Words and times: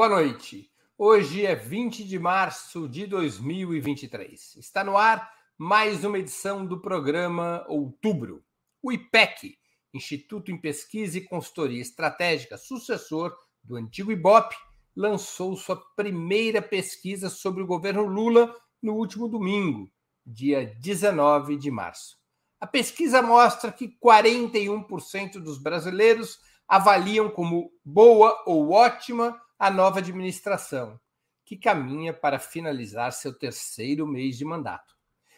Boa 0.00 0.08
noite. 0.08 0.72
Hoje 0.96 1.44
é 1.44 1.54
20 1.54 2.04
de 2.04 2.18
março 2.18 2.88
de 2.88 3.06
2023. 3.06 4.56
Está 4.56 4.82
no 4.82 4.96
ar 4.96 5.30
mais 5.58 6.02
uma 6.04 6.18
edição 6.18 6.64
do 6.64 6.80
programa 6.80 7.66
Outubro. 7.68 8.42
O 8.82 8.90
IPEC, 8.90 9.58
Instituto 9.92 10.50
em 10.50 10.58
Pesquisa 10.58 11.18
e 11.18 11.24
Consultoria 11.24 11.82
Estratégica, 11.82 12.56
sucessor 12.56 13.36
do 13.62 13.76
antigo 13.76 14.10
IBOP, 14.10 14.56
lançou 14.96 15.54
sua 15.54 15.76
primeira 15.94 16.62
pesquisa 16.62 17.28
sobre 17.28 17.62
o 17.62 17.66
governo 17.66 18.06
Lula 18.06 18.56
no 18.82 18.94
último 18.94 19.28
domingo, 19.28 19.92
dia 20.24 20.64
19 20.80 21.58
de 21.58 21.70
março. 21.70 22.16
A 22.58 22.66
pesquisa 22.66 23.20
mostra 23.20 23.70
que 23.70 23.94
41% 24.02 25.32
dos 25.32 25.58
brasileiros 25.62 26.38
avaliam 26.66 27.28
como 27.28 27.70
boa 27.84 28.42
ou 28.46 28.70
ótima 28.70 29.38
a 29.60 29.70
nova 29.70 29.98
administração, 29.98 30.98
que 31.44 31.54
caminha 31.54 32.14
para 32.14 32.38
finalizar 32.38 33.12
seu 33.12 33.38
terceiro 33.38 34.06
mês 34.06 34.38
de 34.38 34.44
mandato. 34.46 34.94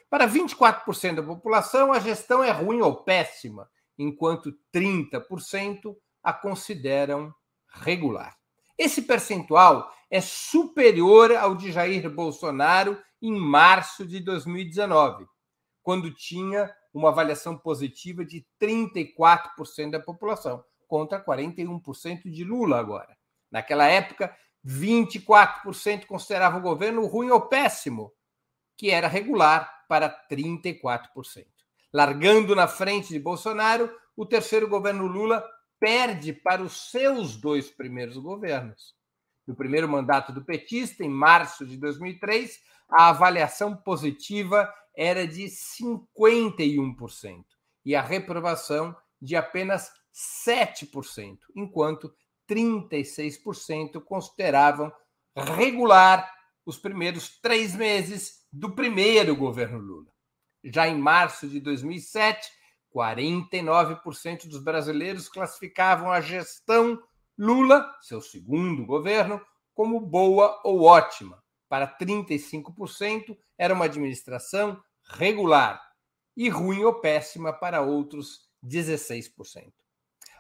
Para 0.09 0.29
24% 0.29 1.17
da 1.17 1.23
população, 1.25 1.93
a 1.93 1.99
gestão 1.99 2.45
é 2.45 2.53
ruim 2.53 2.81
ou 2.81 3.03
péssima, 3.03 3.69
enquanto 3.99 4.57
30% 4.73 5.97
a 6.23 6.33
consideram 6.33 7.35
regular. 7.67 8.37
Esse 8.79 9.03
percentual 9.03 9.93
é 10.09 10.21
superior 10.21 11.35
ao 11.35 11.57
de 11.57 11.73
Jair 11.73 12.09
Bolsonaro 12.09 12.97
em 13.21 13.33
março 13.33 14.07
de 14.07 14.21
2019, 14.21 15.27
quando 15.83 16.15
tinha 16.15 16.73
uma 16.95 17.09
avaliação 17.09 17.59
positiva 17.59 18.25
de 18.25 18.47
34% 18.61 19.91
da 19.91 19.99
população, 19.99 20.63
contra 20.87 21.25
41% 21.25 22.31
de 22.31 22.45
Lula 22.45 22.79
agora. 22.79 23.21
Naquela 23.53 23.87
época, 23.87 24.37
24% 24.67 26.07
consideravam 26.07 26.59
o 26.61 26.63
governo 26.63 27.07
ruim 27.07 27.31
ou 27.31 27.43
péssimo, 27.43 28.13
que 28.77 28.91
era 28.91 29.07
regular 29.07 29.85
para 29.87 30.09
34%. 30.31 31.47
Largando 31.93 32.57
na 32.57 32.67
frente 32.67 33.11
de 33.11 33.21
Bolsonaro, 33.21 33.95
o 34.17 34.25
terceiro 34.25 34.67
governo 34.67 35.07
Lula 35.07 35.47
perde 35.79 36.33
para 36.33 36.63
os 36.63 36.91
seus 36.91 37.37
dois 37.37 37.71
primeiros 37.71 38.17
governos. 38.17 38.95
No 39.47 39.55
primeiro 39.55 39.87
mandato 39.89 40.33
do 40.33 40.43
petista, 40.45 41.05
em 41.05 41.11
março 41.11 41.67
de 41.67 41.77
2003, 41.77 42.59
a 42.89 43.09
avaliação 43.09 43.77
positiva 43.77 44.73
era 44.97 45.27
de 45.27 45.45
51% 45.45 47.45
e 47.85 47.97
a 47.97 48.01
reprovação 48.01 48.97
de 49.21 49.37
apenas 49.37 49.91
7%, 50.47 51.39
enquanto 51.57 52.15
36% 52.53 54.01
consideravam 54.03 54.93
regular 55.35 56.31
os 56.65 56.79
primeiros 56.79 57.41
três 57.41 57.75
meses 57.75 58.47
do 58.53 58.75
primeiro 58.75 59.35
governo 59.35 59.79
Lula. 59.79 60.13
Já 60.65 60.87
em 60.87 60.99
março 60.99 61.49
de 61.49 61.59
2007, 61.59 62.49
49% 62.95 64.47
dos 64.47 64.63
brasileiros 64.63 65.29
classificavam 65.29 66.13
a 66.13 66.21
gestão 66.21 67.03
Lula, 67.39 67.91
seu 68.03 68.21
segundo 68.21 68.85
governo, 68.85 69.41
como 69.75 69.99
boa 69.99 70.61
ou 70.65 70.83
ótima. 70.83 71.43
Para 71.69 71.89
35%, 71.99 73.37
era 73.57 73.73
uma 73.73 73.87
administração 73.87 74.81
regular 75.05 75.83
e 76.37 76.49
ruim 76.49 76.85
ou 76.85 77.01
péssima 77.01 77.53
para 77.53 77.81
outros 77.81 78.51
16%. 78.65 79.73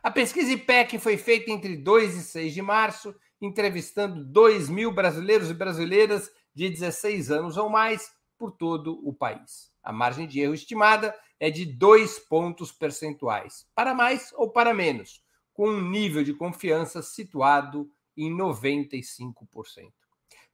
A 0.02 0.10
pesquisa 0.10 0.50
IPEC 0.50 0.98
foi 0.98 1.16
feita 1.16 1.52
entre 1.52 1.76
2 1.76 2.16
e 2.16 2.22
6 2.24 2.52
de 2.52 2.60
março, 2.60 3.14
entrevistando 3.40 4.24
2 4.24 4.68
mil 4.68 4.90
brasileiros 4.90 5.48
e 5.48 5.54
brasileiras 5.54 6.28
de 6.52 6.68
16 6.68 7.30
anos 7.30 7.56
ou 7.56 7.68
mais 7.68 8.10
por 8.36 8.50
todo 8.50 9.00
o 9.06 9.14
país. 9.14 9.70
A 9.80 9.92
margem 9.92 10.26
de 10.26 10.40
erro 10.40 10.54
estimada 10.54 11.14
é 11.38 11.50
de 11.50 11.64
2 11.64 12.18
pontos 12.18 12.72
percentuais, 12.72 13.64
para 13.76 13.94
mais 13.94 14.32
ou 14.34 14.50
para 14.50 14.74
menos, 14.74 15.22
com 15.54 15.68
um 15.68 15.88
nível 15.88 16.24
de 16.24 16.34
confiança 16.34 17.00
situado 17.00 17.88
em 18.16 18.28
95%. 18.28 19.32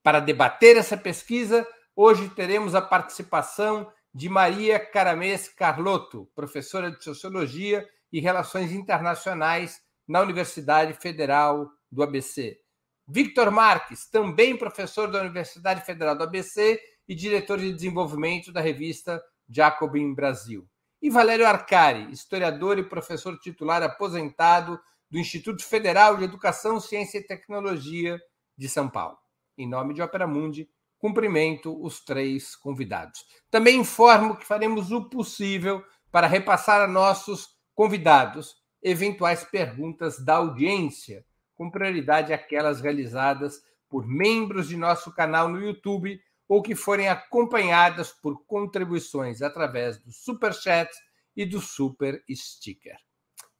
Para 0.02 0.20
debater 0.20 0.76
essa 0.76 0.96
pesquisa, 0.96 1.66
hoje 1.96 2.28
teremos 2.28 2.74
a 2.74 2.82
participação 2.82 3.90
de 4.12 4.28
Maria 4.28 4.78
Caramês 4.78 5.48
Carlotto, 5.48 6.28
professora 6.34 6.90
de 6.90 7.02
Sociologia 7.02 7.88
e 8.12 8.20
Relações 8.20 8.72
Internacionais 8.72 9.80
na 10.06 10.20
Universidade 10.20 10.94
Federal 10.94 11.70
do 11.90 12.02
ABC. 12.02 12.58
Victor 13.06 13.50
Marques, 13.50 14.08
também 14.10 14.56
professor 14.56 15.10
da 15.10 15.20
Universidade 15.20 15.84
Federal 15.84 16.16
do 16.16 16.24
ABC 16.24 16.80
e 17.08 17.14
diretor 17.14 17.58
de 17.58 17.72
desenvolvimento 17.72 18.52
da 18.52 18.60
revista 18.60 19.22
Jacobin 19.48 20.14
Brasil. 20.14 20.68
E 21.00 21.08
Valério 21.08 21.46
Arcari, 21.46 22.10
historiador 22.10 22.78
e 22.78 22.88
professor 22.88 23.38
titular 23.38 23.82
aposentado 23.82 24.78
do 25.10 25.18
Instituto 25.18 25.64
Federal 25.64 26.16
de 26.16 26.24
Educação, 26.24 26.80
Ciência 26.80 27.18
e 27.18 27.26
Tecnologia 27.26 28.18
de 28.56 28.68
São 28.68 28.88
Paulo. 28.88 29.16
Em 29.56 29.66
nome 29.66 29.94
de 29.94 30.02
Opera 30.02 30.26
Mundi, 30.26 30.68
cumprimento 30.98 31.82
os 31.82 32.04
três 32.04 32.54
convidados. 32.56 33.24
Também 33.50 33.80
informo 33.80 34.36
que 34.36 34.44
faremos 34.44 34.90
o 34.90 35.08
possível 35.08 35.82
para 36.10 36.26
repassar 36.26 36.82
a 36.82 36.88
nossos 36.88 37.57
convidados 37.78 38.56
eventuais 38.82 39.44
perguntas 39.44 40.18
da 40.18 40.38
audiência, 40.38 41.24
com 41.54 41.70
prioridade 41.70 42.32
aquelas 42.32 42.80
realizadas 42.80 43.62
por 43.88 44.04
membros 44.04 44.66
de 44.66 44.76
nosso 44.76 45.14
canal 45.14 45.48
no 45.48 45.60
YouTube 45.60 46.20
ou 46.48 46.60
que 46.60 46.74
forem 46.74 47.08
acompanhadas 47.08 48.10
por 48.10 48.44
contribuições 48.46 49.42
através 49.42 49.96
do 49.96 50.10
Super 50.10 50.52
Chat 50.52 50.90
e 51.36 51.46
do 51.46 51.60
Super 51.60 52.20
Sticker. 52.28 52.98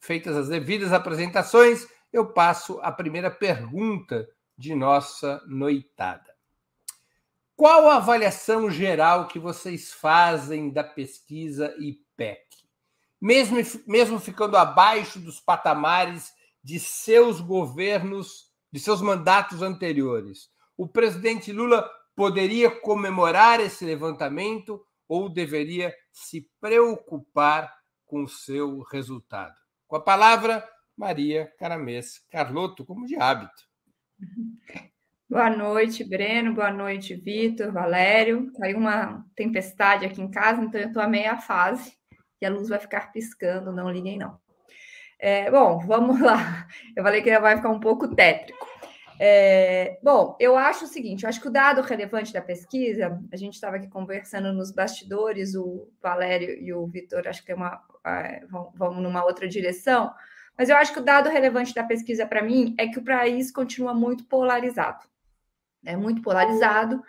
Feitas 0.00 0.36
as 0.36 0.48
devidas 0.48 0.92
apresentações, 0.92 1.86
eu 2.12 2.26
passo 2.26 2.80
à 2.80 2.90
primeira 2.90 3.30
pergunta 3.30 4.28
de 4.56 4.74
nossa 4.74 5.40
noitada. 5.46 6.34
Qual 7.54 7.88
a 7.88 7.98
avaliação 7.98 8.68
geral 8.68 9.28
que 9.28 9.38
vocês 9.38 9.92
fazem 9.92 10.72
da 10.72 10.82
pesquisa 10.82 11.72
IPEC? 11.78 12.47
Mesmo, 13.20 13.58
mesmo 13.86 14.20
ficando 14.20 14.56
abaixo 14.56 15.18
dos 15.18 15.40
patamares 15.40 16.32
de 16.62 16.78
seus 16.78 17.40
governos, 17.40 18.46
de 18.72 18.78
seus 18.78 19.00
mandatos 19.00 19.62
anteriores. 19.62 20.48
O 20.76 20.86
presidente 20.86 21.52
Lula 21.52 21.88
poderia 22.14 22.70
comemorar 22.70 23.60
esse 23.60 23.84
levantamento 23.84 24.80
ou 25.08 25.28
deveria 25.28 25.94
se 26.12 26.48
preocupar 26.60 27.72
com 28.06 28.22
o 28.22 28.28
seu 28.28 28.82
resultado? 28.82 29.54
Com 29.86 29.96
a 29.96 30.00
palavra, 30.00 30.66
Maria 30.96 31.52
Caramês 31.58 32.20
Carlotto, 32.30 32.84
como 32.84 33.06
de 33.06 33.16
hábito. 33.16 33.66
Boa 35.28 35.50
noite, 35.50 36.04
Breno. 36.04 36.54
Boa 36.54 36.72
noite, 36.72 37.14
Vitor, 37.14 37.72
Valério. 37.72 38.50
Caiu 38.54 38.78
uma 38.78 39.24
tempestade 39.34 40.04
aqui 40.04 40.20
em 40.20 40.30
casa, 40.30 40.62
então 40.62 40.80
eu 40.80 40.88
estou 40.88 41.02
a 41.02 41.08
meia 41.08 41.38
fase 41.38 41.97
e 42.40 42.46
a 42.46 42.50
luz 42.50 42.68
vai 42.68 42.78
ficar 42.78 43.12
piscando, 43.12 43.72
não 43.72 43.90
liguem 43.90 44.18
não. 44.18 44.38
É, 45.18 45.50
bom, 45.50 45.78
vamos 45.80 46.20
lá. 46.20 46.66
Eu 46.96 47.02
falei 47.02 47.22
que 47.22 47.38
vai 47.38 47.56
ficar 47.56 47.70
um 47.70 47.80
pouco 47.80 48.14
tétrico. 48.14 48.66
É, 49.20 49.98
bom, 50.00 50.36
eu 50.38 50.56
acho 50.56 50.84
o 50.84 50.88
seguinte: 50.88 51.24
eu 51.24 51.28
acho 51.28 51.40
que 51.40 51.48
o 51.48 51.52
dado 51.52 51.82
relevante 51.82 52.32
da 52.32 52.40
pesquisa, 52.40 53.20
a 53.32 53.36
gente 53.36 53.54
estava 53.54 53.76
aqui 53.76 53.88
conversando 53.88 54.52
nos 54.52 54.70
bastidores, 54.70 55.56
o 55.56 55.88
Valério 56.00 56.50
e 56.50 56.72
o 56.72 56.86
Vitor, 56.86 57.26
acho 57.26 57.40
que 57.40 57.48
tem 57.48 57.56
uma, 57.56 57.82
é, 58.06 58.44
vão, 58.46 58.72
vão 58.76 59.00
numa 59.00 59.24
outra 59.24 59.48
direção, 59.48 60.12
mas 60.56 60.68
eu 60.68 60.76
acho 60.76 60.92
que 60.92 61.00
o 61.00 61.04
dado 61.04 61.28
relevante 61.28 61.74
da 61.74 61.82
pesquisa 61.82 62.26
para 62.26 62.42
mim 62.42 62.76
é 62.78 62.86
que 62.86 62.98
o 62.98 63.04
país 63.04 63.50
continua 63.50 63.92
muito 63.92 64.24
polarizado. 64.24 65.04
É 65.84 65.96
muito 65.96 66.22
polarizado 66.22 67.02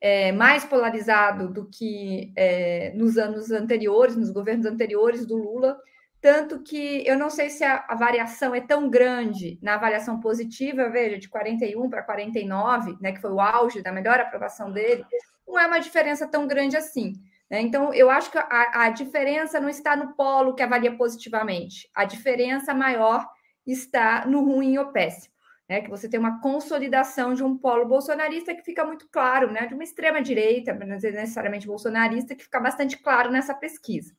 é, 0.00 0.32
mais 0.32 0.64
polarizado 0.64 1.48
do 1.48 1.66
que 1.66 2.32
é, 2.36 2.92
nos 2.94 3.16
anos 3.16 3.50
anteriores, 3.50 4.16
nos 4.16 4.30
governos 4.30 4.66
anteriores 4.66 5.26
do 5.26 5.36
Lula, 5.36 5.78
tanto 6.20 6.62
que 6.62 7.06
eu 7.06 7.18
não 7.18 7.28
sei 7.28 7.50
se 7.50 7.62
a, 7.64 7.84
a 7.86 7.94
variação 7.94 8.54
é 8.54 8.60
tão 8.60 8.88
grande 8.88 9.58
na 9.62 9.74
avaliação 9.74 10.20
positiva, 10.20 10.88
veja, 10.88 11.18
de 11.18 11.28
41 11.28 11.90
para 11.90 12.02
49, 12.02 12.96
né, 13.00 13.12
que 13.12 13.20
foi 13.20 13.30
o 13.30 13.40
auge 13.40 13.82
da 13.82 13.92
melhor 13.92 14.18
aprovação 14.18 14.72
dele, 14.72 15.04
não 15.46 15.58
é 15.58 15.66
uma 15.66 15.80
diferença 15.80 16.26
tão 16.26 16.46
grande 16.46 16.76
assim. 16.76 17.12
Né? 17.50 17.60
Então, 17.60 17.92
eu 17.92 18.08
acho 18.08 18.30
que 18.30 18.38
a, 18.38 18.84
a 18.84 18.88
diferença 18.88 19.60
não 19.60 19.68
está 19.68 19.94
no 19.94 20.14
polo 20.14 20.54
que 20.54 20.62
avalia 20.62 20.96
positivamente, 20.96 21.90
a 21.94 22.06
diferença 22.06 22.72
maior 22.72 23.28
está 23.66 24.26
no 24.26 24.42
ruim 24.44 24.78
ou 24.78 24.86
péssimo 24.92 25.33
né, 25.68 25.80
que 25.80 25.90
você 25.90 26.08
tem 26.08 26.20
uma 26.20 26.40
consolidação 26.40 27.34
de 27.34 27.42
um 27.42 27.56
polo 27.56 27.86
bolsonarista 27.86 28.54
que 28.54 28.62
fica 28.62 28.84
muito 28.84 29.08
claro, 29.10 29.50
né, 29.50 29.66
de 29.66 29.74
uma 29.74 29.84
extrema 29.84 30.20
direita, 30.20 30.74
não 30.74 30.86
necessariamente 30.86 31.66
bolsonarista, 31.66 32.34
que 32.34 32.44
fica 32.44 32.60
bastante 32.60 32.98
claro 32.98 33.30
nessa 33.30 33.54
pesquisa. 33.54 34.14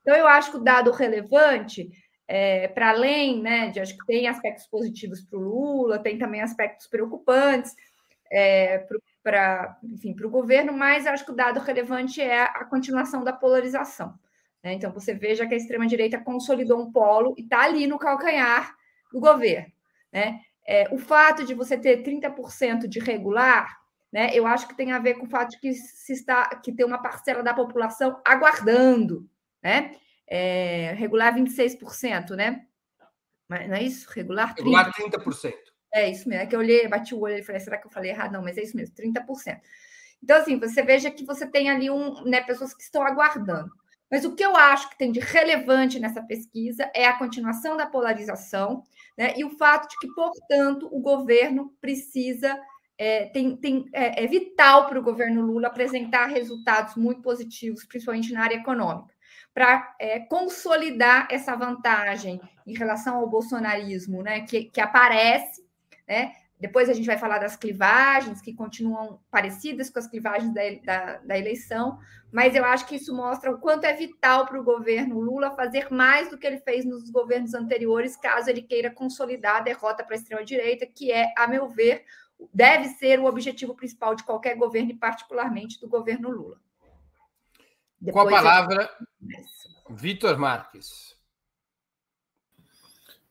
Então, 0.00 0.16
eu 0.16 0.26
acho 0.26 0.50
que 0.50 0.56
o 0.56 0.62
dado 0.62 0.90
relevante 0.90 1.90
é, 2.26 2.68
para 2.68 2.90
além, 2.90 3.40
né, 3.40 3.70
de 3.70 3.80
acho 3.80 3.96
que 3.96 4.06
tem 4.06 4.28
aspectos 4.28 4.66
positivos 4.66 5.20
para 5.22 5.38
o 5.38 5.42
Lula, 5.42 5.98
tem 5.98 6.18
também 6.18 6.42
aspectos 6.42 6.86
preocupantes 6.86 7.74
é, 8.30 8.86
para 9.22 10.26
o 10.26 10.30
governo, 10.30 10.72
mas 10.72 11.06
acho 11.06 11.24
que 11.24 11.32
o 11.32 11.36
dado 11.36 11.60
relevante 11.60 12.20
é 12.20 12.42
a 12.42 12.64
continuação 12.64 13.24
da 13.24 13.32
polarização. 13.32 14.14
Né? 14.62 14.74
Então 14.74 14.92
você 14.92 15.14
veja 15.14 15.46
que 15.46 15.54
a 15.54 15.56
extrema-direita 15.56 16.18
consolidou 16.18 16.80
um 16.80 16.92
polo 16.92 17.34
e 17.38 17.42
está 17.42 17.62
ali 17.62 17.86
no 17.86 17.98
calcanhar 17.98 18.74
do 19.12 19.20
governo. 19.20 19.72
Né? 20.12 20.40
É, 20.70 20.86
o 20.92 20.98
fato 20.98 21.46
de 21.46 21.54
você 21.54 21.78
ter 21.78 22.02
30% 22.02 22.86
de 22.86 22.98
regular, 22.98 23.80
né, 24.12 24.28
eu 24.34 24.46
acho 24.46 24.68
que 24.68 24.76
tem 24.76 24.92
a 24.92 24.98
ver 24.98 25.14
com 25.14 25.24
o 25.24 25.28
fato 25.28 25.52
de 25.52 25.58
que 25.58 25.72
se 25.72 26.12
está 26.12 26.46
que 26.56 26.70
tem 26.70 26.84
uma 26.84 27.00
parcela 27.00 27.42
da 27.42 27.54
população 27.54 28.20
aguardando, 28.22 29.26
né? 29.62 29.96
É, 30.26 30.92
regular 30.92 31.34
26%, 31.34 32.36
né? 32.36 32.66
Mas 33.48 33.66
não 33.66 33.76
é 33.76 33.82
isso? 33.82 34.10
Regular 34.10 34.54
30%. 34.54 34.58
Regular 34.58 34.92
30%. 34.92 35.54
É 35.94 36.10
isso 36.10 36.28
mesmo. 36.28 36.42
É 36.42 36.46
que 36.46 36.54
eu 36.54 36.60
olhei, 36.60 36.86
bati 36.86 37.14
o 37.14 37.20
olho 37.20 37.38
e 37.38 37.42
falei, 37.42 37.62
será 37.62 37.78
que 37.78 37.86
eu 37.86 37.90
falei 37.90 38.10
errado? 38.10 38.32
Não, 38.32 38.42
mas 38.42 38.58
é 38.58 38.62
isso 38.62 38.76
mesmo, 38.76 38.94
30%. 38.94 39.58
Então, 40.22 40.36
assim, 40.36 40.58
você 40.58 40.82
veja 40.82 41.10
que 41.10 41.24
você 41.24 41.46
tem 41.46 41.70
ali 41.70 41.88
um, 41.88 42.24
né, 42.24 42.42
pessoas 42.42 42.74
que 42.74 42.82
estão 42.82 43.02
aguardando. 43.02 43.70
Mas 44.10 44.24
o 44.24 44.34
que 44.34 44.44
eu 44.44 44.56
acho 44.56 44.88
que 44.90 44.98
tem 44.98 45.12
de 45.12 45.20
relevante 45.20 46.00
nessa 46.00 46.22
pesquisa 46.22 46.90
é 46.94 47.06
a 47.06 47.18
continuação 47.18 47.76
da 47.76 47.86
polarização 47.86 48.82
né, 49.16 49.34
e 49.36 49.44
o 49.44 49.50
fato 49.50 49.88
de 49.88 49.96
que, 49.98 50.08
portanto, 50.14 50.88
o 50.90 51.00
governo 51.00 51.72
precisa. 51.80 52.58
É, 53.00 53.26
tem, 53.26 53.56
tem, 53.56 53.84
é, 53.92 54.24
é 54.24 54.26
vital 54.26 54.88
para 54.88 54.98
o 54.98 55.02
governo 55.02 55.40
Lula 55.42 55.68
apresentar 55.68 56.26
resultados 56.26 56.96
muito 56.96 57.22
positivos, 57.22 57.84
principalmente 57.84 58.32
na 58.32 58.42
área 58.42 58.56
econômica 58.56 59.14
para 59.54 59.92
é, 59.98 60.20
consolidar 60.20 61.26
essa 61.30 61.56
vantagem 61.56 62.40
em 62.64 62.76
relação 62.76 63.16
ao 63.16 63.28
bolsonarismo, 63.28 64.22
né, 64.22 64.42
que, 64.42 64.64
que 64.64 64.80
aparece, 64.80 65.66
né? 66.06 66.32
Depois 66.60 66.88
a 66.88 66.92
gente 66.92 67.06
vai 67.06 67.16
falar 67.16 67.38
das 67.38 67.54
clivagens, 67.54 68.40
que 68.40 68.52
continuam 68.52 69.20
parecidas 69.30 69.88
com 69.90 69.98
as 69.98 70.08
clivagens 70.08 70.52
da, 70.52 70.62
da, 70.84 71.18
da 71.18 71.38
eleição, 71.38 72.00
mas 72.32 72.54
eu 72.54 72.64
acho 72.64 72.86
que 72.86 72.96
isso 72.96 73.14
mostra 73.14 73.50
o 73.50 73.58
quanto 73.58 73.84
é 73.84 73.92
vital 73.92 74.44
para 74.44 74.60
o 74.60 74.64
governo 74.64 75.20
Lula 75.20 75.54
fazer 75.54 75.88
mais 75.92 76.28
do 76.28 76.36
que 76.36 76.46
ele 76.46 76.58
fez 76.58 76.84
nos 76.84 77.10
governos 77.10 77.54
anteriores, 77.54 78.16
caso 78.16 78.50
ele 78.50 78.62
queira 78.62 78.90
consolidar 78.90 79.56
a 79.56 79.60
derrota 79.60 80.02
para 80.02 80.14
a 80.14 80.18
extrema-direita, 80.18 80.84
que 80.84 81.12
é, 81.12 81.32
a 81.36 81.46
meu 81.46 81.68
ver, 81.68 82.04
deve 82.52 82.88
ser 82.88 83.20
o 83.20 83.26
objetivo 83.26 83.74
principal 83.74 84.16
de 84.16 84.24
qualquer 84.24 84.56
governo, 84.56 84.90
e 84.90 84.96
particularmente 84.96 85.80
do 85.80 85.88
governo 85.88 86.28
Lula. 86.28 86.60
Depois 88.00 88.28
Com 88.28 88.34
a 88.34 88.38
palavra, 88.38 88.90
eu... 89.20 89.94
Vitor 89.94 90.38
Marques. 90.38 91.17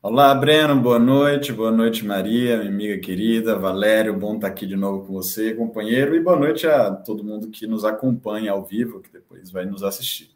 Olá, 0.00 0.34
Breno, 0.34 0.80
boa 0.80 0.98
noite. 0.98 1.52
Boa 1.52 1.70
noite, 1.72 2.04
Maria, 2.04 2.58
minha 2.58 2.70
amiga 2.70 2.98
querida. 2.98 3.58
Valério, 3.58 4.16
bom 4.16 4.36
estar 4.36 4.48
aqui 4.48 4.66
de 4.66 4.76
novo 4.76 5.06
com 5.06 5.12
você, 5.12 5.54
companheiro. 5.54 6.14
E 6.14 6.20
boa 6.20 6.38
noite 6.38 6.66
a 6.66 6.90
todo 6.92 7.24
mundo 7.24 7.48
que 7.48 7.66
nos 7.66 7.84
acompanha 7.84 8.52
ao 8.52 8.64
vivo, 8.64 9.00
que 9.00 9.12
depois 9.12 9.50
vai 9.50 9.64
nos 9.66 9.82
assistir. 9.82 10.30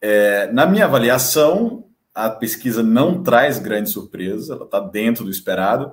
É, 0.00 0.50
na 0.52 0.66
minha 0.66 0.86
avaliação, 0.86 1.84
a 2.14 2.30
pesquisa 2.30 2.82
não 2.82 3.22
traz 3.22 3.58
grande 3.58 3.90
surpresa, 3.90 4.54
ela 4.54 4.64
está 4.64 4.80
dentro 4.80 5.24
do 5.24 5.30
esperado 5.30 5.92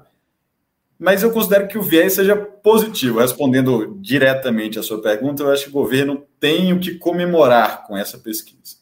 mas 0.99 1.23
eu 1.23 1.31
considero 1.31 1.69
que 1.69 1.77
o 1.77 1.81
viés 1.81 2.11
seja 2.11 2.35
positivo. 2.35 3.21
Respondendo 3.21 3.97
diretamente 4.01 4.77
à 4.77 4.83
sua 4.83 5.01
pergunta, 5.01 5.41
eu 5.41 5.49
acho 5.49 5.63
que 5.63 5.69
o 5.69 5.73
governo 5.73 6.27
tem 6.37 6.73
o 6.73 6.79
que 6.79 6.95
comemorar 6.95 7.87
com 7.87 7.97
essa 7.97 8.17
pesquisa. 8.17 8.78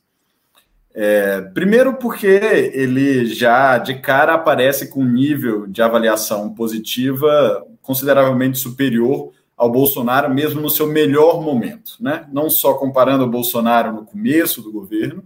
É, 1.00 1.42
primeiro, 1.42 1.94
porque 1.94 2.26
ele 2.26 3.28
já 3.28 3.78
de 3.78 4.00
cara 4.00 4.34
aparece 4.34 4.90
com 4.90 5.02
um 5.02 5.08
nível 5.08 5.68
de 5.68 5.80
avaliação 5.80 6.52
positiva 6.56 7.64
consideravelmente 7.84 8.58
superior 8.58 9.32
ao 9.56 9.72
Bolsonaro, 9.72 10.34
mesmo 10.34 10.60
no 10.60 10.72
seu 10.72 10.88
melhor 10.88 11.40
momento, 11.40 11.98
né? 12.00 12.28
Não 12.34 12.50
só 12.50 12.74
comparando 12.74 13.26
o 13.26 13.30
Bolsonaro 13.30 13.94
no 13.94 14.06
começo 14.06 14.60
do 14.64 14.72
governo, 14.72 15.24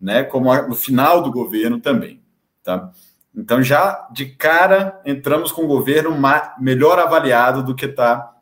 né, 0.00 0.24
como 0.24 0.52
no 0.66 0.74
final 0.74 1.22
do 1.22 1.30
governo 1.30 1.78
também, 1.78 2.20
tá? 2.64 2.90
Então, 3.32 3.62
já 3.62 4.08
de 4.12 4.26
cara, 4.26 5.00
entramos 5.06 5.52
com 5.52 5.62
o 5.62 5.68
governo 5.68 6.10
melhor 6.58 6.98
avaliado 6.98 7.62
do 7.62 7.76
que 7.76 7.86
está 7.86 8.34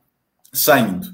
saindo. 0.50 1.09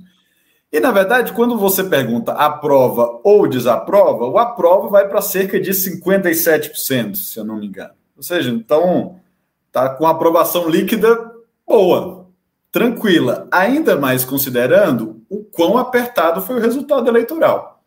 E, 0.72 0.80
na 0.80 0.90
verdade, 0.90 1.32
quando 1.32 1.56
você 1.56 1.84
pergunta 1.84 2.32
aprova 2.32 3.20
ou 3.22 3.46
desaprova, 3.46 4.26
o 4.26 4.38
aprova 4.38 4.88
vai 4.88 5.08
para 5.08 5.20
cerca 5.20 5.60
de 5.60 5.70
57%, 5.70 7.14
se 7.14 7.38
eu 7.38 7.44
não 7.44 7.56
me 7.56 7.66
engano. 7.66 7.94
Ou 8.16 8.22
seja, 8.22 8.50
então, 8.50 9.20
está 9.68 9.88
com 9.90 10.06
aprovação 10.06 10.68
líquida 10.68 11.32
boa, 11.66 12.28
tranquila, 12.72 13.46
ainda 13.50 13.96
mais 13.96 14.24
considerando 14.24 15.22
o 15.30 15.44
quão 15.44 15.78
apertado 15.78 16.42
foi 16.42 16.56
o 16.56 16.60
resultado 16.60 17.08
eleitoral. 17.08 17.82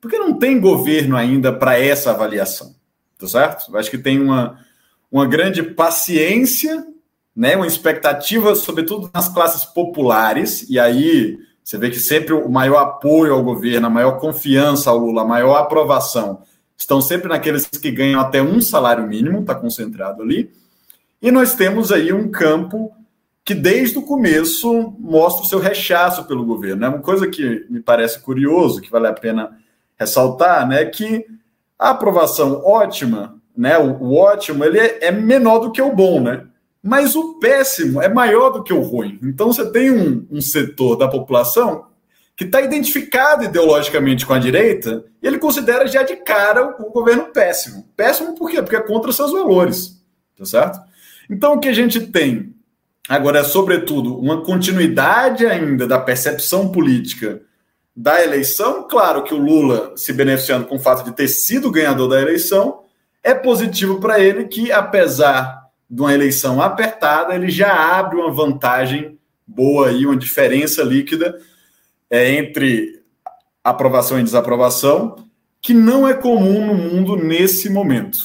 Porque 0.00 0.18
não 0.18 0.38
tem 0.38 0.60
governo 0.60 1.16
ainda 1.16 1.52
para 1.52 1.78
essa 1.78 2.10
avaliação, 2.10 2.74
tá 3.18 3.26
certo? 3.26 3.76
Acho 3.76 3.90
que 3.90 3.98
tem 3.98 4.20
uma 4.20 4.58
uma 5.10 5.26
grande 5.26 5.62
paciência, 5.62 6.86
né, 7.34 7.56
uma 7.56 7.66
expectativa, 7.66 8.54
sobretudo 8.54 9.10
nas 9.12 9.28
classes 9.28 9.64
populares, 9.64 10.68
e 10.68 10.78
aí 10.78 11.38
você 11.68 11.76
vê 11.76 11.90
que 11.90 11.98
sempre 11.98 12.32
o 12.32 12.48
maior 12.48 12.78
apoio 12.78 13.34
ao 13.34 13.42
governo, 13.42 13.88
a 13.88 13.90
maior 13.90 14.18
confiança 14.18 14.90
ao 14.90 14.98
Lula, 14.98 15.22
a 15.22 15.26
maior 15.26 15.56
aprovação, 15.56 16.42
estão 16.76 17.00
sempre 17.00 17.28
naqueles 17.28 17.66
que 17.66 17.90
ganham 17.90 18.20
até 18.20 18.40
um 18.40 18.60
salário 18.60 19.06
mínimo, 19.06 19.40
está 19.40 19.54
concentrado 19.54 20.22
ali. 20.22 20.50
E 21.20 21.30
nós 21.30 21.54
temos 21.54 21.92
aí 21.92 22.12
um 22.12 22.30
campo 22.30 22.92
que 23.44 23.54
desde 23.54 23.98
o 23.98 24.02
começo 24.02 24.94
mostra 24.98 25.44
o 25.44 25.48
seu 25.48 25.58
rechaço 25.58 26.24
pelo 26.24 26.44
governo. 26.44 26.84
É 26.84 26.88
uma 26.88 27.00
coisa 27.00 27.26
que 27.26 27.66
me 27.68 27.80
parece 27.80 28.20
curioso, 28.20 28.80
que 28.80 28.90
vale 28.90 29.08
a 29.08 29.12
pena 29.12 29.58
ressaltar, 29.98 30.66
né, 30.66 30.84
que 30.84 31.26
a 31.78 31.90
aprovação 31.90 32.62
ótima 32.64 33.38
né? 33.58 33.76
O, 33.76 34.04
o 34.04 34.14
ótimo 34.14 34.64
ele 34.64 34.78
é, 34.78 35.06
é, 35.06 35.10
menor 35.10 35.58
do 35.58 35.72
que 35.72 35.82
o 35.82 35.92
bom, 35.92 36.20
né? 36.20 36.46
Mas 36.82 37.16
o 37.16 37.38
péssimo 37.38 38.00
é 38.00 38.08
maior 38.08 38.50
do 38.50 38.62
que 38.62 38.72
o 38.72 38.80
ruim. 38.80 39.18
Então 39.22 39.52
você 39.52 39.70
tem 39.70 39.90
um, 39.90 40.26
um 40.30 40.40
setor 40.40 40.96
da 40.96 41.08
população 41.08 41.86
que 42.36 42.44
está 42.44 42.60
identificado 42.60 43.44
ideologicamente 43.44 44.24
com 44.24 44.32
a 44.32 44.38
direita 44.38 45.04
e 45.20 45.26
ele 45.26 45.38
considera 45.38 45.88
já 45.88 46.04
de 46.04 46.14
cara 46.16 46.76
o, 46.78 46.86
o 46.86 46.90
governo 46.92 47.32
péssimo. 47.32 47.88
Péssimo 47.96 48.34
por 48.36 48.48
quê? 48.48 48.62
Porque 48.62 48.76
é 48.76 48.80
contra 48.80 49.10
seus 49.10 49.32
valores, 49.32 50.00
tá 50.36 50.44
certo? 50.44 50.78
Então 51.28 51.54
o 51.54 51.60
que 51.60 51.68
a 51.68 51.72
gente 51.72 52.00
tem 52.06 52.54
agora 53.08 53.40
é 53.40 53.44
sobretudo 53.44 54.16
uma 54.16 54.42
continuidade 54.44 55.46
ainda 55.46 55.86
da 55.86 55.98
percepção 55.98 56.70
política 56.70 57.42
da 57.94 58.22
eleição. 58.22 58.86
Claro 58.86 59.24
que 59.24 59.34
o 59.34 59.38
Lula 59.38 59.94
se 59.96 60.12
beneficiando 60.12 60.66
com 60.66 60.76
o 60.76 60.80
fato 60.80 61.04
de 61.04 61.10
ter 61.10 61.26
sido 61.26 61.72
ganhador 61.72 62.08
da 62.08 62.20
eleição, 62.20 62.84
é 63.24 63.34
positivo 63.34 63.98
para 63.98 64.20
ele 64.20 64.44
que, 64.44 64.70
apesar 64.70 65.57
de 65.88 66.00
uma 66.00 66.12
eleição 66.12 66.60
apertada, 66.60 67.34
ele 67.34 67.50
já 67.50 67.98
abre 67.98 68.16
uma 68.16 68.30
vantagem 68.30 69.18
boa 69.46 69.88
aí, 69.88 70.04
uma 70.04 70.16
diferença 70.16 70.82
líquida 70.82 71.38
é, 72.10 72.34
entre 72.34 73.02
aprovação 73.64 74.20
e 74.20 74.22
desaprovação, 74.22 75.16
que 75.60 75.72
não 75.72 76.06
é 76.06 76.14
comum 76.14 76.66
no 76.66 76.74
mundo 76.74 77.16
nesse 77.16 77.70
momento. 77.70 78.18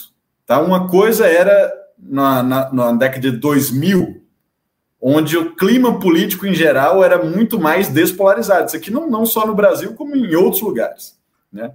Tá? 0.45 0.59
Uma 0.59 0.87
coisa 0.87 1.25
era 1.25 1.71
na, 1.97 2.43
na, 2.43 2.73
na 2.73 2.91
década 2.91 3.31
de 3.31 3.37
2000, 3.37 4.21
onde 5.01 5.37
o 5.37 5.55
clima 5.55 5.99
político 5.99 6.45
em 6.45 6.53
geral 6.53 7.03
era 7.03 7.23
muito 7.23 7.59
mais 7.59 7.87
despolarizado. 7.87 8.67
Isso 8.67 8.75
aqui 8.75 8.91
não, 8.91 9.09
não 9.09 9.25
só 9.25 9.47
no 9.47 9.55
Brasil, 9.55 9.93
como 9.93 10.15
em 10.15 10.35
outros 10.35 10.61
lugares. 10.61 11.17
Né? 11.51 11.71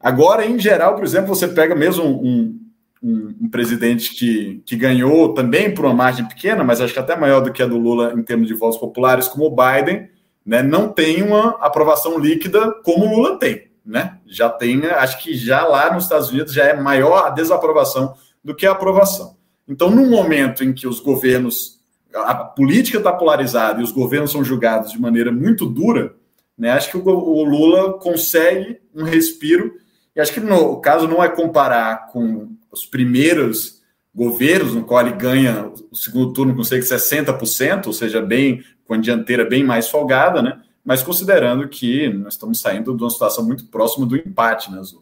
Agora, 0.00 0.44
em 0.44 0.58
geral, 0.58 0.94
por 0.94 1.04
exemplo, 1.04 1.28
você 1.28 1.48
pega 1.48 1.74
mesmo 1.74 2.04
um, 2.04 2.58
um, 3.02 3.34
um, 3.42 3.48
presidente 3.48 4.14
que, 4.14 4.62
que 4.64 4.76
ganhou 4.76 5.34
também 5.34 5.72
por 5.72 5.84
uma 5.84 5.94
margem 5.94 6.24
pequena, 6.24 6.64
mas 6.64 6.80
acho 6.80 6.92
que 6.92 6.98
até 6.98 7.16
maior 7.16 7.40
do 7.40 7.52
que 7.52 7.62
a 7.62 7.66
do 7.66 7.78
Lula 7.78 8.14
em 8.16 8.22
termos 8.22 8.48
de 8.48 8.54
votos 8.54 8.78
populares, 8.78 9.28
como 9.28 9.46
o 9.46 9.56
Biden, 9.56 10.08
né, 10.44 10.62
não 10.62 10.88
tem 10.88 11.22
uma 11.22 11.50
aprovação 11.60 12.18
líquida 12.18 12.72
como 12.84 13.06
o 13.06 13.16
Lula 13.16 13.38
tem. 13.38 13.66
Né? 13.84 14.18
Já 14.26 14.48
tem, 14.48 14.84
acho 14.86 15.22
que 15.22 15.34
já 15.34 15.64
lá 15.64 15.92
nos 15.92 16.04
Estados 16.04 16.30
Unidos 16.30 16.52
já 16.52 16.64
é 16.64 16.80
maior 16.80 17.26
a 17.26 17.30
desaprovação 17.30 18.14
do 18.42 18.54
que 18.54 18.66
a 18.66 18.72
aprovação. 18.72 19.36
Então, 19.68 19.90
no 19.90 20.06
momento 20.06 20.64
em 20.64 20.72
que 20.72 20.86
os 20.86 21.00
governos, 21.00 21.80
a 22.14 22.34
política 22.34 22.98
está 22.98 23.12
polarizada 23.12 23.80
e 23.80 23.84
os 23.84 23.92
governos 23.92 24.32
são 24.32 24.44
julgados 24.44 24.92
de 24.92 25.00
maneira 25.00 25.30
muito 25.30 25.66
dura, 25.66 26.14
né, 26.56 26.70
acho 26.70 26.90
que 26.90 26.96
o, 26.96 27.08
o 27.08 27.44
Lula 27.44 27.98
consegue 27.98 28.80
um 28.94 29.04
respiro 29.04 29.74
e 30.16 30.20
acho 30.20 30.32
que 30.32 30.40
no, 30.40 30.72
o 30.72 30.80
caso 30.80 31.06
não 31.06 31.22
é 31.22 31.28
comparar 31.28 32.06
com 32.06 32.48
os 32.76 32.86
primeiros 32.86 33.82
governos, 34.14 34.74
no 34.74 34.84
qual 34.84 35.06
ele 35.06 35.16
ganha 35.16 35.66
o 35.90 35.96
segundo 35.96 36.32
turno 36.32 36.54
com 36.54 36.62
cerca 36.62 36.84
de 36.84 36.90
60%, 36.90 37.86
ou 37.86 37.92
seja, 37.92 38.20
bem 38.20 38.64
com 38.84 38.94
a 38.94 38.98
dianteira 38.98 39.44
bem 39.44 39.64
mais 39.64 39.88
folgada, 39.88 40.40
né? 40.40 40.62
Mas 40.84 41.02
considerando 41.02 41.68
que 41.68 42.08
nós 42.10 42.34
estamos 42.34 42.60
saindo 42.60 42.96
de 42.96 43.02
uma 43.02 43.10
situação 43.10 43.44
muito 43.44 43.66
próxima 43.66 44.06
do 44.06 44.16
empate 44.16 44.70
nas 44.70 44.92
né, 44.92 45.00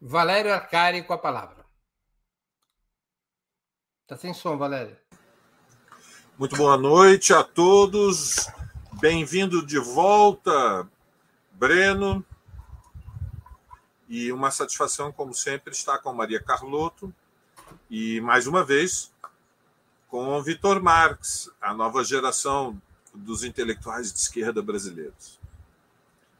Valério 0.00 0.52
Arcari 0.52 1.02
com 1.02 1.12
a 1.12 1.18
palavra. 1.18 1.64
Está 4.02 4.16
sem 4.16 4.34
som, 4.34 4.56
Valério. 4.58 4.96
Muito 6.38 6.56
boa 6.56 6.76
noite 6.76 7.32
a 7.32 7.42
todos. 7.42 8.48
Bem-vindo 9.00 9.64
de 9.64 9.78
volta, 9.78 10.86
Breno. 11.52 12.24
E 14.08 14.30
uma 14.32 14.50
satisfação, 14.50 15.10
como 15.10 15.34
sempre, 15.34 15.72
estar 15.72 15.98
com 15.98 16.12
Maria 16.12 16.40
Carlotto 16.40 17.12
e, 17.90 18.20
mais 18.20 18.46
uma 18.46 18.64
vez, 18.64 19.12
com 20.08 20.42
Vitor 20.42 20.82
Marx, 20.82 21.50
a 21.60 21.72
nova 21.74 22.04
geração 22.04 22.80
dos 23.14 23.44
intelectuais 23.44 24.12
de 24.12 24.18
esquerda 24.18 24.62
brasileiros. 24.62 25.40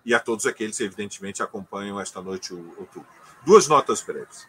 E 0.05 0.15
a 0.15 0.21
todos 0.21 0.45
aqueles 0.47 0.77
que, 0.77 0.85
evidentemente, 0.85 1.43
acompanham 1.43 2.01
esta 2.01 2.21
noite 2.21 2.53
o 2.53 2.75
outubro. 2.79 3.09
Duas 3.45 3.67
notas 3.69 4.03
breves. 4.03 4.47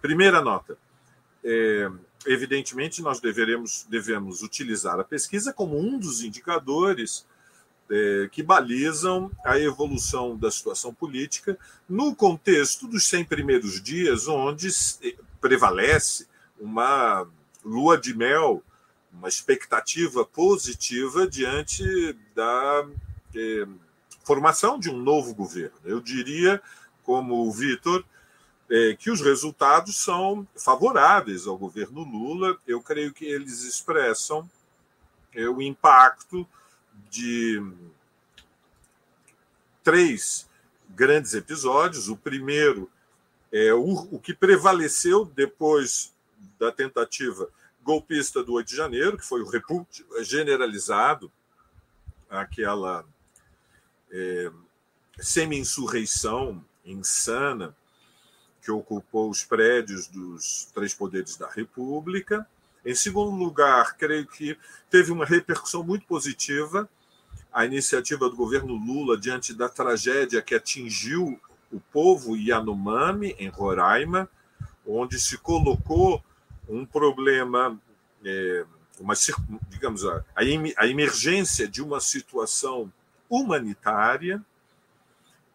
Primeira 0.00 0.40
nota. 0.42 0.76
É, 1.42 1.90
evidentemente, 2.26 3.00
nós 3.00 3.20
deveremos, 3.20 3.86
devemos 3.88 4.42
utilizar 4.42 5.00
a 5.00 5.04
pesquisa 5.04 5.52
como 5.52 5.78
um 5.78 5.98
dos 5.98 6.22
indicadores 6.22 7.26
é, 7.90 8.28
que 8.30 8.42
balizam 8.42 9.30
a 9.44 9.58
evolução 9.58 10.36
da 10.36 10.50
situação 10.50 10.92
política 10.92 11.58
no 11.88 12.14
contexto 12.14 12.86
dos 12.86 13.06
100 13.06 13.24
primeiros 13.24 13.82
dias, 13.82 14.28
onde 14.28 14.68
prevalece 15.40 16.26
uma 16.60 17.26
lua 17.64 17.96
de 17.98 18.14
mel, 18.14 18.62
uma 19.12 19.28
expectativa 19.28 20.24
positiva 20.24 21.26
diante 21.26 21.84
da 22.34 22.86
é, 23.34 23.66
formação 24.24 24.78
de 24.78 24.90
um 24.90 24.98
novo 24.98 25.34
governo. 25.34 25.78
Eu 25.84 26.00
diria, 26.00 26.60
como 27.02 27.46
o 27.46 27.52
Vitor, 27.52 28.04
é, 28.70 28.94
que 28.98 29.10
os 29.10 29.22
resultados 29.22 29.96
são 29.96 30.46
favoráveis 30.54 31.46
ao 31.46 31.56
governo 31.56 32.02
Lula. 32.02 32.58
Eu 32.66 32.82
creio 32.82 33.12
que 33.14 33.24
eles 33.24 33.62
expressam 33.62 34.48
o 35.54 35.62
impacto 35.62 36.46
de 37.10 37.62
três 39.82 40.48
grandes 40.90 41.34
episódios. 41.34 42.08
O 42.08 42.16
primeiro 42.16 42.90
é 43.52 43.72
o, 43.72 44.08
o 44.12 44.18
que 44.18 44.34
prevaleceu 44.34 45.24
depois 45.24 46.14
da 46.58 46.70
tentativa 46.70 47.48
golpista 47.82 48.42
do 48.42 48.52
8 48.54 48.68
de 48.68 48.76
janeiro, 48.76 49.16
que 49.16 49.24
foi 49.24 49.40
o 49.40 49.48
repúdio 49.48 50.06
generalizado, 50.20 51.32
aquela 52.28 53.04
é, 54.10 54.50
semi-insurreição 55.18 56.62
insana 56.84 57.74
que 58.62 58.70
ocupou 58.70 59.30
os 59.30 59.42
prédios 59.44 60.06
dos 60.08 60.70
três 60.74 60.92
poderes 60.92 61.36
da 61.36 61.48
República. 61.48 62.46
Em 62.84 62.94
segundo 62.94 63.34
lugar, 63.34 63.96
creio 63.96 64.26
que 64.26 64.58
teve 64.90 65.10
uma 65.10 65.24
repercussão 65.24 65.82
muito 65.82 66.06
positiva 66.06 66.88
a 67.52 67.64
iniciativa 67.64 68.28
do 68.28 68.36
governo 68.36 68.74
Lula 68.74 69.18
diante 69.18 69.54
da 69.54 69.68
tragédia 69.68 70.42
que 70.42 70.54
atingiu 70.54 71.40
o 71.72 71.80
povo 71.80 72.36
Yanomami, 72.36 73.34
em 73.38 73.48
Roraima, 73.48 74.28
onde 74.86 75.20
se 75.20 75.36
colocou 75.36 76.22
um 76.68 76.84
problema, 76.84 77.78
é, 78.24 78.64
uma, 78.98 79.14
digamos, 79.68 80.04
a, 80.04 80.24
a 80.34 80.86
emergência 80.86 81.68
de 81.68 81.82
uma 81.82 82.00
situação 82.00 82.92
humanitária 83.28 84.42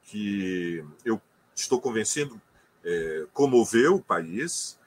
que 0.03 0.83
eu 1.03 1.21
estou 1.55 1.79
convencido 1.79 2.39
é, 2.83 3.25
comoveu 3.33 3.95
o 3.95 4.03
país. 4.03 4.77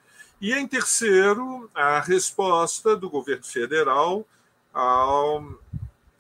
E, 0.41 0.53
em 0.53 0.67
terceiro, 0.67 1.71
a 1.75 2.01
resposta 2.01 2.97
do 2.97 3.09
governo 3.09 3.45
federal 3.45 4.27
ao, 4.73 5.59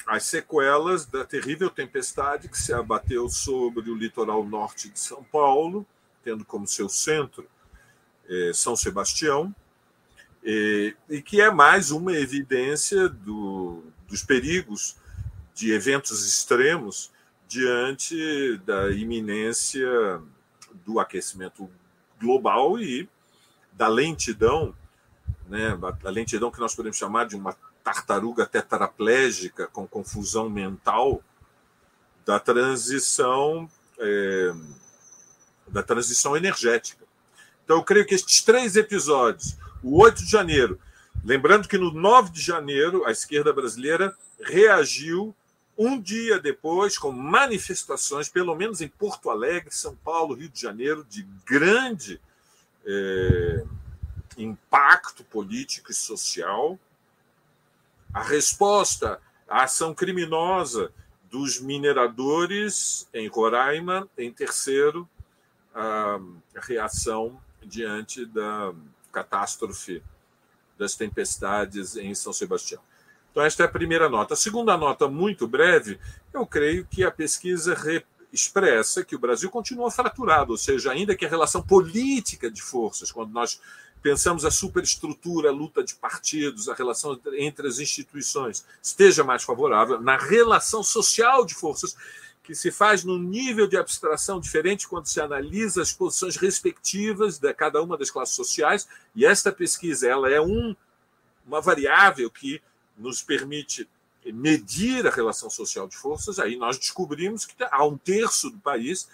às 0.06 0.24
sequelas 0.24 1.04
da 1.04 1.24
terrível 1.24 1.68
tempestade 1.68 2.48
que 2.48 2.58
se 2.58 2.72
abateu 2.72 3.28
sobre 3.28 3.90
o 3.90 3.96
litoral 3.96 4.44
norte 4.44 4.88
de 4.88 5.00
São 5.00 5.24
Paulo, 5.24 5.84
tendo 6.22 6.44
como 6.44 6.66
seu 6.66 6.88
centro 6.88 7.46
é, 8.28 8.52
São 8.54 8.76
Sebastião, 8.76 9.54
e, 10.44 10.94
e, 11.10 11.20
que 11.20 11.40
é 11.40 11.50
mais 11.50 11.90
uma 11.90 12.12
evidência 12.12 13.08
do, 13.08 13.82
dos 14.06 14.22
perigos 14.22 14.96
de 15.52 15.72
eventos 15.72 16.24
extremos 16.24 17.10
diante 17.48 18.58
da 18.58 18.90
iminência 18.90 19.88
do 20.84 21.00
aquecimento 21.00 21.68
global 22.20 22.78
e 22.78 23.08
da 23.72 23.88
lentidão, 23.88 24.74
né, 25.48 25.76
a 26.04 26.10
lentidão 26.10 26.50
que 26.50 26.60
nós 26.60 26.74
podemos 26.74 26.96
chamar 26.96 27.26
de 27.26 27.34
uma 27.34 27.56
tartaruga 27.86 28.44
tetraplégica 28.44 29.68
com 29.68 29.86
confusão 29.86 30.50
mental 30.50 31.22
da 32.24 32.40
transição 32.40 33.70
é, 34.00 34.52
da 35.68 35.84
transição 35.84 36.36
energética. 36.36 37.04
Então, 37.64 37.76
eu 37.76 37.84
creio 37.84 38.04
que 38.04 38.14
estes 38.14 38.42
três 38.42 38.74
episódios, 38.74 39.56
o 39.84 40.02
8 40.02 40.24
de 40.24 40.30
janeiro, 40.30 40.80
lembrando 41.24 41.68
que 41.68 41.78
no 41.78 41.92
9 41.92 42.30
de 42.30 42.40
janeiro 42.40 43.06
a 43.06 43.12
esquerda 43.12 43.52
brasileira 43.52 44.16
reagiu 44.40 45.32
um 45.78 46.00
dia 46.00 46.40
depois, 46.40 46.98
com 46.98 47.12
manifestações, 47.12 48.28
pelo 48.28 48.56
menos 48.56 48.80
em 48.80 48.88
Porto 48.88 49.30
Alegre, 49.30 49.72
São 49.72 49.94
Paulo, 49.94 50.34
Rio 50.34 50.48
de 50.48 50.60
Janeiro, 50.60 51.06
de 51.08 51.22
grande 51.44 52.20
é, 52.84 53.64
impacto 54.36 55.22
político 55.22 55.92
e 55.92 55.94
social, 55.94 56.76
a 58.16 58.22
resposta 58.22 59.20
à 59.46 59.64
ação 59.64 59.94
criminosa 59.94 60.90
dos 61.30 61.60
mineradores 61.60 63.06
em 63.12 63.28
Roraima, 63.28 64.08
em 64.16 64.32
terceiro, 64.32 65.06
a 65.74 66.18
reação 66.54 67.38
diante 67.62 68.24
da 68.24 68.72
catástrofe 69.12 70.02
das 70.78 70.94
tempestades 70.94 71.94
em 71.94 72.14
São 72.14 72.32
Sebastião. 72.32 72.80
Então, 73.30 73.42
esta 73.42 73.64
é 73.64 73.66
a 73.66 73.70
primeira 73.70 74.08
nota. 74.08 74.32
A 74.32 74.36
segunda 74.36 74.78
nota, 74.78 75.06
muito 75.08 75.46
breve, 75.46 76.00
eu 76.32 76.46
creio 76.46 76.86
que 76.86 77.04
a 77.04 77.10
pesquisa 77.10 77.76
expressa 78.32 79.04
que 79.04 79.14
o 79.14 79.18
Brasil 79.18 79.50
continua 79.50 79.90
fraturado, 79.90 80.52
ou 80.52 80.58
seja, 80.58 80.90
ainda 80.90 81.14
que 81.14 81.26
a 81.26 81.28
relação 81.28 81.60
política 81.60 82.50
de 82.50 82.62
forças, 82.62 83.12
quando 83.12 83.30
nós 83.30 83.60
pensamos 84.06 84.44
a 84.44 84.52
superestrutura, 84.52 85.48
a 85.48 85.52
luta 85.52 85.82
de 85.82 85.96
partidos, 85.96 86.68
a 86.68 86.74
relação 86.74 87.20
entre 87.36 87.66
as 87.66 87.80
instituições, 87.80 88.64
esteja 88.80 89.24
mais 89.24 89.42
favorável, 89.42 90.00
na 90.00 90.16
relação 90.16 90.80
social 90.80 91.44
de 91.44 91.56
forças, 91.56 91.96
que 92.44 92.54
se 92.54 92.70
faz 92.70 93.02
num 93.02 93.18
nível 93.18 93.66
de 93.66 93.76
abstração 93.76 94.38
diferente 94.38 94.86
quando 94.86 95.06
se 95.06 95.20
analisa 95.20 95.82
as 95.82 95.92
posições 95.92 96.36
respectivas 96.36 97.38
de 97.40 97.52
cada 97.52 97.82
uma 97.82 97.98
das 97.98 98.08
classes 98.08 98.36
sociais, 98.36 98.86
e 99.12 99.26
esta 99.26 99.50
pesquisa 99.50 100.08
ela 100.08 100.30
é 100.30 100.40
um, 100.40 100.76
uma 101.44 101.60
variável 101.60 102.30
que 102.30 102.62
nos 102.96 103.22
permite 103.22 103.88
medir 104.24 105.04
a 105.04 105.10
relação 105.10 105.50
social 105.50 105.88
de 105.88 105.96
forças, 105.96 106.38
aí 106.38 106.54
nós 106.54 106.78
descobrimos 106.78 107.44
que 107.44 107.56
há 107.72 107.84
um 107.84 107.98
terço 107.98 108.50
do 108.50 108.58
país 108.58 109.08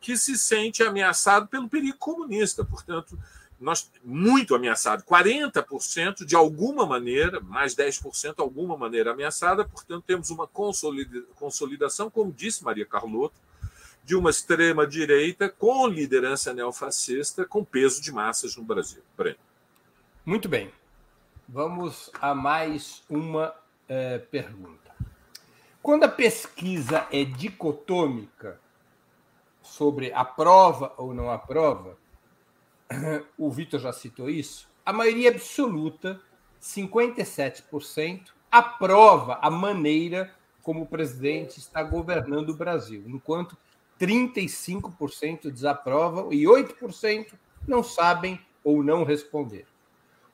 que 0.00 0.16
se 0.16 0.38
sente 0.38 0.82
ameaçado 0.82 1.46
pelo 1.48 1.68
perigo 1.68 1.98
comunista. 1.98 2.64
Portanto, 2.64 3.18
nós 3.62 3.90
muito 4.04 4.54
ameaçado, 4.54 5.04
40% 5.04 6.24
de 6.24 6.34
alguma 6.34 6.84
maneira, 6.84 7.40
mais 7.40 7.74
10% 7.74 8.36
de 8.36 8.42
alguma 8.42 8.76
maneira 8.76 9.12
ameaçada, 9.12 9.64
portanto, 9.64 10.04
temos 10.06 10.30
uma 10.30 10.46
consolidação, 10.46 12.10
como 12.10 12.32
disse 12.32 12.64
Maria 12.64 12.84
Carlotto, 12.84 13.40
de 14.04 14.16
uma 14.16 14.30
extrema 14.30 14.86
direita 14.86 15.48
com 15.48 15.86
liderança 15.86 16.52
neofascista, 16.52 17.44
com 17.44 17.64
peso 17.64 18.02
de 18.02 18.10
massas 18.10 18.56
no 18.56 18.64
Brasil. 18.64 19.02
Breno. 19.16 19.38
Muito 20.24 20.48
bem. 20.48 20.72
Vamos 21.48 22.10
a 22.20 22.34
mais 22.34 23.02
uma 23.08 23.54
é, 23.88 24.18
pergunta. 24.18 24.90
Quando 25.80 26.04
a 26.04 26.08
pesquisa 26.08 27.06
é 27.12 27.24
dicotômica 27.24 28.60
sobre 29.62 30.12
aprova 30.12 30.92
ou 30.96 31.14
não 31.14 31.30
aprova, 31.30 31.96
o 33.38 33.50
Vitor 33.50 33.80
já 33.80 33.92
citou 33.92 34.28
isso, 34.28 34.68
a 34.84 34.92
maioria 34.92 35.30
absoluta, 35.30 36.20
57%, 36.60 38.28
aprova 38.50 39.38
a 39.40 39.50
maneira 39.50 40.30
como 40.62 40.82
o 40.82 40.86
presidente 40.86 41.58
está 41.58 41.82
governando 41.82 42.50
o 42.50 42.56
Brasil, 42.56 43.02
enquanto 43.06 43.56
35% 44.00 45.50
desaprovam 45.50 46.32
e 46.32 46.44
8% 46.44 47.34
não 47.66 47.82
sabem 47.82 48.40
ou 48.64 48.82
não 48.82 49.04
responderam. 49.04 49.72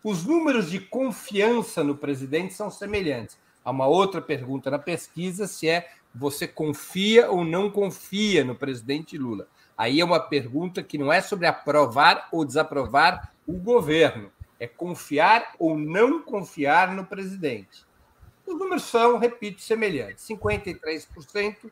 Os 0.03 0.25
números 0.25 0.71
de 0.71 0.81
confiança 0.81 1.83
no 1.83 1.97
presidente 1.97 2.55
são 2.55 2.71
semelhantes. 2.71 3.39
Há 3.65 3.71
uma 3.71 3.87
outra 3.87 4.23
pergunta 4.23 4.71
na 4.71 4.79
pesquisa 4.79 5.47
se 5.47 5.69
é 5.69 5.91
você 6.15 6.47
confia 6.47 7.31
ou 7.31 7.45
não 7.45 7.71
confia 7.71 8.45
no 8.45 8.55
presidente 8.55 9.19
Lula. 9.19 9.47
Aí 9.79 10.01
é 10.01 10.05
uma 10.05 10.19
pergunta 10.19 10.83
que 10.83 10.99
não 10.99 11.13
é 11.13 11.21
sobre 11.21 11.47
aprovar 11.47 12.29
ou 12.33 12.45
desaprovar 12.45 13.33
o 13.47 13.53
governo, 13.53 14.33
É 14.61 14.67
confiar 14.67 15.55
ou 15.57 15.79
não 15.79 16.21
confiar 16.21 16.93
no 16.93 17.07
presidente. 17.07 17.87
Os 18.45 18.59
números 18.59 18.83
são, 18.83 19.17
repito, 19.17 19.63
semelhantes. 19.63 20.27
53% 20.27 21.71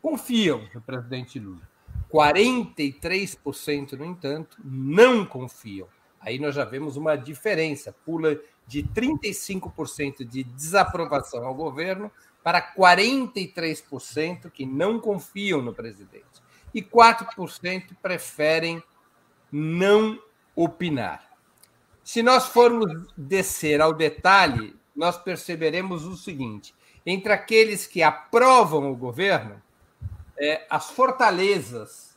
confiam 0.00 0.66
no 0.72 0.80
presidente 0.80 1.38
Lula. 1.38 1.68
43%, 2.10 3.92
no 3.92 4.06
entanto, 4.06 4.56
não 4.64 5.26
confiam. 5.26 5.86
Aí 6.18 6.38
nós 6.38 6.54
já 6.54 6.64
vemos 6.64 6.96
uma 6.96 7.14
diferença, 7.14 7.94
pula 8.06 8.40
de 8.66 8.82
35% 8.82 10.24
de 10.24 10.44
desaprovação 10.44 11.44
ao 11.44 11.54
governo 11.54 12.10
para 12.42 12.62
43% 12.74 14.50
que 14.50 14.64
não 14.64 14.98
confiam 14.98 15.60
no 15.60 15.74
presidente. 15.74 16.43
E 16.74 16.82
4% 16.82 17.96
preferem 18.02 18.82
não 19.50 20.20
opinar. 20.54 21.30
Se 22.02 22.22
nós 22.22 22.46
formos 22.48 23.08
descer 23.16 23.80
ao 23.80 23.94
detalhe, 23.94 24.76
nós 24.94 25.16
perceberemos 25.16 26.04
o 26.04 26.16
seguinte: 26.16 26.74
entre 27.06 27.32
aqueles 27.32 27.86
que 27.86 28.02
aprovam 28.02 28.90
o 28.90 28.96
governo, 28.96 29.62
é, 30.38 30.66
as 30.68 30.90
fortalezas 30.90 32.16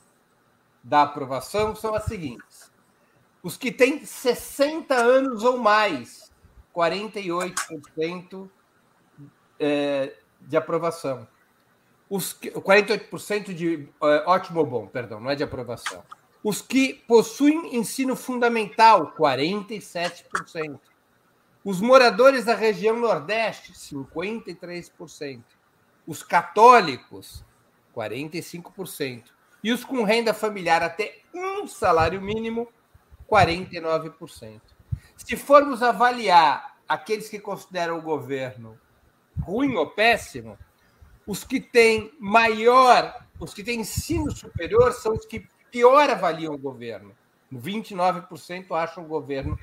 da 0.83 1.03
aprovação 1.03 1.75
são 1.75 1.93
as 1.93 2.05
seguintes: 2.05 2.71
os 3.43 3.55
que 3.55 3.71
têm 3.71 4.03
60 4.03 4.93
anos 4.95 5.43
ou 5.43 5.57
mais, 5.57 6.31
48% 6.75 8.49
é, 9.59 10.13
de 10.41 10.57
aprovação. 10.57 11.27
Os 12.09 12.33
48% 12.33 13.53
de 13.53 13.89
é, 14.01 14.23
ótimo 14.25 14.59
ou 14.59 14.65
bom, 14.65 14.87
perdão, 14.87 15.19
não 15.19 15.29
é 15.29 15.35
de 15.35 15.43
aprovação. 15.43 16.03
Os 16.43 16.61
que 16.61 16.93
possuem 16.93 17.75
ensino 17.75 18.15
fundamental, 18.15 19.13
47%. 19.17 20.79
Os 21.63 21.81
moradores 21.81 22.45
da 22.45 22.55
região 22.55 22.97
Nordeste, 22.97 23.73
53%. 23.73 25.43
Os 26.05 26.23
católicos, 26.23 27.43
45%. 27.93 29.25
E 29.61 29.73
os 29.73 29.83
com 29.83 30.03
renda 30.03 30.33
familiar 30.33 30.81
até 30.81 31.19
um 31.33 31.67
salário 31.67 32.21
mínimo, 32.21 32.69
49%. 33.29 34.61
Se 35.17 35.35
formos 35.35 35.83
avaliar 35.83 36.77
aqueles 36.87 37.27
que 37.27 37.39
consideram 37.39 37.97
o 37.97 38.01
governo 38.01 38.79
ruim 39.41 39.75
ou 39.75 39.87
péssimo, 39.87 40.57
os 41.27 41.43
que 41.43 41.59
têm 41.59 42.11
maior, 42.17 43.27
os 43.37 43.53
que 43.53 43.63
têm 43.63 43.81
ensino 43.81 44.31
superior 44.31 44.93
são 44.93 45.13
os 45.13 45.25
que 45.25 45.45
pior 45.69 46.09
avaliam 46.09 46.53
o 46.53 46.57
governo. 46.57 47.13
29% 47.53 48.71
acham 48.71 49.03
o 49.03 49.07
governo 49.07 49.59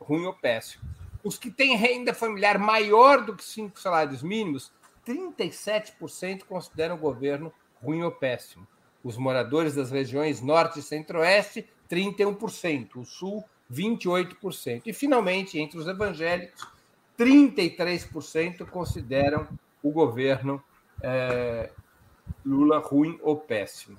ruim 0.00 0.24
ou 0.24 0.32
péssimo. 0.32 0.84
Os 1.22 1.36
que 1.36 1.50
têm 1.50 1.76
renda 1.76 2.14
familiar 2.14 2.58
maior 2.58 3.24
do 3.24 3.34
que 3.34 3.44
cinco 3.44 3.80
salários 3.80 4.22
mínimos, 4.22 4.72
37% 5.06 6.44
consideram 6.44 6.94
o 6.94 6.98
governo 6.98 7.52
ruim 7.82 8.02
ou 8.02 8.12
péssimo. 8.12 8.66
Os 9.02 9.16
moradores 9.16 9.74
das 9.74 9.90
regiões 9.90 10.40
norte 10.40 10.78
e 10.78 10.82
centro-oeste, 10.82 11.68
31%. 11.90 12.96
O 12.96 13.04
sul, 13.04 13.44
28%. 13.72 14.82
E, 14.86 14.92
finalmente, 14.92 15.58
entre 15.58 15.78
os 15.78 15.86
evangélicos, 15.86 16.66
33% 17.18 18.64
consideram 18.66 19.48
o 19.88 19.92
governo 19.92 20.62
é, 21.02 21.70
Lula 22.44 22.78
ruim 22.78 23.18
ou 23.22 23.36
péssimo. 23.36 23.98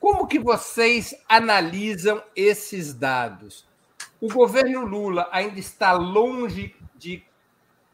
Como 0.00 0.26
que 0.26 0.38
vocês 0.38 1.14
analisam 1.28 2.20
esses 2.34 2.92
dados? 2.92 3.64
O 4.20 4.26
governo 4.26 4.84
Lula 4.84 5.28
ainda 5.30 5.60
está 5.60 5.92
longe 5.92 6.74
de 6.96 7.22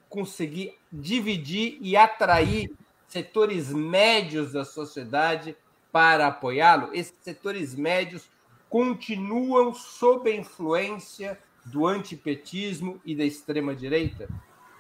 conseguir 0.09 0.75
dividir 0.91 1.77
e 1.83 1.99
atrair 1.99 2.71
setores 3.07 3.71
médios 3.71 4.53
da 4.53 4.65
sociedade 4.65 5.55
para 5.93 6.29
apoiá-lo? 6.29 6.95
Esses 6.95 7.19
setores 7.21 7.75
médios 7.75 8.27
continuam 8.71 9.75
sob 9.75 10.31
a 10.31 10.35
influência 10.35 11.39
do 11.67 11.87
antipetismo 11.87 12.99
e 13.05 13.15
da 13.15 13.25
extrema-direita? 13.25 14.29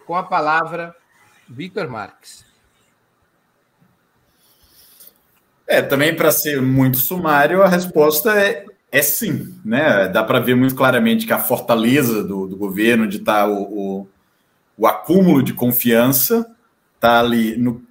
Com 0.06 0.14
a 0.14 0.22
palavra, 0.22 0.96
Vitor 1.48 1.88
Marques. 1.88 2.44
É, 5.66 5.82
também 5.82 6.16
para 6.16 6.32
ser 6.32 6.62
muito 6.62 6.96
sumário, 6.96 7.62
a 7.62 7.68
resposta 7.68 8.32
é, 8.40 8.64
é 8.90 9.02
sim, 9.02 9.54
né? 9.62 10.08
Dá 10.08 10.24
para 10.24 10.40
ver 10.40 10.56
muito 10.56 10.74
claramente 10.74 11.26
que 11.26 11.32
a 11.32 11.38
fortaleza 11.38 12.24
do, 12.24 12.46
do 12.46 12.56
governo 12.56 13.06
de 13.06 13.18
estar 13.18 13.42
tá 13.42 13.48
o, 13.48 13.62
o, 13.62 14.08
o, 14.78 14.86
acúmulo 14.86 15.42
de 15.42 15.52
confiança 15.52 16.50
está 16.94 17.20
ali 17.20 17.56
no. 17.58 17.82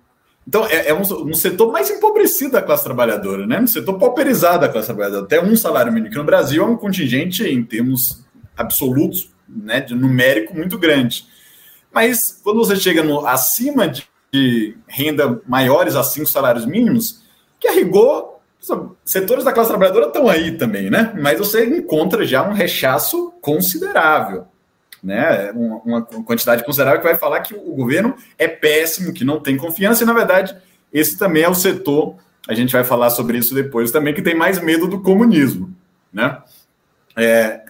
Então, 0.47 0.65
é, 0.65 0.89
é 0.89 0.93
um, 0.93 1.01
um, 1.01 1.33
setor 1.35 1.71
mais 1.71 1.89
empobrecido 1.91 2.53
da 2.53 2.63
classe 2.63 2.83
trabalhadora, 2.83 3.45
né? 3.45 3.59
Um 3.59 3.67
setor 3.67 3.99
pauperizado 3.99 4.61
da 4.61 4.69
classe 4.69 4.87
trabalhadora. 4.87 5.25
Até 5.25 5.39
um 5.39 5.55
salário 5.55 5.93
mínimo, 5.93 6.09
que 6.11 6.17
no 6.17 6.23
Brasil 6.23 6.63
é 6.63 6.65
um 6.65 6.77
contingente, 6.77 7.43
em 7.43 7.63
termos 7.63 8.25
absolutos, 8.55 9.29
né, 9.47 9.81
de 9.81 9.93
numérico 9.93 10.55
muito 10.55 10.79
grande. 10.79 11.27
Mas 11.97 12.39
quando 12.43 12.57
você 12.57 12.75
chega 12.75 13.01
no, 13.01 13.25
acima 13.25 13.87
de, 13.87 14.07
de 14.31 14.77
renda 14.87 15.41
maiores 15.47 15.95
a 15.95 16.03
cinco 16.03 16.27
salários 16.27 16.63
mínimos, 16.63 17.23
que 17.59 17.67
a 17.67 17.71
rigor, 17.71 18.35
setores 19.03 19.43
da 19.43 19.51
classe 19.51 19.71
trabalhadora 19.71 20.05
estão 20.05 20.29
aí 20.29 20.51
também, 20.59 20.91
né? 20.91 21.11
Mas 21.19 21.39
você 21.39 21.65
encontra 21.65 22.23
já 22.23 22.47
um 22.47 22.53
rechaço 22.53 23.33
considerável, 23.41 24.45
né? 25.01 25.51
Uma, 25.53 25.81
uma 25.83 26.01
quantidade 26.03 26.63
considerável 26.63 26.99
que 26.99 27.07
vai 27.07 27.17
falar 27.17 27.39
que 27.39 27.55
o 27.55 27.73
governo 27.73 28.15
é 28.37 28.47
péssimo, 28.47 29.11
que 29.11 29.25
não 29.25 29.39
tem 29.39 29.57
confiança, 29.57 30.03
e 30.03 30.05
na 30.05 30.13
verdade, 30.13 30.55
esse 30.93 31.17
também 31.17 31.41
é 31.41 31.49
o 31.49 31.55
setor, 31.55 32.15
a 32.47 32.53
gente 32.53 32.73
vai 32.73 32.83
falar 32.83 33.09
sobre 33.09 33.39
isso 33.39 33.55
depois 33.55 33.89
também, 33.89 34.13
que 34.13 34.21
tem 34.21 34.35
mais 34.35 34.61
medo 34.61 34.85
do 34.85 35.01
comunismo, 35.01 35.75
né? 36.13 36.43
É, 37.15 37.61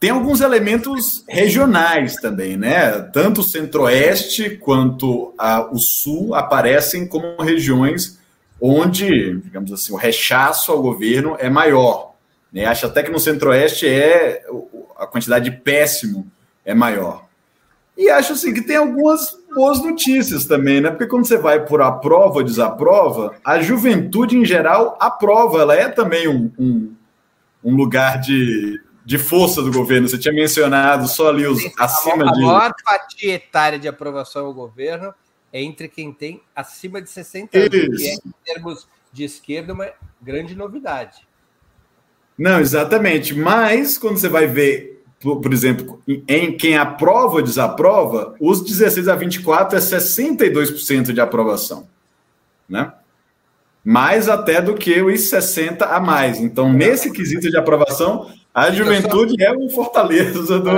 tem 0.00 0.08
alguns 0.08 0.40
elementos 0.40 1.22
regionais 1.28 2.16
também, 2.16 2.56
né? 2.56 3.02
Tanto 3.12 3.42
o 3.42 3.44
centro-oeste 3.44 4.56
quanto 4.56 5.34
a, 5.36 5.70
o 5.70 5.78
sul 5.78 6.34
aparecem 6.34 7.06
como 7.06 7.36
regiões 7.42 8.18
onde, 8.58 9.36
digamos 9.40 9.70
assim, 9.72 9.92
o 9.92 9.96
rechaço 9.96 10.72
ao 10.72 10.80
governo 10.80 11.36
é 11.38 11.50
maior. 11.50 12.14
Né? 12.50 12.64
Acho 12.64 12.86
até 12.86 13.02
que 13.02 13.10
no 13.10 13.20
Centro-Oeste 13.20 13.86
é 13.86 14.42
a 14.96 15.06
quantidade 15.06 15.50
de 15.50 15.56
péssimo 15.56 16.30
é 16.64 16.74
maior. 16.74 17.26
E 17.96 18.08
acho 18.08 18.32
assim 18.32 18.54
que 18.54 18.62
tem 18.62 18.76
algumas 18.76 19.36
boas 19.54 19.82
notícias 19.82 20.46
também, 20.46 20.80
né? 20.80 20.90
Porque 20.90 21.06
quando 21.06 21.26
você 21.26 21.36
vai 21.36 21.64
por 21.64 21.82
aprova 21.82 22.36
ou 22.36 22.42
desaprova, 22.42 23.34
a 23.44 23.60
juventude 23.60 24.36
em 24.36 24.44
geral 24.44 24.96
aprova, 25.00 25.60
ela 25.60 25.74
é 25.74 25.88
também 25.88 26.26
um, 26.26 26.50
um, 26.58 26.92
um 27.62 27.74
lugar 27.74 28.20
de, 28.20 28.80
de 29.10 29.18
força 29.18 29.60
do 29.60 29.72
governo. 29.72 30.08
Você 30.08 30.16
tinha 30.16 30.32
mencionado 30.32 31.08
só 31.08 31.30
ali 31.30 31.44
os 31.44 31.60
acima 31.76 32.30
a 32.30 32.32
de. 32.32 32.44
A 32.44 32.46
maior 32.46 32.72
fatia 32.88 33.34
etária 33.34 33.76
de 33.76 33.88
aprovação 33.88 34.46
ao 34.46 34.54
governo 34.54 35.12
é 35.52 35.60
entre 35.60 35.88
quem 35.88 36.12
tem 36.12 36.40
acima 36.54 37.02
de 37.02 37.10
60 37.10 37.58
anos, 37.58 37.74
Isso. 37.74 37.96
que 37.96 38.06
é, 38.08 38.14
em 38.14 38.32
termos 38.44 38.88
de 39.12 39.24
esquerda, 39.24 39.72
uma 39.72 39.90
grande 40.22 40.54
novidade. 40.54 41.26
Não, 42.38 42.60
exatamente. 42.60 43.34
Mas 43.34 43.98
quando 43.98 44.16
você 44.16 44.28
vai 44.28 44.46
ver, 44.46 45.02
por, 45.18 45.40
por 45.40 45.52
exemplo, 45.52 46.00
em 46.28 46.56
quem 46.56 46.78
aprova 46.78 47.34
ou 47.34 47.42
desaprova, 47.42 48.36
os 48.38 48.62
16 48.62 49.08
a 49.08 49.16
24 49.16 49.76
é 49.76 49.80
62% 49.80 51.12
de 51.12 51.20
aprovação. 51.20 51.88
Né? 52.68 52.92
Mais 53.84 54.28
até 54.28 54.62
do 54.62 54.74
que 54.74 55.02
os 55.02 55.22
60 55.22 55.84
a 55.84 55.98
mais. 55.98 56.38
Então, 56.38 56.72
nesse 56.72 57.10
quesito 57.10 57.50
de 57.50 57.56
aprovação, 57.56 58.30
a 58.54 58.70
juventude 58.70 59.34
só... 59.38 59.48
é 59.48 59.56
um 59.56 59.70
fortaleza 59.70 60.58
do. 60.58 60.70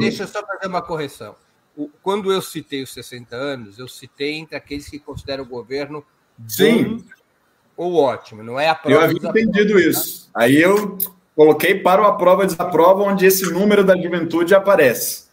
deixa 0.00 0.24
eu 0.24 0.28
só 0.28 0.44
fazer 0.46 0.66
uma 0.66 0.82
correção 0.82 1.34
quando 2.02 2.32
eu 2.32 2.40
citei 2.40 2.82
os 2.82 2.92
60 2.92 3.36
anos, 3.36 3.78
eu 3.78 3.86
citei 3.86 4.34
entre 4.34 4.56
aqueles 4.56 4.88
que 4.88 4.98
consideram 4.98 5.44
o 5.44 5.46
governo 5.46 6.04
Sim. 6.48 7.04
ou 7.76 7.96
ótimo, 7.96 8.42
não 8.42 8.58
é 8.58 8.68
a 8.68 8.74
prova. 8.74 8.96
Eu 8.96 9.00
havia 9.02 9.18
entendido 9.18 9.74
prova, 9.74 9.88
isso. 9.88 10.30
Tá? 10.32 10.42
Aí 10.42 10.56
eu 10.56 10.96
coloquei 11.34 11.74
para 11.74 12.00
o 12.00 12.06
aprova 12.06 12.44
e 12.44 12.46
desaprova, 12.46 13.02
onde 13.02 13.26
esse 13.26 13.44
número 13.52 13.84
da 13.84 13.94
juventude 13.94 14.54
aparece. 14.54 15.26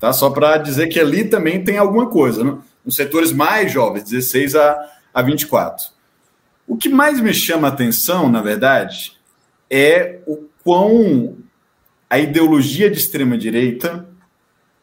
Tá? 0.00 0.12
Só 0.12 0.30
para 0.30 0.56
dizer 0.56 0.88
que 0.88 0.98
ali 0.98 1.24
também 1.24 1.62
tem 1.62 1.78
alguma 1.78 2.08
coisa, 2.08 2.42
né? 2.42 2.58
nos 2.84 2.96
setores 2.96 3.32
mais 3.32 3.70
jovens, 3.72 4.04
16 4.04 4.56
a, 4.56 4.76
a 5.12 5.22
24. 5.22 5.88
O 6.66 6.76
que 6.76 6.88
mais 6.88 7.20
me 7.20 7.32
chama 7.32 7.68
a 7.68 7.70
atenção, 7.70 8.28
na 8.28 8.42
verdade, 8.42 9.16
é 9.70 10.20
o 10.26 10.48
quão 10.64 11.36
a 12.08 12.18
ideologia 12.18 12.90
de 12.90 12.98
extrema-direita 12.98 14.08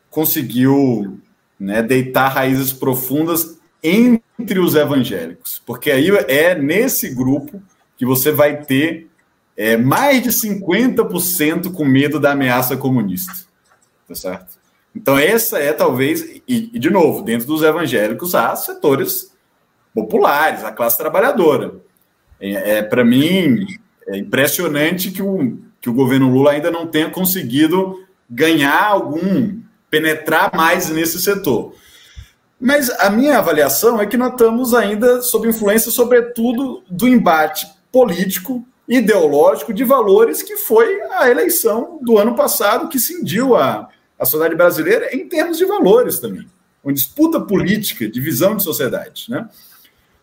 conseguiu 0.10 1.20
né, 1.60 1.82
deitar 1.82 2.30
raízes 2.30 2.72
profundas 2.72 3.60
entre 3.84 4.60
os 4.60 4.76
evangélicos, 4.76 5.62
porque 5.66 5.90
aí 5.90 6.10
é 6.28 6.54
nesse 6.54 7.10
grupo 7.10 7.62
que 7.98 8.06
você 8.06 8.32
vai 8.32 8.64
ter 8.64 9.10
é, 9.58 9.78
mais 9.78 10.22
de 10.22 10.30
50% 10.30 11.72
com 11.72 11.86
medo 11.86 12.20
da 12.20 12.32
ameaça 12.32 12.78
comunista. 12.78 13.34
tá 14.08 14.16
certo? 14.16 14.62
Então, 14.96 15.18
essa 15.18 15.58
é 15.58 15.72
talvez, 15.72 16.22
e, 16.48 16.72
e 16.74 16.80
de 16.80 16.90
novo, 16.90 17.24
dentro 17.24 17.48
dos 17.48 17.64
evangélicos, 17.64 18.36
há 18.36 18.56
setores 18.56 19.32
populares, 19.94 20.64
a 20.64 20.72
classe 20.72 20.98
trabalhadora. 20.98 21.76
É, 22.40 22.78
é 22.78 22.82
Para 22.82 23.06
mim, 23.06 23.66
é 24.08 24.18
impressionante 24.18 25.12
que 25.12 25.22
o, 25.22 25.60
que 25.82 25.90
o 25.90 25.94
governo 25.94 26.30
Lula 26.30 26.52
ainda 26.52 26.70
não 26.70 26.86
tenha 26.86 27.10
conseguido 27.10 28.06
ganhar 28.30 28.86
algum, 28.86 29.60
penetrar 29.90 30.56
mais 30.56 30.90
nesse 30.90 31.20
setor. 31.20 31.74
Mas 32.60 32.92
a 32.92 33.10
minha 33.10 33.40
avaliação 33.40 34.00
é 34.00 34.06
que 34.06 34.16
nós 34.16 34.34
estamos 34.34 34.76
ainda 34.76 35.22
sob 35.24 35.50
influência, 35.50 35.92
sobretudo, 35.92 36.84
do 36.88 37.08
embate 37.08 37.68
político, 37.92 38.64
ideológico, 38.88 39.74
de 39.74 39.84
valores 39.84 40.44
que 40.44 40.56
foi 40.56 41.02
a 41.18 41.30
eleição 41.30 41.98
do 42.02 42.20
ano 42.20 42.36
passado, 42.36 42.88
que 42.88 43.00
cindiu 43.00 43.56
a, 43.56 43.90
a 44.20 44.26
sociedade 44.26 44.56
brasileira 44.56 45.14
em 45.16 45.28
termos 45.28 45.58
de 45.58 45.66
valores 45.66 46.20
também. 46.20 46.48
Uma 46.84 46.94
disputa 46.94 47.40
política, 47.40 48.08
de 48.08 48.22
visão 48.22 48.56
de 48.56 48.64
sociedade. 48.64 49.26
Né? 49.30 49.50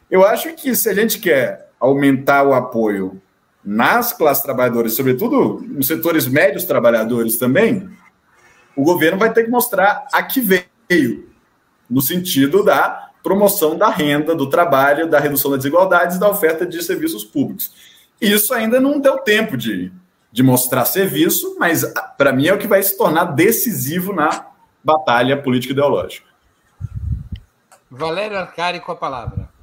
Eu 0.08 0.24
acho 0.24 0.54
que 0.54 0.74
se 0.76 0.88
a 0.88 0.94
gente 0.94 1.18
quer 1.18 1.70
aumentar 1.80 2.44
o 2.44 2.54
apoio 2.54 3.20
nas 3.70 4.14
classes 4.14 4.42
trabalhadoras, 4.42 4.94
sobretudo 4.94 5.62
nos 5.68 5.86
setores 5.86 6.26
médios 6.26 6.64
trabalhadores 6.64 7.36
também, 7.36 7.86
o 8.74 8.82
governo 8.82 9.18
vai 9.18 9.30
ter 9.30 9.44
que 9.44 9.50
mostrar 9.50 10.08
a 10.10 10.22
que 10.22 10.40
veio, 10.40 11.28
no 11.88 12.00
sentido 12.00 12.64
da 12.64 13.10
promoção 13.22 13.76
da 13.76 13.90
renda, 13.90 14.34
do 14.34 14.48
trabalho, 14.48 15.06
da 15.06 15.20
redução 15.20 15.50
das 15.50 15.60
desigualdades, 15.60 16.18
da 16.18 16.30
oferta 16.30 16.64
de 16.64 16.82
serviços 16.82 17.24
públicos. 17.24 17.70
Isso 18.18 18.54
ainda 18.54 18.80
não 18.80 18.98
deu 18.98 19.18
tempo 19.18 19.54
de, 19.54 19.92
de 20.32 20.42
mostrar 20.42 20.86
serviço, 20.86 21.54
mas 21.58 21.84
para 22.16 22.32
mim 22.32 22.46
é 22.46 22.54
o 22.54 22.58
que 22.58 22.66
vai 22.66 22.82
se 22.82 22.96
tornar 22.96 23.26
decisivo 23.26 24.14
na 24.14 24.46
batalha 24.82 25.42
política 25.42 25.74
ideológica. 25.74 26.26
Valério 27.90 28.38
Arcari 28.38 28.80
com 28.80 28.92
a 28.92 28.96
palavra. 28.96 29.57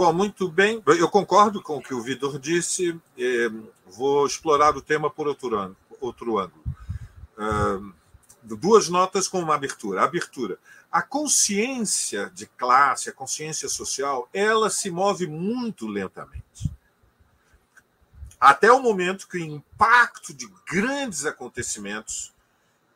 Bom, 0.00 0.14
muito 0.14 0.48
bem. 0.48 0.82
Eu 0.86 1.10
concordo 1.10 1.62
com 1.62 1.76
o 1.76 1.82
que 1.82 1.92
o 1.92 2.00
Vitor 2.00 2.38
disse. 2.38 2.98
É, 3.18 3.50
vou 3.84 4.26
explorar 4.26 4.74
o 4.74 4.80
tema 4.80 5.10
por 5.10 5.28
outro 5.28 5.54
ângulo. 5.54 5.76
Outro 6.00 6.38
ângulo. 6.38 6.64
duas 8.42 8.88
notas 8.88 9.28
com 9.28 9.40
uma 9.40 9.54
abertura. 9.54 10.02
abertura. 10.02 10.58
A 10.90 11.02
consciência 11.02 12.30
de 12.30 12.46
classe, 12.46 13.10
a 13.10 13.12
consciência 13.12 13.68
social, 13.68 14.26
ela 14.32 14.70
se 14.70 14.90
move 14.90 15.26
muito 15.26 15.86
lentamente. 15.86 16.72
Até 18.40 18.72
o 18.72 18.80
momento 18.80 19.28
que 19.28 19.36
o 19.36 19.44
impacto 19.44 20.32
de 20.32 20.50
grandes 20.66 21.26
acontecimentos 21.26 22.32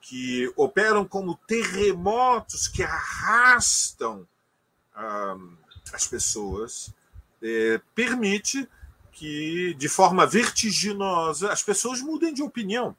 que 0.01 0.51
operam 0.57 1.05
como 1.05 1.39
terremotos 1.47 2.67
que 2.67 2.83
arrastam 2.83 4.27
as 5.95 6.07
pessoas, 6.07 6.93
é, 7.43 7.81
permite 7.95 8.69
que, 9.13 9.75
de 9.75 9.89
forma 9.89 10.27
vertiginosa, 10.27 11.53
as 11.53 11.63
pessoas 11.63 12.01
mudem 12.01 12.35
de 12.35 12.43
opinião. 12.43 12.97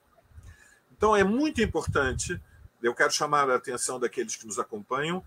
Então, 0.96 1.14
é 1.14 1.22
muito 1.22 1.60
importante, 1.60 2.40
eu 2.82 2.94
quero 2.94 3.12
chamar 3.12 3.50
a 3.50 3.56
atenção 3.56 4.00
daqueles 4.00 4.34
que 4.34 4.46
nos 4.46 4.58
acompanham 4.58 5.22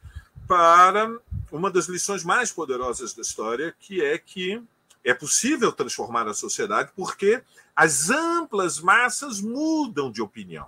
para 0.47 1.07
uma 1.51 1.69
das 1.69 1.85
lições 1.85 2.23
mais 2.23 2.51
poderosas 2.51 3.13
da 3.13 3.21
história, 3.21 3.75
que 3.79 4.03
é 4.03 4.17
que 4.17 4.61
é 5.03 5.13
possível 5.13 5.71
transformar 5.71 6.27
a 6.27 6.33
sociedade 6.33 6.91
porque 6.95 7.41
as 7.75 8.09
amplas 8.09 8.79
massas 8.79 9.39
mudam 9.39 10.11
de 10.11 10.21
opinião, 10.21 10.67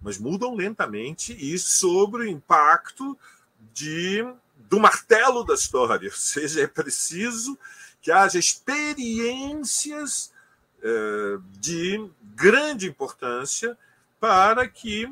mas 0.00 0.18
mudam 0.18 0.54
lentamente 0.54 1.32
e 1.38 1.58
sobre 1.58 2.24
o 2.24 2.28
impacto 2.28 3.16
de 3.72 4.26
do 4.72 4.80
martelo 4.80 5.44
da 5.44 5.52
história, 5.52 6.08
ou 6.08 6.16
seja, 6.16 6.62
é 6.62 6.66
preciso 6.66 7.58
que 8.00 8.10
haja 8.10 8.38
experiências 8.38 10.32
eh, 10.82 11.38
de 11.58 12.10
grande 12.34 12.88
importância 12.88 13.76
para 14.18 14.66
que 14.66 15.06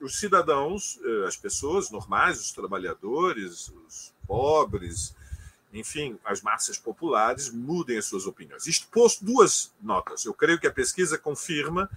os 0.00 0.18
cidadãos, 0.18 0.98
eh, 1.04 1.26
as 1.28 1.36
pessoas 1.36 1.90
normais, 1.90 2.40
os 2.40 2.52
trabalhadores, 2.52 3.68
os 3.84 4.14
pobres, 4.26 5.14
enfim, 5.74 6.18
as 6.24 6.40
massas 6.40 6.78
populares 6.78 7.50
mudem 7.50 7.98
as 7.98 8.06
suas 8.06 8.26
opiniões. 8.26 8.66
Isto 8.66 8.88
posto 8.88 9.26
duas 9.26 9.74
notas. 9.82 10.24
Eu 10.24 10.32
creio 10.32 10.58
que 10.58 10.66
a 10.66 10.72
pesquisa 10.72 11.18
confirma 11.18 11.90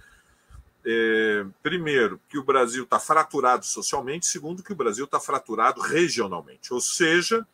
é, 0.88 1.44
primeiro, 1.64 2.20
que 2.28 2.38
o 2.38 2.44
Brasil 2.44 2.84
está 2.84 3.00
fraturado 3.00 3.66
socialmente, 3.66 4.24
segundo, 4.24 4.62
que 4.62 4.72
o 4.72 4.76
Brasil 4.76 5.04
está 5.04 5.18
fraturado 5.18 5.80
regionalmente. 5.80 6.72
Ou 6.72 6.80
seja, 6.80 7.44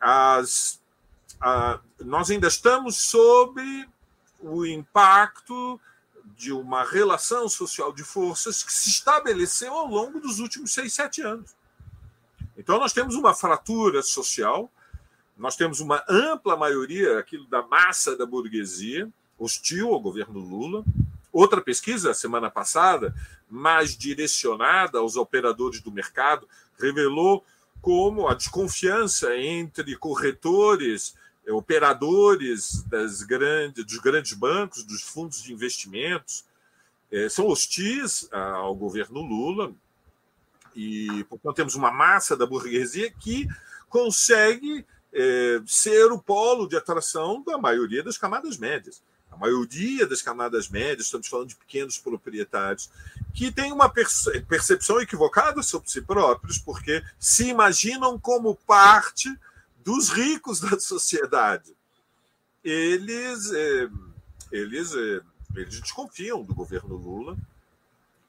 as, 0.00 0.80
a, 1.40 1.78
nós 2.00 2.28
ainda 2.28 2.48
estamos 2.48 2.96
sob 2.96 3.88
o 4.40 4.66
impacto 4.66 5.80
de 6.36 6.52
uma 6.52 6.82
relação 6.82 7.48
social 7.48 7.92
de 7.92 8.02
forças 8.02 8.64
que 8.64 8.72
se 8.72 8.88
estabeleceu 8.88 9.72
ao 9.72 9.86
longo 9.86 10.18
dos 10.18 10.40
últimos 10.40 10.72
seis, 10.72 10.92
sete 10.92 11.22
anos. 11.22 11.54
Então, 12.56 12.80
nós 12.80 12.92
temos 12.92 13.14
uma 13.14 13.34
fratura 13.34 14.02
social, 14.02 14.68
nós 15.36 15.54
temos 15.54 15.78
uma 15.78 16.04
ampla 16.08 16.56
maioria, 16.56 17.20
aquilo 17.20 17.46
da 17.46 17.62
massa 17.62 18.16
da 18.16 18.26
burguesia, 18.26 19.08
hostil 19.38 19.94
ao 19.94 20.00
governo 20.00 20.40
Lula, 20.40 20.84
Outra 21.32 21.60
pesquisa, 21.60 22.12
semana 22.12 22.50
passada, 22.50 23.14
mais 23.48 23.96
direcionada 23.96 24.98
aos 24.98 25.16
operadores 25.16 25.80
do 25.80 25.92
mercado, 25.92 26.48
revelou 26.78 27.44
como 27.80 28.28
a 28.28 28.34
desconfiança 28.34 29.36
entre 29.36 29.96
corretores, 29.96 31.14
eh, 31.46 31.52
operadores 31.52 32.82
das 32.84 33.22
grandes, 33.22 33.84
dos 33.84 33.98
grandes 33.98 34.32
bancos, 34.32 34.82
dos 34.82 35.02
fundos 35.02 35.42
de 35.42 35.52
investimentos, 35.52 36.44
eh, 37.12 37.28
são 37.28 37.46
hostis 37.46 38.28
ao 38.32 38.74
governo 38.74 39.20
Lula. 39.20 39.72
E, 40.74 41.24
portanto, 41.28 41.56
temos 41.56 41.74
uma 41.74 41.90
massa 41.90 42.36
da 42.36 42.46
burguesia 42.46 43.10
que 43.10 43.48
consegue 43.88 44.84
eh, 45.12 45.60
ser 45.66 46.12
o 46.12 46.20
polo 46.20 46.68
de 46.68 46.76
atração 46.76 47.42
da 47.42 47.58
maioria 47.58 48.02
das 48.02 48.18
camadas 48.18 48.56
médias 48.56 49.02
a 49.30 49.36
maioria 49.36 50.06
das 50.06 50.22
camadas 50.22 50.68
médias, 50.68 51.06
estamos 51.06 51.28
falando 51.28 51.48
de 51.48 51.56
pequenos 51.56 51.98
proprietários, 51.98 52.90
que 53.32 53.52
têm 53.52 53.72
uma 53.72 53.88
percepção 53.88 55.00
equivocada 55.00 55.62
sobre 55.62 55.90
si 55.90 56.02
próprios, 56.02 56.58
porque 56.58 57.02
se 57.18 57.48
imaginam 57.48 58.18
como 58.18 58.54
parte 58.54 59.28
dos 59.84 60.08
ricos 60.08 60.60
da 60.60 60.78
sociedade. 60.80 61.74
Eles, 62.62 63.50
é, 63.52 63.88
eles, 64.52 64.94
é, 64.94 65.20
eles 65.54 65.80
desconfiam 65.80 66.42
do 66.42 66.54
governo 66.54 66.96
Lula 66.96 67.36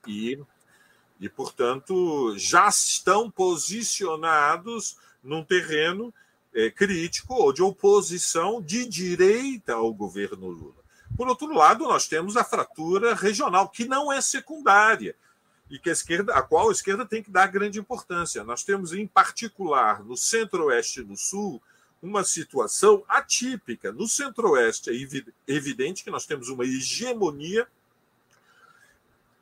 e, 0.08 0.40
e, 1.20 1.28
portanto, 1.28 2.36
já 2.38 2.68
estão 2.70 3.30
posicionados 3.30 4.98
num 5.24 5.44
terreno 5.44 6.14
é, 6.54 6.70
crítico 6.70 7.34
ou 7.34 7.52
de 7.52 7.62
oposição 7.62 8.62
de 8.62 8.86
direita 8.86 9.74
ao 9.74 9.94
governo 9.94 10.48
Lula. 10.48 10.81
Por 11.16 11.28
outro 11.28 11.54
lado, 11.54 11.86
nós 11.86 12.08
temos 12.08 12.38
a 12.38 12.44
fratura 12.44 13.14
regional, 13.14 13.70
que 13.70 13.86
não 13.86 14.12
é 14.12 14.22
secundária, 14.22 15.16
e 15.70 15.80
que 15.80 15.90
a, 15.90 15.94
esquerda, 15.94 16.34
a 16.34 16.42
qual 16.42 16.70
a 16.70 16.72
esquerda 16.72 17.06
tem 17.06 17.24
que 17.24 17.32
dar 17.32 17.48
grande 17.48 17.80
importância. 17.80 18.44
Nós 18.44 18.64
temos, 18.64 18.92
em 18.92 19.08
particular, 19.08 20.04
no 20.04 20.18
centro-oeste 20.18 21.00
e 21.00 21.04
no 21.04 21.16
sul, 21.16 21.62
uma 22.02 22.24
situação 22.24 23.04
atípica. 23.08 23.92
No 23.92 24.08
centro-oeste 24.08 24.90
é 24.90 25.54
evidente 25.54 26.04
que 26.04 26.12
nós 26.12 26.26
temos 26.26 26.50
uma 26.50 26.66
hegemonia 26.66 27.68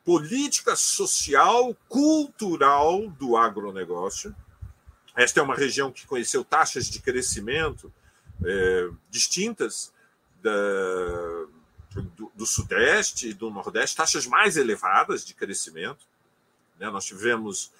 política, 0.05 0.75
social, 0.75 1.75
cultural 1.87 3.07
do 3.11 3.35
agronegócio. 3.35 4.35
Esta 5.15 5.39
é 5.39 5.43
uma 5.43 5.55
região 5.55 5.91
que 5.91 6.05
conheceu 6.05 6.43
taxas 6.43 6.89
de 6.89 6.99
crescimento 6.99 7.91
é, 8.43 8.89
distintas 9.09 9.91
da, 10.41 10.51
do, 11.93 12.31
do 12.35 12.45
Sudeste 12.45 13.29
e 13.29 13.33
do 13.33 13.49
Nordeste 13.49 13.97
taxas 13.97 14.25
mais 14.25 14.57
elevadas 14.57 15.25
de 15.25 15.33
crescimento. 15.33 16.05
Né? 16.79 16.89
Nós 16.89 17.05
tivemos 17.05 17.71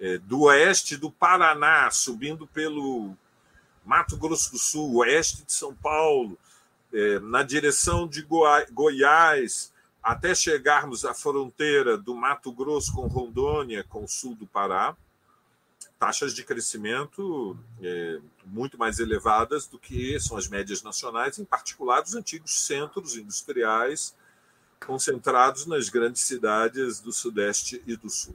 é, 0.00 0.18
do 0.18 0.42
oeste 0.42 0.96
do 0.96 1.10
Paraná, 1.10 1.90
subindo 1.90 2.46
pelo 2.46 3.16
Mato 3.84 4.16
Grosso 4.16 4.52
do 4.52 4.58
Sul, 4.58 4.96
oeste 4.96 5.44
de 5.44 5.52
São 5.52 5.74
Paulo, 5.74 6.38
é, 6.92 7.18
na 7.20 7.42
direção 7.42 8.06
de 8.06 8.26
Goiás, 8.70 9.72
até 10.02 10.34
chegarmos 10.34 11.04
à 11.04 11.14
fronteira 11.14 11.96
do 11.96 12.14
Mato 12.14 12.52
Grosso 12.52 12.92
com 12.92 13.06
Rondônia, 13.06 13.84
com 13.84 14.04
o 14.04 14.08
sul 14.08 14.34
do 14.34 14.46
Pará 14.46 14.96
taxas 16.02 16.34
de 16.34 16.42
crescimento 16.42 17.56
é, 17.80 18.18
muito 18.44 18.76
mais 18.76 18.98
elevadas 18.98 19.68
do 19.68 19.78
que 19.78 20.18
são 20.18 20.36
as 20.36 20.48
médias 20.48 20.82
nacionais, 20.82 21.38
em 21.38 21.44
particular 21.44 22.00
dos 22.00 22.16
antigos 22.16 22.66
centros 22.66 23.16
industriais 23.16 24.12
concentrados 24.84 25.64
nas 25.64 25.88
grandes 25.88 26.22
cidades 26.22 27.00
do 27.00 27.12
Sudeste 27.12 27.80
e 27.86 27.94
do 27.94 28.10
Sul. 28.10 28.34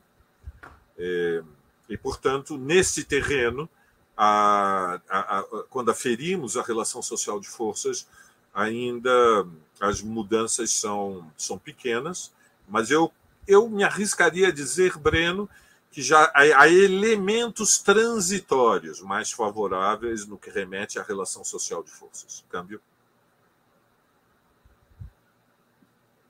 É, 0.97 1.43
e, 1.89 1.97
portanto, 1.97 2.57
nesse 2.57 3.03
terreno, 3.03 3.69
a, 4.15 5.01
a, 5.09 5.39
a, 5.39 5.43
quando 5.69 5.91
aferimos 5.91 6.55
a 6.55 6.63
relação 6.63 7.01
social 7.01 7.37
de 7.37 7.49
forças, 7.49 8.07
ainda 8.53 9.45
as 9.81 10.01
mudanças 10.01 10.71
são, 10.71 11.29
são 11.35 11.59
pequenas, 11.59 12.31
mas 12.65 12.91
eu, 12.91 13.11
eu 13.45 13.67
me 13.67 13.83
arriscaria 13.83 14.47
a 14.47 14.51
dizer, 14.53 14.97
Breno, 14.97 15.49
que 15.97 16.03
já 16.03 16.31
há 16.35 16.67
elementos 16.67 17.79
transitórios 17.79 19.01
mais 19.01 19.31
favoráveis 19.31 20.27
no 20.27 20.37
que 20.37 20.51
remete 20.51 20.99
à 20.99 21.01
relação 21.01 21.43
social 21.43 21.81
de 21.81 21.89
forças. 21.89 22.45
Câmbio. 22.51 22.79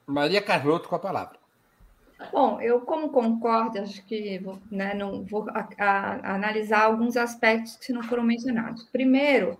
Maria 0.06 0.42
Carlotto 0.42 0.88
com 0.88 0.96
a 0.96 1.00
palavra. 1.00 1.38
Bom, 2.32 2.62
eu 2.62 2.80
como 2.80 3.10
concordo, 3.10 3.80
acho 3.80 4.06
que 4.06 4.42
né, 4.72 4.94
não 4.94 5.26
vou 5.26 5.46
a, 5.50 5.68
a, 5.78 6.36
analisar 6.36 6.84
alguns 6.84 7.18
aspectos 7.18 7.76
que 7.76 7.92
não 7.92 8.04
foram 8.04 8.24
mencionados. 8.24 8.84
Primeiro, 8.84 9.60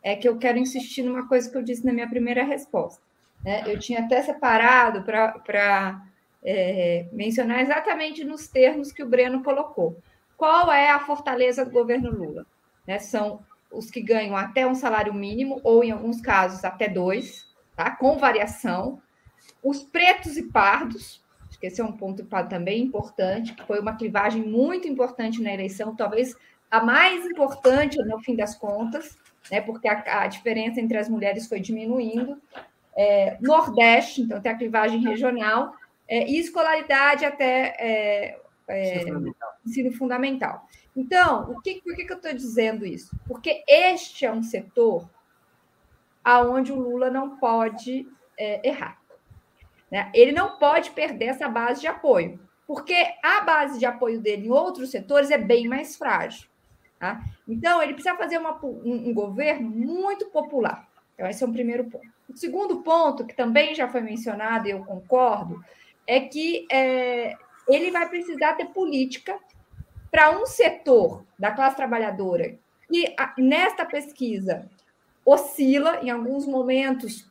é 0.00 0.14
que 0.14 0.28
eu 0.28 0.38
quero 0.38 0.58
insistir 0.58 1.02
numa 1.02 1.26
coisa 1.26 1.50
que 1.50 1.56
eu 1.56 1.64
disse 1.64 1.84
na 1.84 1.92
minha 1.92 2.08
primeira 2.08 2.44
resposta. 2.44 3.02
Né? 3.44 3.64
Eu 3.66 3.76
tinha 3.76 4.04
até 4.04 4.22
separado 4.22 5.02
para 5.02 6.00
é, 6.44 7.06
mencionar 7.12 7.60
exatamente 7.60 8.24
nos 8.24 8.48
termos 8.48 8.92
que 8.92 9.02
o 9.02 9.08
Breno 9.08 9.42
colocou. 9.42 9.96
Qual 10.36 10.70
é 10.72 10.90
a 10.90 11.00
fortaleza 11.00 11.64
do 11.64 11.70
governo 11.70 12.10
Lula? 12.10 12.46
Né? 12.86 12.98
São 12.98 13.40
os 13.70 13.90
que 13.90 14.00
ganham 14.00 14.36
até 14.36 14.66
um 14.66 14.74
salário 14.74 15.12
mínimo, 15.12 15.60
ou 15.62 15.84
em 15.84 15.90
alguns 15.90 16.20
casos 16.20 16.64
até 16.64 16.88
dois, 16.88 17.46
tá? 17.76 17.90
com 17.90 18.16
variação. 18.16 19.00
Os 19.62 19.82
pretos 19.82 20.36
e 20.36 20.44
pardos, 20.44 21.22
acho 21.48 21.58
que 21.58 21.66
esse 21.66 21.80
é 21.80 21.84
um 21.84 21.92
ponto 21.92 22.24
também 22.48 22.82
importante, 22.82 23.54
que 23.54 23.66
foi 23.66 23.80
uma 23.80 23.96
clivagem 23.96 24.42
muito 24.42 24.88
importante 24.88 25.42
na 25.42 25.52
eleição, 25.52 25.94
talvez 25.94 26.36
a 26.70 26.82
mais 26.82 27.24
importante 27.26 27.98
no 28.04 28.20
fim 28.20 28.36
das 28.36 28.54
contas, 28.54 29.18
né? 29.50 29.60
porque 29.60 29.88
a, 29.88 30.22
a 30.22 30.26
diferença 30.26 30.80
entre 30.80 30.98
as 30.98 31.08
mulheres 31.08 31.48
foi 31.48 31.60
diminuindo. 31.60 32.40
É, 32.96 33.38
Nordeste, 33.40 34.22
então 34.22 34.40
tem 34.40 34.50
a 34.50 34.56
clivagem 34.56 35.00
regional, 35.00 35.72
é, 36.08 36.26
e 36.26 36.38
escolaridade 36.38 37.24
até 37.24 37.76
é, 37.78 38.40
é, 38.66 39.00
fundamental. 39.00 39.50
ensino 39.66 39.92
fundamental. 39.92 40.68
Então, 40.96 41.50
o 41.52 41.60
que, 41.60 41.80
por 41.82 41.94
que, 41.94 42.04
que 42.04 42.12
eu 42.12 42.16
estou 42.16 42.32
dizendo 42.32 42.86
isso? 42.86 43.14
Porque 43.26 43.62
este 43.68 44.24
é 44.24 44.32
um 44.32 44.42
setor 44.42 45.08
aonde 46.24 46.72
o 46.72 46.78
Lula 46.78 47.10
não 47.10 47.36
pode 47.36 48.08
é, 48.36 48.66
errar. 48.66 48.98
Né? 49.90 50.10
Ele 50.14 50.32
não 50.32 50.58
pode 50.58 50.90
perder 50.90 51.26
essa 51.26 51.48
base 51.48 51.80
de 51.80 51.86
apoio, 51.86 52.40
porque 52.66 52.94
a 53.22 53.40
base 53.42 53.78
de 53.78 53.86
apoio 53.86 54.20
dele 54.20 54.46
em 54.46 54.50
outros 54.50 54.90
setores 54.90 55.30
é 55.30 55.38
bem 55.38 55.68
mais 55.68 55.96
frágil. 55.96 56.48
Tá? 56.98 57.22
Então, 57.46 57.82
ele 57.82 57.94
precisa 57.94 58.16
fazer 58.16 58.38
uma, 58.38 58.58
um, 58.64 59.10
um 59.10 59.14
governo 59.14 59.70
muito 59.70 60.26
popular. 60.26 60.88
Então, 61.14 61.28
esse 61.28 61.42
é 61.42 61.46
o 61.46 61.52
primeiro 61.52 61.84
ponto. 61.84 62.06
O 62.28 62.36
segundo 62.36 62.82
ponto, 62.82 63.24
que 63.24 63.34
também 63.34 63.74
já 63.74 63.88
foi 63.88 64.00
mencionado 64.00 64.68
e 64.68 64.70
eu 64.70 64.84
concordo, 64.84 65.64
é 66.08 66.20
que 66.20 66.66
é, 66.72 67.36
ele 67.68 67.90
vai 67.90 68.08
precisar 68.08 68.54
ter 68.54 68.64
política 68.68 69.38
para 70.10 70.30
um 70.30 70.46
setor 70.46 71.22
da 71.38 71.50
classe 71.50 71.76
trabalhadora 71.76 72.58
que, 72.90 73.14
nesta 73.36 73.84
pesquisa, 73.84 74.66
oscila, 75.24 76.00
em 76.02 76.08
alguns 76.08 76.46
momentos 76.46 77.28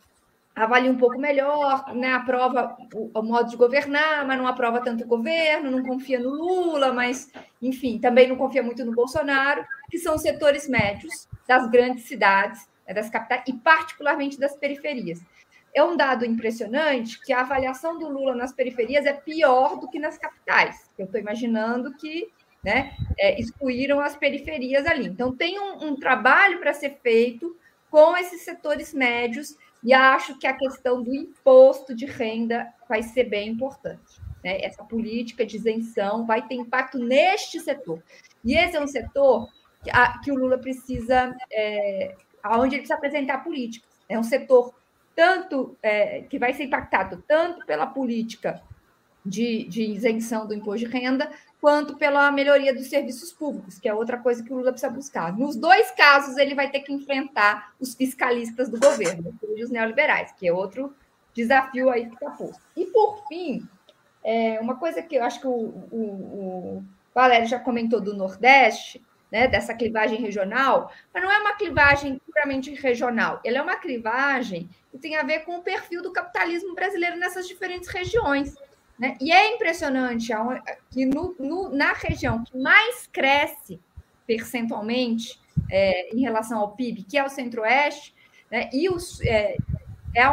avalia 0.56 0.92
um 0.92 0.98
pouco 0.98 1.20
melhor, 1.20 1.94
né? 1.94 2.14
aprova 2.14 2.78
o, 2.94 3.12
o, 3.14 3.24
modo 3.24 3.50
de 3.50 3.58
governar, 3.58 4.26
mas 4.26 4.38
não 4.38 4.48
aprova 4.48 4.82
tanto 4.82 5.04
o 5.04 5.08
governo, 5.08 5.70
não 5.70 5.84
confia 5.84 6.20
no 6.20 6.30
Lula, 6.30 6.94
mas, 6.94 7.32
enfim, 7.62 8.00
também 8.00 8.28
não 8.28 8.36
confia 8.36 8.64
muito 8.64 8.84
no 8.84 8.92
Bolsonaro, 8.92 9.64
que 9.90 10.00
são 10.00 10.16
os 10.16 10.22
setores 10.22 10.68
médios 10.68 11.28
das 11.48 11.70
grandes 11.70 12.06
cidades, 12.06 12.68
né, 12.88 12.94
das 12.94 13.10
capitais, 13.10 13.44
e 13.48 13.54
particularmente 13.54 14.40
das 14.40 14.56
periferias 14.56 15.20
é 15.78 15.84
um 15.84 15.96
dado 15.96 16.26
impressionante 16.26 17.22
que 17.22 17.32
a 17.32 17.42
avaliação 17.42 18.00
do 18.00 18.10
Lula 18.10 18.34
nas 18.34 18.52
periferias 18.52 19.06
é 19.06 19.14
pior 19.14 19.80
do 19.80 19.88
que 19.88 20.00
nas 20.00 20.18
capitais. 20.18 20.90
Eu 20.98 21.06
estou 21.06 21.22
imaginando 21.22 21.94
que 21.96 22.32
né, 22.64 22.96
é, 23.20 23.40
excluíram 23.40 24.00
as 24.00 24.16
periferias 24.16 24.86
ali. 24.88 25.06
Então, 25.06 25.36
tem 25.36 25.60
um, 25.60 25.90
um 25.90 25.96
trabalho 25.96 26.60
para 26.60 26.74
ser 26.74 26.98
feito 27.04 27.56
com 27.92 28.18
esses 28.18 28.42
setores 28.42 28.94
médios 28.94 29.56
e 29.84 29.94
acho 29.94 30.38
que 30.40 30.48
a 30.48 30.58
questão 30.58 31.04
do 31.04 31.14
imposto 31.14 31.96
de 31.96 32.06
renda 32.06 32.68
vai 32.90 33.04
ser 33.04 33.26
bem 33.26 33.50
importante. 33.50 34.20
Né? 34.44 34.60
Essa 34.62 34.84
política 34.84 35.46
de 35.46 35.58
isenção 35.58 36.26
vai 36.26 36.48
ter 36.48 36.56
impacto 36.56 36.98
neste 36.98 37.60
setor. 37.60 38.02
E 38.44 38.56
esse 38.56 38.76
é 38.76 38.82
um 38.82 38.88
setor 38.88 39.48
que, 39.84 39.92
a, 39.92 40.18
que 40.20 40.32
o 40.32 40.36
Lula 40.36 40.58
precisa, 40.58 41.36
é, 41.52 42.16
onde 42.46 42.76
ele 42.76 42.82
precisa 42.82 42.96
apresentar 42.96 43.44
políticas. 43.44 43.88
É 44.10 44.18
um 44.18 44.24
setor 44.24 44.74
tanto 45.18 45.76
é, 45.82 46.22
que 46.30 46.38
vai 46.38 46.54
ser 46.54 46.66
impactado 46.66 47.24
tanto 47.28 47.66
pela 47.66 47.88
política 47.88 48.62
de, 49.26 49.64
de, 49.64 49.82
isenção 49.82 50.46
do 50.46 50.54
imposto 50.54 50.88
de 50.88 50.94
renda, 50.94 51.32
quanto 51.60 51.98
pela 51.98 52.32
melhoria 52.32 52.72
dos 52.72 52.88
serviços 52.88 53.34
públicos, 53.34 53.80
que 53.80 53.90
é 53.90 53.94
outra 53.96 54.20
coisa 54.20 54.44
que 54.44 54.54
o 54.54 54.58
Lula 54.58 54.72
precisa 54.72 54.94
buscar. 54.94 55.36
Nos 55.36 55.56
dois 55.56 55.90
casos, 55.90 56.38
ele 56.38 56.54
vai 56.54 56.70
ter 56.70 56.82
que 56.82 56.94
enfrentar 56.94 57.74
os 57.80 57.96
fiscalistas 57.96 58.70
do 58.70 58.80
governo, 58.80 59.36
e 59.56 59.64
os 59.64 59.72
neoliberais, 59.72 60.32
que 60.34 60.48
é 60.48 60.54
outro 60.54 60.96
desafio 61.34 61.90
aí 61.90 62.06
que 62.06 62.14
está 62.14 62.30
posto. 62.30 62.62
E, 62.76 62.86
por 62.86 63.28
fim, 63.28 63.68
é, 64.24 64.60
uma 64.62 64.76
coisa 64.76 65.02
que 65.02 65.16
eu 65.16 65.24
acho 65.24 65.42
que 65.42 65.48
o, 65.48 65.52
o, 65.92 65.98
o 65.98 66.84
Valério 67.14 67.48
já 67.48 67.60
comentou 67.60 68.00
do 68.00 68.16
Nordeste, 68.16 69.04
né, 69.32 69.48
dessa 69.48 69.74
clivagem 69.74 70.22
regional, 70.22 70.92
mas 71.14 71.24
não 71.24 71.32
é 71.32 71.38
uma 71.40 71.56
clivagem 71.56 72.20
puramente 72.26 72.74
regional, 72.74 73.42
ela 73.44 73.58
é 73.58 73.62
uma 73.62 73.78
clivagem 73.78 74.70
que 74.92 74.98
tem 74.98 75.16
a 75.16 75.24
ver 75.24 75.40
com 75.40 75.58
o 75.58 75.62
perfil 75.62 76.02
do 76.02 76.12
capitalismo 76.12 76.74
brasileiro 76.74 77.18
nessas 77.18 77.48
diferentes 77.48 77.90
regiões. 77.90 78.56
Né? 78.98 79.16
E 79.22 79.32
é 79.32 79.54
impressionante 79.54 80.32
que 80.90 81.06
no, 81.06 81.36
no, 81.38 81.70
na 81.70 81.94
região 81.94 82.44
que 82.44 82.58
mais 82.58 83.08
cresce 83.08 83.80
percentualmente 84.26 85.40
é, 85.70 86.16
em 86.16 86.22
relação 86.22 86.60
ao 86.60 86.72
PIB, 86.72 87.04
que 87.04 87.18
é 87.18 87.24
o 87.24 87.30
Centro-Oeste, 87.30 88.16
né, 88.50 88.70
e 88.74 88.90
os, 88.90 89.22
é, 89.22 89.56
é 90.16 90.24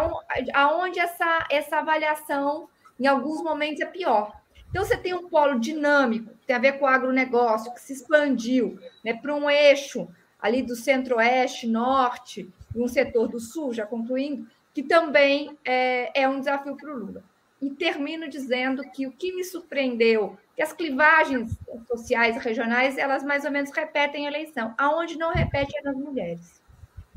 aonde 0.54 0.98
essa, 0.98 1.46
essa 1.50 1.78
avaliação, 1.78 2.68
em 2.98 3.07
alguns 3.07 3.42
momentos, 3.42 3.80
é 3.80 3.87
pior. 3.87 4.33
Então, 4.74 4.84
você 4.84 4.96
tem 4.96 5.14
um 5.14 5.28
polo 5.28 5.60
dinâmico, 5.60 6.34
que 6.34 6.48
tem 6.48 6.56
a 6.56 6.58
ver 6.58 6.80
com 6.80 6.84
o 6.84 6.88
agronegócio, 6.88 7.72
que 7.72 7.80
se 7.80 7.92
expandiu 7.92 8.76
né, 9.04 9.14
para 9.14 9.32
um 9.32 9.48
eixo 9.48 10.08
ali 10.37 10.62
do 10.62 10.74
centro-oeste, 10.74 11.68
norte, 11.68 12.52
e 12.74 12.82
um 12.82 12.88
setor 12.88 13.28
do 13.28 13.38
sul, 13.38 13.72
já 13.72 13.87
concluindo, 13.87 14.48
que 14.74 14.82
também 14.82 15.56
é, 15.64 16.22
é 16.22 16.28
um 16.28 16.40
desafio 16.40 16.76
para 16.76 16.92
o 16.92 16.98
Lula. 16.98 17.22
E 17.62 17.70
termino 17.70 18.28
dizendo 18.28 18.82
que 18.90 19.06
o 19.06 19.12
que 19.12 19.32
me 19.32 19.44
surpreendeu, 19.44 20.37
que 20.56 20.62
as 20.62 20.72
clivagens 20.72 21.56
sociais 21.87 22.34
e 22.34 22.40
regionais, 22.40 22.98
elas 22.98 23.22
mais 23.22 23.44
ou 23.44 23.52
menos 23.52 23.70
repetem 23.70 24.26
a 24.26 24.28
eleição. 24.28 24.74
Aonde 24.76 25.16
não 25.16 25.32
repete 25.32 25.72
é 25.78 25.82
nas 25.82 25.96
mulheres. 25.96 26.60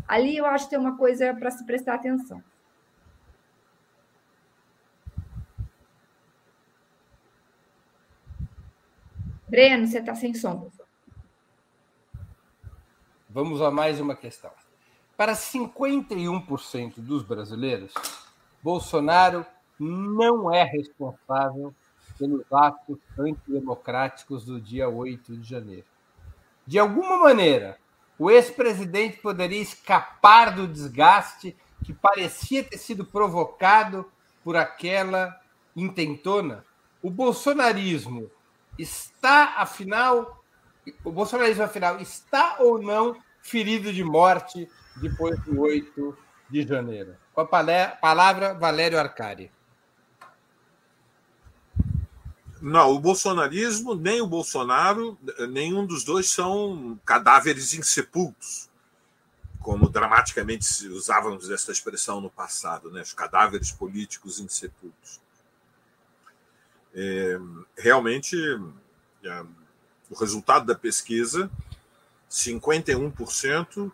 Ali 0.08 0.38
eu 0.38 0.46
acho 0.46 0.65
que 0.65 0.70
tem 0.70 0.80
uma 0.80 0.96
coisa 0.96 1.34
para 1.34 1.50
se 1.50 1.65
prestar 1.65 1.96
atenção. 1.96 2.39
Breno, 9.48 9.88
você 9.88 10.00
está 10.00 10.14
sem 10.14 10.34
som. 10.34 10.70
Vamos 13.30 13.62
a 13.62 13.72
mais 13.72 14.00
uma 14.00 14.16
questão. 14.16 14.52
Para 15.16 15.34
51% 15.34 16.96
dos 16.98 17.24
brasileiros, 17.24 17.94
Bolsonaro 18.62 19.46
não 19.80 20.54
é 20.54 20.64
responsável 20.64 21.74
pelos 22.18 22.44
atos 22.52 22.98
antidemocráticos 23.18 24.44
do 24.44 24.60
dia 24.60 24.90
8 24.90 25.38
de 25.38 25.50
janeiro. 25.50 25.86
De 26.66 26.78
alguma 26.78 27.18
maneira, 27.18 27.78
o 28.20 28.30
ex-presidente 28.30 29.18
poderia 29.18 29.62
escapar 29.62 30.54
do 30.54 30.68
desgaste 30.68 31.56
que 31.86 31.94
parecia 31.94 32.64
ter 32.64 32.78
sido 32.78 33.06
provocado 33.06 34.12
por 34.44 34.58
aquela 34.58 35.40
intentona? 35.76 36.66
O 37.02 37.10
bolsonarismo 37.10 38.30
está, 38.78 39.56
afinal, 39.58 40.44
o 41.04 41.12
bolsonarismo, 41.12 41.63
afinal, 41.63 42.00
está 42.00 42.58
ou 42.60 42.82
não 42.82 43.18
ferido 43.42 43.92
de 43.92 44.04
morte 44.04 44.70
depois 44.96 45.40
do 45.44 45.62
8 45.62 46.18
de 46.50 46.68
janeiro? 46.68 47.16
Com 47.34 47.42
a 47.42 47.46
palavra, 47.46 48.54
Valério 48.54 49.00
Arcari. 49.00 49.52
Não, 52.62 52.92
o 52.92 53.00
bolsonarismo, 53.00 53.94
nem 53.94 54.20
o 54.20 54.28
Bolsonaro, 54.28 55.18
nenhum 55.50 55.86
dos 55.86 56.04
dois 56.04 56.30
são 56.30 57.00
cadáveres 57.06 57.74
insepultos, 57.74 58.68
como 59.60 59.88
dramaticamente 59.90 60.88
usávamos 60.88 61.52
essa 61.52 61.72
expressão 61.72 62.20
no 62.20 62.32
passado, 62.32 62.90
né? 62.90 63.02
os 63.02 63.13
cadáveres 63.13 63.72
políticos 63.72 64.40
insepultos. 64.40 65.20
É, 67.00 67.40
realmente, 67.78 68.36
é, 69.24 69.44
o 70.10 70.16
resultado 70.16 70.66
da 70.66 70.74
pesquisa, 70.74 71.48
51% 72.28 73.92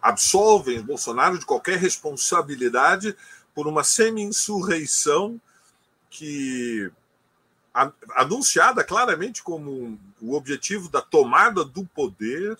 absolvem 0.00 0.80
Bolsonaro 0.80 1.40
de 1.40 1.44
qualquer 1.44 1.76
responsabilidade 1.76 3.16
por 3.52 3.66
uma 3.66 3.82
semi-insurreição 3.82 5.40
que 6.08 6.88
anunciada 8.14 8.84
claramente 8.84 9.42
como 9.42 9.98
o 10.20 10.34
objetivo 10.34 10.88
da 10.88 11.02
tomada 11.02 11.64
do 11.64 11.84
poder, 11.84 12.56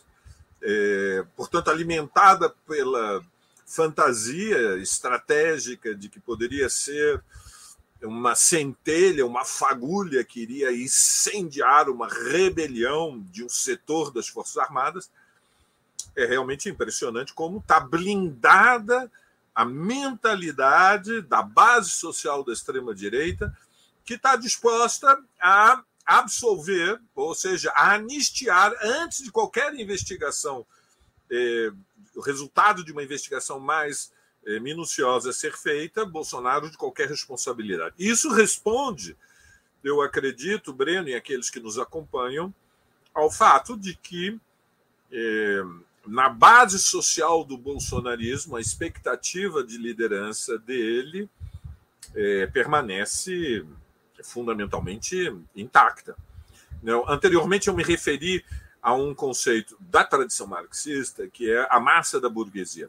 é, 0.60 1.24
portanto, 1.36 1.70
alimentada 1.70 2.50
pela 2.66 3.24
fantasia 3.64 4.76
estratégica 4.78 5.94
de 5.94 6.08
que 6.08 6.18
poderia 6.18 6.68
ser 6.68 7.22
uma 8.02 8.34
centelha, 8.34 9.26
uma 9.26 9.44
fagulha 9.44 10.22
que 10.24 10.40
iria 10.40 10.72
incendiar 10.72 11.88
uma 11.88 12.08
rebelião 12.08 13.20
de 13.30 13.44
um 13.44 13.48
setor 13.48 14.12
das 14.12 14.28
Forças 14.28 14.58
Armadas. 14.58 15.10
É 16.14 16.24
realmente 16.24 16.68
impressionante 16.68 17.32
como 17.32 17.58
está 17.58 17.80
blindada 17.80 19.10
a 19.54 19.64
mentalidade 19.64 21.22
da 21.22 21.42
base 21.42 21.90
social 21.90 22.44
da 22.44 22.52
extrema-direita 22.52 23.56
que 24.04 24.14
está 24.14 24.36
disposta 24.36 25.18
a 25.40 25.82
absolver, 26.04 27.00
ou 27.14 27.34
seja, 27.34 27.72
a 27.72 27.94
anistiar 27.94 28.72
antes 28.80 29.24
de 29.24 29.32
qualquer 29.32 29.74
investigação, 29.74 30.64
eh, 31.28 31.72
o 32.14 32.20
resultado 32.20 32.84
de 32.84 32.92
uma 32.92 33.02
investigação 33.02 33.58
mais 33.58 34.12
eh, 34.46 34.60
minuciosa 34.60 35.32
ser 35.32 35.56
feita, 35.56 36.06
Bolsonaro 36.06 36.70
de 36.70 36.78
qualquer 36.78 37.08
responsabilidade. 37.08 37.94
Isso 37.98 38.32
responde, 38.32 39.16
eu 39.82 40.00
acredito, 40.00 40.72
Breno 40.72 41.08
e 41.08 41.14
aqueles 41.14 41.50
que 41.50 41.60
nos 41.60 41.78
acompanham, 41.78 42.54
ao 43.12 43.30
fato 43.30 43.76
de 43.76 43.96
que 43.96 44.38
eh, 45.10 45.62
na 46.06 46.28
base 46.28 46.78
social 46.78 47.44
do 47.44 47.58
bolsonarismo, 47.58 48.56
a 48.56 48.60
expectativa 48.60 49.64
de 49.64 49.76
liderança 49.76 50.56
dele 50.58 51.28
eh, 52.14 52.46
permanece 52.46 53.66
fundamentalmente 54.22 55.34
intacta. 55.54 56.16
Anteriormente, 57.08 57.68
eu 57.68 57.74
me 57.74 57.82
referi 57.82 58.44
a 58.80 58.94
um 58.94 59.14
conceito 59.14 59.76
da 59.80 60.04
tradição 60.04 60.46
marxista, 60.46 61.26
que 61.26 61.50
é 61.50 61.66
a 61.68 61.80
massa 61.80 62.20
da 62.20 62.28
burguesia. 62.28 62.88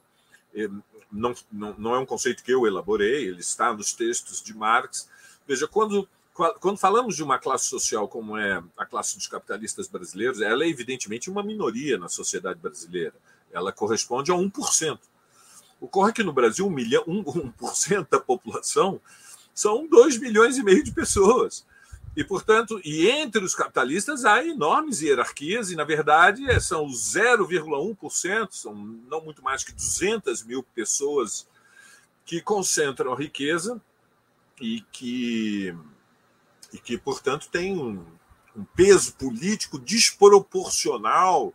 Não, 1.12 1.34
não, 1.52 1.76
não 1.78 1.96
é 1.96 2.00
um 2.00 2.06
conceito 2.06 2.44
que 2.44 2.52
eu 2.52 2.68
elaborei, 2.68 3.28
ele 3.28 3.40
está 3.40 3.74
nos 3.74 3.94
textos 3.94 4.42
de 4.42 4.54
Marx. 4.54 5.10
Veja, 5.48 5.68
quando, 5.68 6.08
quando 6.60 6.78
falamos 6.78 7.16
de 7.16 7.24
uma 7.24 7.40
classe 7.40 7.66
social 7.66 8.08
como 8.08 8.38
é 8.38 8.62
a 8.78 8.86
classe 8.86 9.16
dos 9.16 9.28
capitalistas 9.28 9.88
brasileiros, 9.88 10.42
ela 10.42 10.64
é 10.64 10.68
evidentemente 10.68 11.30
uma 11.30 11.44
minoria 11.44 11.98
na 11.98 12.10
sociedade 12.10 12.60
brasileira. 12.60 13.14
Ela 13.52 13.72
corresponde 13.72 14.32
a 14.32 14.36
1%. 14.36 15.00
Ocorre 15.80 16.12
que 16.12 16.24
no 16.24 16.34
Brasil, 16.34 16.68
1%, 16.68 16.74
milhão, 16.74 17.04
1, 17.08 17.20
1 17.20 18.06
da 18.10 18.20
população 18.20 19.00
são 19.54 19.88
2 19.88 20.18
milhões 20.18 20.58
e 20.58 20.64
meio 20.64 20.84
de 20.84 20.92
pessoas. 20.92 21.66
E, 22.18 22.24
portanto, 22.24 22.82
e 22.84 23.08
entre 23.08 23.46
os 23.46 23.54
capitalistas 23.54 24.26
há 24.26 24.44
enormes 24.44 25.04
hierarquias, 25.04 25.70
e, 25.70 25.76
na 25.76 25.84
verdade, 25.84 26.60
são 26.60 26.88
0,1%, 26.88 28.48
são 28.54 28.74
não 28.74 29.24
muito 29.24 29.44
mais 29.44 29.64
que 29.64 29.72
200 29.72 30.42
mil 30.42 30.64
pessoas 30.64 31.48
que 32.26 32.42
concentram 32.42 33.14
a 33.14 33.16
riqueza 33.16 33.80
e 34.60 34.82
que, 34.92 35.78
e 36.74 36.80
que 36.80 36.98
portanto, 36.98 37.50
têm 37.52 37.78
um, 37.78 38.04
um 38.56 38.64
peso 38.64 39.14
político 39.14 39.78
desproporcional. 39.78 41.54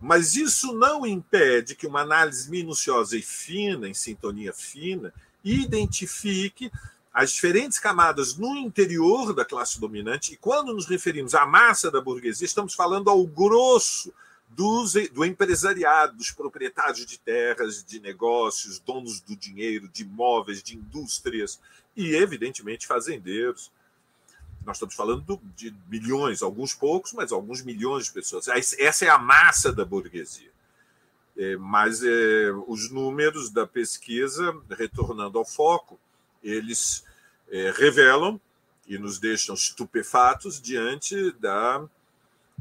Mas 0.00 0.36
isso 0.36 0.72
não 0.72 1.04
impede 1.04 1.74
que 1.74 1.86
uma 1.86 2.00
análise 2.00 2.50
minuciosa 2.50 3.14
e 3.14 3.20
fina, 3.20 3.86
em 3.86 3.92
sintonia 3.92 4.54
fina, 4.54 5.12
identifique 5.44 6.72
as 7.12 7.32
diferentes 7.32 7.78
camadas 7.78 8.36
no 8.36 8.56
interior 8.56 9.34
da 9.34 9.44
classe 9.44 9.78
dominante, 9.78 10.32
e 10.32 10.36
quando 10.36 10.72
nos 10.72 10.86
referimos 10.86 11.34
à 11.34 11.44
massa 11.44 11.90
da 11.90 12.00
burguesia, 12.00 12.46
estamos 12.46 12.74
falando 12.74 13.10
ao 13.10 13.26
grosso 13.26 14.12
dos, 14.48 14.94
do 15.12 15.24
empresariado, 15.24 16.16
dos 16.16 16.30
proprietários 16.30 17.04
de 17.04 17.18
terras, 17.18 17.84
de 17.84 18.00
negócios, 18.00 18.78
donos 18.78 19.20
do 19.20 19.36
dinheiro, 19.36 19.88
de 19.88 20.02
imóveis, 20.02 20.62
de 20.62 20.76
indústrias 20.76 21.60
e, 21.96 22.14
evidentemente, 22.14 22.86
fazendeiros. 22.86 23.70
Nós 24.64 24.76
estamos 24.76 24.94
falando 24.94 25.40
de 25.56 25.74
milhões, 25.88 26.42
alguns 26.42 26.72
poucos, 26.72 27.12
mas 27.12 27.32
alguns 27.32 27.62
milhões 27.62 28.06
de 28.06 28.12
pessoas. 28.12 28.46
Essa 28.48 29.04
é 29.04 29.08
a 29.08 29.18
massa 29.18 29.72
da 29.72 29.84
burguesia. 29.84 30.50
É, 31.36 31.56
mas 31.56 32.02
é, 32.02 32.52
os 32.66 32.90
números 32.90 33.50
da 33.50 33.66
pesquisa, 33.66 34.54
retornando 34.70 35.38
ao 35.38 35.44
foco, 35.44 35.98
eles 36.42 37.04
é, 37.50 37.72
revelam 37.76 38.40
e 38.86 38.98
nos 38.98 39.18
deixam 39.18 39.54
estupefatos 39.54 40.60
diante 40.60 41.32
da, 41.32 41.84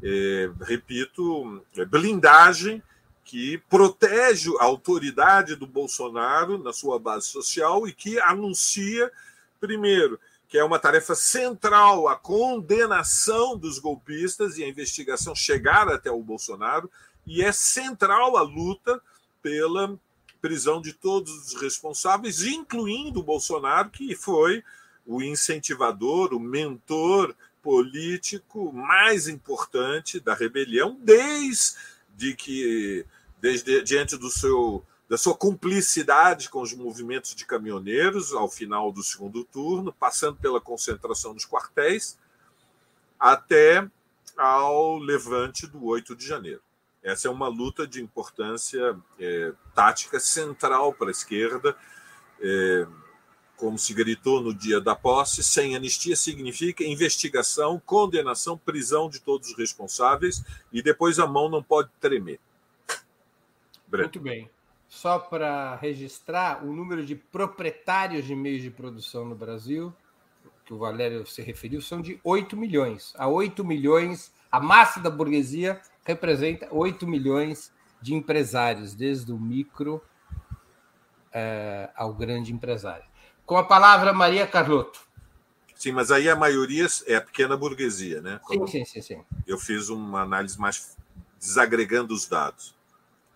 é, 0.04 0.52
repito, 0.62 1.64
blindagem 1.90 2.82
que 3.24 3.58
protege 3.70 4.50
a 4.60 4.66
autoridade 4.66 5.56
do 5.56 5.66
Bolsonaro 5.66 6.58
na 6.58 6.74
sua 6.74 7.00
base 7.00 7.28
social 7.28 7.88
e 7.88 7.94
que 7.94 8.20
anuncia, 8.20 9.12
primeiro, 9.60 10.20
que 10.50 10.58
é 10.58 10.64
uma 10.64 10.80
tarefa 10.80 11.16
central 11.16 12.10
a 12.10 12.16
condenação 12.18 13.58
dos 13.58 13.80
golpistas 13.80 14.58
e 14.58 14.64
a 14.66 14.68
investigação 14.68 15.34
chegar 15.34 15.88
até 15.88 16.12
o 16.12 16.22
Bolsonaro, 16.22 16.92
e 17.26 17.42
é 17.42 17.54
central 17.54 18.36
a 18.36 18.42
luta 18.42 19.02
pela 19.42 19.98
prisão 20.42 20.82
de 20.82 20.94
todos 20.94 21.32
os 21.48 21.62
responsáveis, 21.62 22.44
incluindo 22.44 23.20
o 23.20 23.24
Bolsonaro, 23.24 23.90
que 23.90 24.16
foi 24.16 24.64
o 25.06 25.22
incentivador, 25.22 26.34
o 26.34 26.40
mentor 26.40 27.36
político 27.62 28.74
mais 28.74 29.28
importante 29.28 30.20
da 30.20 30.34
rebelião, 30.34 30.98
desde 31.00 32.36
que, 32.36 33.06
desde 33.40 33.84
diante 33.84 34.18
do 34.18 34.30
seu 34.30 34.84
da 35.08 35.18
sua 35.18 35.36
cumplicidade 35.36 36.50
com 36.50 36.62
os 36.62 36.72
movimentos 36.72 37.36
de 37.36 37.46
caminhoneiros 37.46 38.32
ao 38.32 38.48
final 38.48 38.94
do 38.94 39.04
segundo 39.04 39.44
turno, 39.44 39.92
passando 39.92 40.38
pela 40.38 40.62
concentração 40.62 41.34
dos 41.34 41.46
quartéis, 41.46 42.18
até 43.20 43.86
ao 44.38 44.98
levante 44.98 45.68
do 45.68 45.84
8 45.84 46.16
de 46.16 46.26
janeiro. 46.26 46.62
Essa 47.04 47.28
é 47.28 47.32
uma 47.32 47.48
luta 47.48 47.88
de 47.88 48.02
importância 48.02 48.96
é, 49.20 49.54
tática 49.74 50.20
central 50.20 50.94
para 50.94 51.08
a 51.08 51.12
esquerda. 51.12 51.76
É, 52.40 52.88
como 53.62 53.78
se 53.78 53.94
gritou 53.94 54.42
no 54.42 54.54
dia 54.54 54.82
da 54.82 54.96
posse, 54.96 55.44
sem 55.44 55.76
anistia 55.76 56.16
significa 56.16 56.84
investigação, 56.84 57.80
condenação, 57.86 58.58
prisão 58.58 59.08
de 59.08 59.20
todos 59.20 59.50
os 59.50 59.58
responsáveis 59.58 60.44
e 60.74 60.82
depois 60.82 61.20
a 61.20 61.28
mão 61.28 61.48
não 61.48 61.62
pode 61.62 61.90
tremer. 62.00 62.40
Breno. 63.88 64.06
Muito 64.06 64.20
bem. 64.20 64.50
Só 64.88 65.20
para 65.20 65.76
registrar, 65.76 66.66
o 66.66 66.74
número 66.74 67.06
de 67.06 67.16
proprietários 67.16 68.26
de 68.26 68.36
meios 68.36 68.62
de 68.62 68.72
produção 68.72 69.26
no 69.26 69.36
Brasil, 69.36 69.94
que 70.66 70.74
o 70.74 70.78
Valério 70.78 71.26
se 71.26 71.42
referiu, 71.42 71.82
são 71.82 72.02
de 72.02 72.20
8 72.24 72.58
milhões. 72.58 73.14
A 73.16 73.28
8 73.28 73.64
milhões, 73.64 74.34
a 74.52 74.60
massa 74.60 75.00
da 75.00 75.10
burguesia 75.10 75.80
representa 76.04 76.68
8 76.72 77.08
milhões 77.08 77.72
de 78.02 78.14
empresários, 78.14 78.94
desde 78.96 79.32
o 79.32 79.40
micro 79.40 80.04
é, 81.32 81.90
ao 81.96 82.14
grande 82.14 82.52
empresário. 82.52 83.06
Com 83.46 83.58
a 83.58 83.64
palavra, 83.64 84.14
Maria 84.14 84.48
Carlotto. 84.48 85.00
Sim, 85.76 85.94
mas 85.94 86.12
aí 86.12 86.30
a 86.30 86.36
maioria 86.36 86.86
é 87.08 87.16
a 87.16 87.22
pequena 87.22 87.58
burguesia, 87.58 88.22
né? 88.22 88.40
Sim, 88.48 88.68
sim, 88.68 88.86
sim, 88.86 89.02
sim. 89.02 89.26
Eu 89.48 89.58
fiz 89.58 89.90
uma 89.90 90.22
análise 90.22 90.60
mais 90.60 90.96
desagregando 91.40 92.14
os 92.14 92.28
dados. 92.28 92.76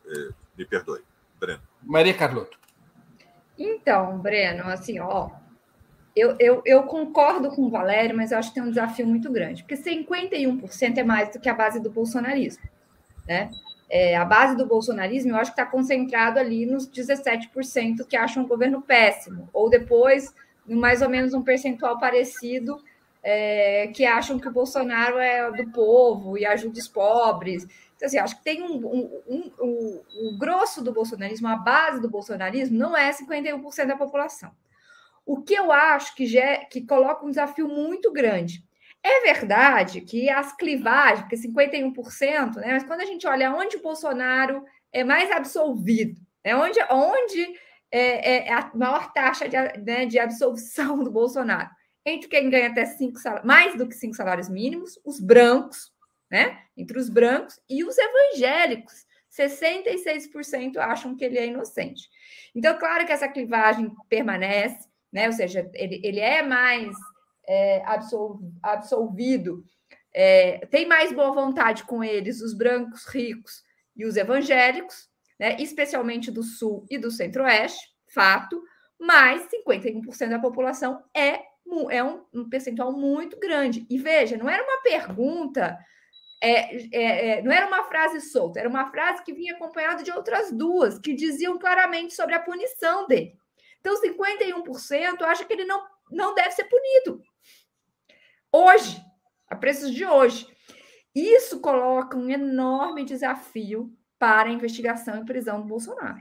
É, 0.06 0.30
me 0.58 0.66
perdoe, 0.66 1.04
Breno. 1.40 1.62
Maria 1.82 2.14
Carlotto. 2.14 2.60
Então, 3.58 4.20
Breno, 4.20 4.64
assim, 4.70 5.00
ó, 5.00 5.32
eu, 6.16 6.36
eu, 6.40 6.62
eu, 6.66 6.84
concordo 6.84 7.50
com 7.50 7.64
o 7.64 7.70
Valério, 7.70 8.16
mas 8.16 8.32
eu 8.32 8.38
acho 8.38 8.50
que 8.50 8.56
tem 8.56 8.64
um 8.64 8.70
desafio 8.70 9.06
muito 9.06 9.30
grande, 9.32 9.64
porque 9.64 9.76
51% 9.76 10.98
é 10.98 11.04
mais 11.04 11.30
do 11.30 11.40
que 11.40 11.50
a 11.50 11.54
base 11.54 11.80
do 11.82 11.90
bolsonarismo. 11.90 12.64
Né? 13.28 13.52
É, 13.90 14.16
a 14.16 14.24
base 14.24 14.56
do 14.56 14.66
bolsonarismo, 14.66 15.32
eu 15.32 15.36
acho 15.36 15.54
que 15.54 15.60
está 15.60 15.70
concentrado 15.70 16.40
ali 16.40 16.66
nos 16.66 16.90
17% 16.90 18.06
que 18.08 18.16
acham 18.16 18.44
o 18.44 18.48
governo 18.48 18.82
péssimo, 18.82 19.50
ou 19.52 19.70
depois, 19.70 20.34
mais 20.66 21.02
ou 21.02 21.10
menos 21.10 21.34
um 21.34 21.44
percentual 21.44 22.00
parecido 22.00 22.82
é, 23.22 23.88
que 23.88 24.06
acham 24.06 24.40
que 24.40 24.48
o 24.48 24.54
Bolsonaro 24.54 25.18
é 25.18 25.52
do 25.52 25.72
povo 25.72 26.38
e 26.38 26.46
ajuda 26.46 26.80
os 26.80 26.88
pobres. 26.88 27.68
Então, 27.96 28.06
assim, 28.06 28.18
acho 28.18 28.38
que 28.38 28.44
tem 28.44 28.62
um, 28.62 28.86
um, 28.86 29.22
um, 29.28 29.52
um, 29.60 30.02
o 30.30 30.38
grosso 30.38 30.84
do 30.84 30.94
bolsonarismo, 30.94 31.48
a 31.48 31.56
base 31.56 32.00
do 32.00 32.10
bolsonarismo, 32.10 32.78
não 32.78 32.96
é 32.96 33.12
51% 33.12 33.88
da 33.88 33.98
população. 33.98 34.52
O 35.26 35.42
que 35.42 35.54
eu 35.54 35.72
acho 35.72 36.16
que, 36.16 36.28
já, 36.28 36.58
que 36.66 36.86
coloca 36.86 37.26
um 37.26 37.30
desafio 37.30 37.68
muito 37.68 38.12
grande. 38.12 38.64
É 39.04 39.22
verdade 39.22 40.02
que 40.02 40.30
as 40.30 40.56
clivagens, 40.56 41.22
porque 41.22 41.36
51%, 41.36 42.56
né? 42.56 42.74
Mas 42.74 42.84
quando 42.84 43.02
a 43.02 43.06
gente 43.06 43.28
olha 43.28 43.54
onde 43.54 43.78
o 43.78 43.82
Bolsonaro 43.82 44.64
é 44.92 45.04
mais 45.04 45.32
absolvido, 45.32 46.20
é 46.44 46.56
onde, 46.56 46.80
onde 46.90 47.60
é, 47.92 48.48
é 48.48 48.54
a 48.54 48.72
maior 48.74 49.12
taxa 49.14 49.48
de, 49.48 49.58
né, 49.82 50.06
de 50.06 50.20
absolvição 50.20 51.04
do 51.04 51.12
Bolsonaro 51.12 51.70
entre 52.06 52.30
quem 52.30 52.50
ganha 52.50 52.70
até 52.70 52.86
cinco 52.86 53.20
mais 53.44 53.76
do 53.76 53.88
que 53.88 53.96
cinco 53.96 54.16
salários 54.16 54.48
mínimos, 54.48 55.00
os 55.04 55.20
brancos, 55.20 55.92
né? 56.30 56.60
Entre 56.78 57.00
os 57.00 57.10
brancos 57.10 57.60
e 57.68 57.84
os 57.84 57.98
evangélicos. 57.98 59.06
66% 59.32 60.78
acham 60.78 61.16
que 61.16 61.26
ele 61.26 61.38
é 61.38 61.48
inocente. 61.48 62.10
Então, 62.54 62.78
claro 62.78 63.06
que 63.06 63.12
essa 63.12 63.28
clivagem 63.28 63.92
permanece, 64.08 64.88
né? 65.16 65.28
Ou 65.28 65.34
seja, 65.34 65.72
ele, 65.74 66.02
ele 66.04 66.20
é 66.20 66.42
mais 66.44 66.94
é, 67.48 67.82
absol, 67.86 68.38
absolvido, 68.62 69.64
é, 70.14 70.66
tem 70.66 70.86
mais 70.86 71.14
boa 71.14 71.32
vontade 71.32 71.86
com 71.86 72.04
eles, 72.04 72.42
os 72.42 72.54
brancos 72.54 73.06
ricos 73.06 73.64
e 73.96 74.06
os 74.06 74.18
evangélicos, 74.18 75.10
né? 75.40 75.56
especialmente 75.58 76.30
do 76.30 76.44
sul 76.44 76.86
e 76.90 76.98
do 76.98 77.10
centro-oeste, 77.10 77.82
fato, 78.14 78.62
mas 79.00 79.48
51% 79.50 80.30
da 80.30 80.40
população 80.40 81.02
é 81.16 81.40
é 81.90 82.04
um, 82.04 82.24
um 82.32 82.48
percentual 82.48 82.94
muito 82.94 83.40
grande. 83.40 83.88
E 83.90 83.98
veja, 83.98 84.38
não 84.38 84.48
era 84.48 84.64
uma 84.64 84.82
pergunta, 84.84 85.78
é, 86.42 86.76
é, 86.96 87.30
é, 87.30 87.42
não 87.42 87.52
era 87.52 87.66
uma 87.66 87.86
frase 87.86 88.22
solta, 88.22 88.60
era 88.60 88.70
uma 88.70 88.92
frase 88.92 89.24
que 89.24 89.34
vinha 89.34 89.56
acompanhada 89.56 90.04
de 90.04 90.12
outras 90.12 90.52
duas, 90.52 91.00
que 91.00 91.16
diziam 91.16 91.58
claramente 91.58 92.14
sobre 92.14 92.36
a 92.36 92.40
punição 92.40 93.08
dele. 93.08 93.36
Então, 93.86 94.02
51% 94.02 95.22
acha 95.22 95.46
que 95.46 95.54
ele 95.54 95.66
não, 95.66 95.86
não 96.10 96.34
deve 96.34 96.52
ser 96.52 96.64
punido. 96.64 97.22
Hoje, 98.52 99.00
a 99.48 99.56
preços 99.56 99.94
de 99.94 100.04
hoje. 100.04 100.48
Isso 101.14 101.60
coloca 101.60 102.18
um 102.18 102.30
enorme 102.30 103.06
desafio 103.06 103.96
para 104.18 104.50
a 104.50 104.52
investigação 104.52 105.22
e 105.22 105.26
prisão 105.26 105.62
do 105.62 105.68
Bolsonaro. 105.68 106.20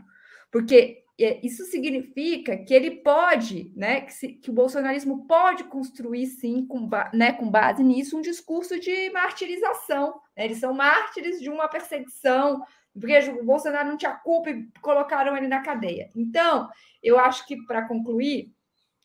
Porque 0.52 1.02
isso 1.18 1.64
significa 1.64 2.56
que 2.58 2.74
ele 2.74 2.90
pode, 2.90 3.72
né, 3.74 4.02
que, 4.02 4.12
se, 4.12 4.28
que 4.34 4.50
o 4.50 4.54
bolsonarismo 4.54 5.26
pode 5.26 5.64
construir, 5.64 6.26
sim, 6.26 6.66
com, 6.66 6.88
né, 7.12 7.32
com 7.32 7.50
base 7.50 7.82
nisso, 7.82 8.18
um 8.18 8.20
discurso 8.20 8.78
de 8.78 9.10
martirização. 9.10 10.20
Né? 10.36 10.44
Eles 10.44 10.58
são 10.58 10.74
mártires 10.74 11.40
de 11.40 11.48
uma 11.48 11.68
perseguição, 11.68 12.62
porque 12.98 13.18
o 13.30 13.44
Bolsonaro 13.44 13.88
não 13.88 13.96
tinha 13.96 14.14
culpa 14.14 14.50
e 14.50 14.66
colocaram 14.80 15.36
ele 15.36 15.48
na 15.48 15.62
cadeia. 15.62 16.08
Então, 16.14 16.68
eu 17.02 17.18
acho 17.18 17.46
que, 17.46 17.56
para 17.66 17.86
concluir, 17.86 18.52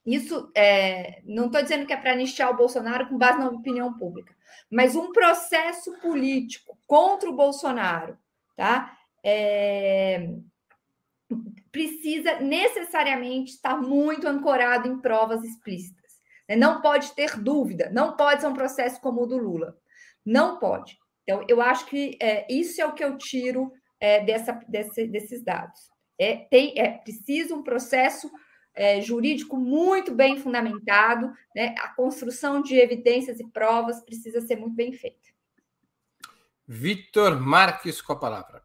isso 0.06 0.52
é, 0.56 1.22
não 1.26 1.48
estou 1.48 1.62
dizendo 1.62 1.86
que 1.86 1.94
é 1.94 1.98
para 1.98 2.14
anistiar 2.14 2.52
o 2.52 2.58
Bolsonaro 2.58 3.08
com 3.08 3.18
base 3.18 3.40
na 3.40 3.50
opinião 3.50 3.94
pública, 3.94 4.34
mas 4.70 4.96
um 4.96 5.12
processo 5.12 5.94
político 6.00 6.78
contra 6.88 7.30
o 7.30 7.36
Bolsonaro, 7.36 8.18
tá? 8.56 8.98
É, 9.24 10.30
precisa 11.72 12.40
necessariamente 12.40 13.52
estar 13.52 13.78
muito 13.78 14.28
ancorado 14.28 14.88
em 14.88 15.00
provas 15.00 15.44
explícitas. 15.44 16.14
Né? 16.48 16.56
Não 16.56 16.82
pode 16.82 17.12
ter 17.14 17.40
dúvida, 17.40 17.90
não 17.92 18.16
pode 18.16 18.42
ser 18.42 18.48
um 18.48 18.54
processo 18.54 19.00
como 19.02 19.24
o 19.24 19.28
do 19.28 19.38
Lula. 19.38 19.78
Não 20.26 20.58
pode. 20.58 20.98
Então, 21.24 21.46
eu 21.48 21.62
acho 21.62 21.86
que 21.86 22.18
é, 22.20 22.52
isso 22.52 22.82
é 22.82 22.86
o 22.86 22.94
que 22.94 23.04
eu 23.04 23.18
tiro 23.18 23.72
é, 24.00 24.24
dessa, 24.24 24.54
desse, 24.68 25.08
desses 25.08 25.44
dados. 25.44 25.90
É, 26.18 26.36
tem, 26.36 26.78
é 26.78 26.90
preciso 26.92 27.56
um 27.56 27.64
processo 27.64 28.30
é, 28.74 29.02
jurídico 29.02 29.58
muito 29.58 30.14
bem 30.14 30.38
fundamentado, 30.38 31.32
né? 31.56 31.76
a 31.80 31.90
construção 31.90 32.62
de 32.62 32.76
evidências 32.76 33.40
e 33.40 33.48
provas 33.48 34.02
precisa 34.02 34.42
ser 34.42 34.56
muito 34.56 34.76
bem 34.76 34.92
feita. 34.92 35.30
Vitor 36.68 37.40
Marques 37.40 38.02
com 38.02 38.14
a 38.14 38.16
palavra. 38.16 38.62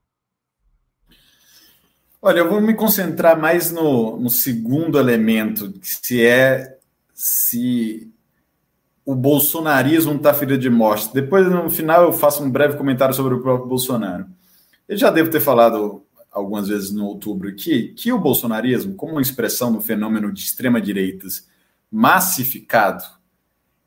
Olha, 2.20 2.38
eu 2.38 2.48
vou 2.48 2.60
me 2.60 2.74
concentrar 2.74 3.38
mais 3.38 3.70
no, 3.70 4.18
no 4.18 4.30
segundo 4.30 4.98
elemento, 4.98 5.72
se 5.82 6.24
é 6.24 6.78
se 7.12 8.10
o 9.04 9.14
bolsonarismo 9.14 10.14
está 10.14 10.32
ferido 10.32 10.58
de 10.58 10.70
morte. 10.70 11.12
Depois, 11.12 11.46
no 11.50 11.68
final, 11.68 12.02
eu 12.04 12.12
faço 12.12 12.42
um 12.42 12.50
breve 12.50 12.76
comentário 12.76 13.14
sobre 13.14 13.34
o 13.34 13.42
próprio 13.42 13.68
Bolsonaro. 13.68 14.26
Eu 14.88 14.96
já 14.96 15.10
devo 15.10 15.30
ter 15.30 15.40
falado 15.40 16.02
algumas 16.30 16.68
vezes 16.68 16.90
no 16.90 17.06
outubro 17.06 17.48
aqui 17.48 17.94
que 17.96 18.12
o 18.12 18.18
bolsonarismo, 18.18 18.94
como 18.94 19.12
uma 19.12 19.22
expressão 19.22 19.72
do 19.72 19.80
fenômeno 19.80 20.32
de 20.32 20.40
extrema-direitas 20.40 21.48
massificado, 21.90 23.04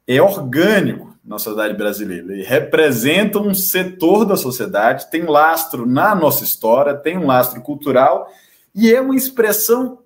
é 0.07 0.21
orgânico 0.21 1.15
na 1.23 1.37
sociedade 1.37 1.75
brasileira. 1.75 2.31
Ele 2.31 2.43
representa 2.43 3.37
um 3.37 3.53
setor 3.53 4.25
da 4.25 4.37
sociedade, 4.37 5.11
tem 5.11 5.25
lastro 5.25 5.85
na 5.85 6.15
nossa 6.15 6.45
história, 6.45 6.95
tem 6.95 7.17
um 7.17 7.25
lastro 7.25 7.61
cultural 7.61 8.31
e 8.73 8.91
é 8.91 9.01
uma 9.01 9.15
expressão 9.15 9.99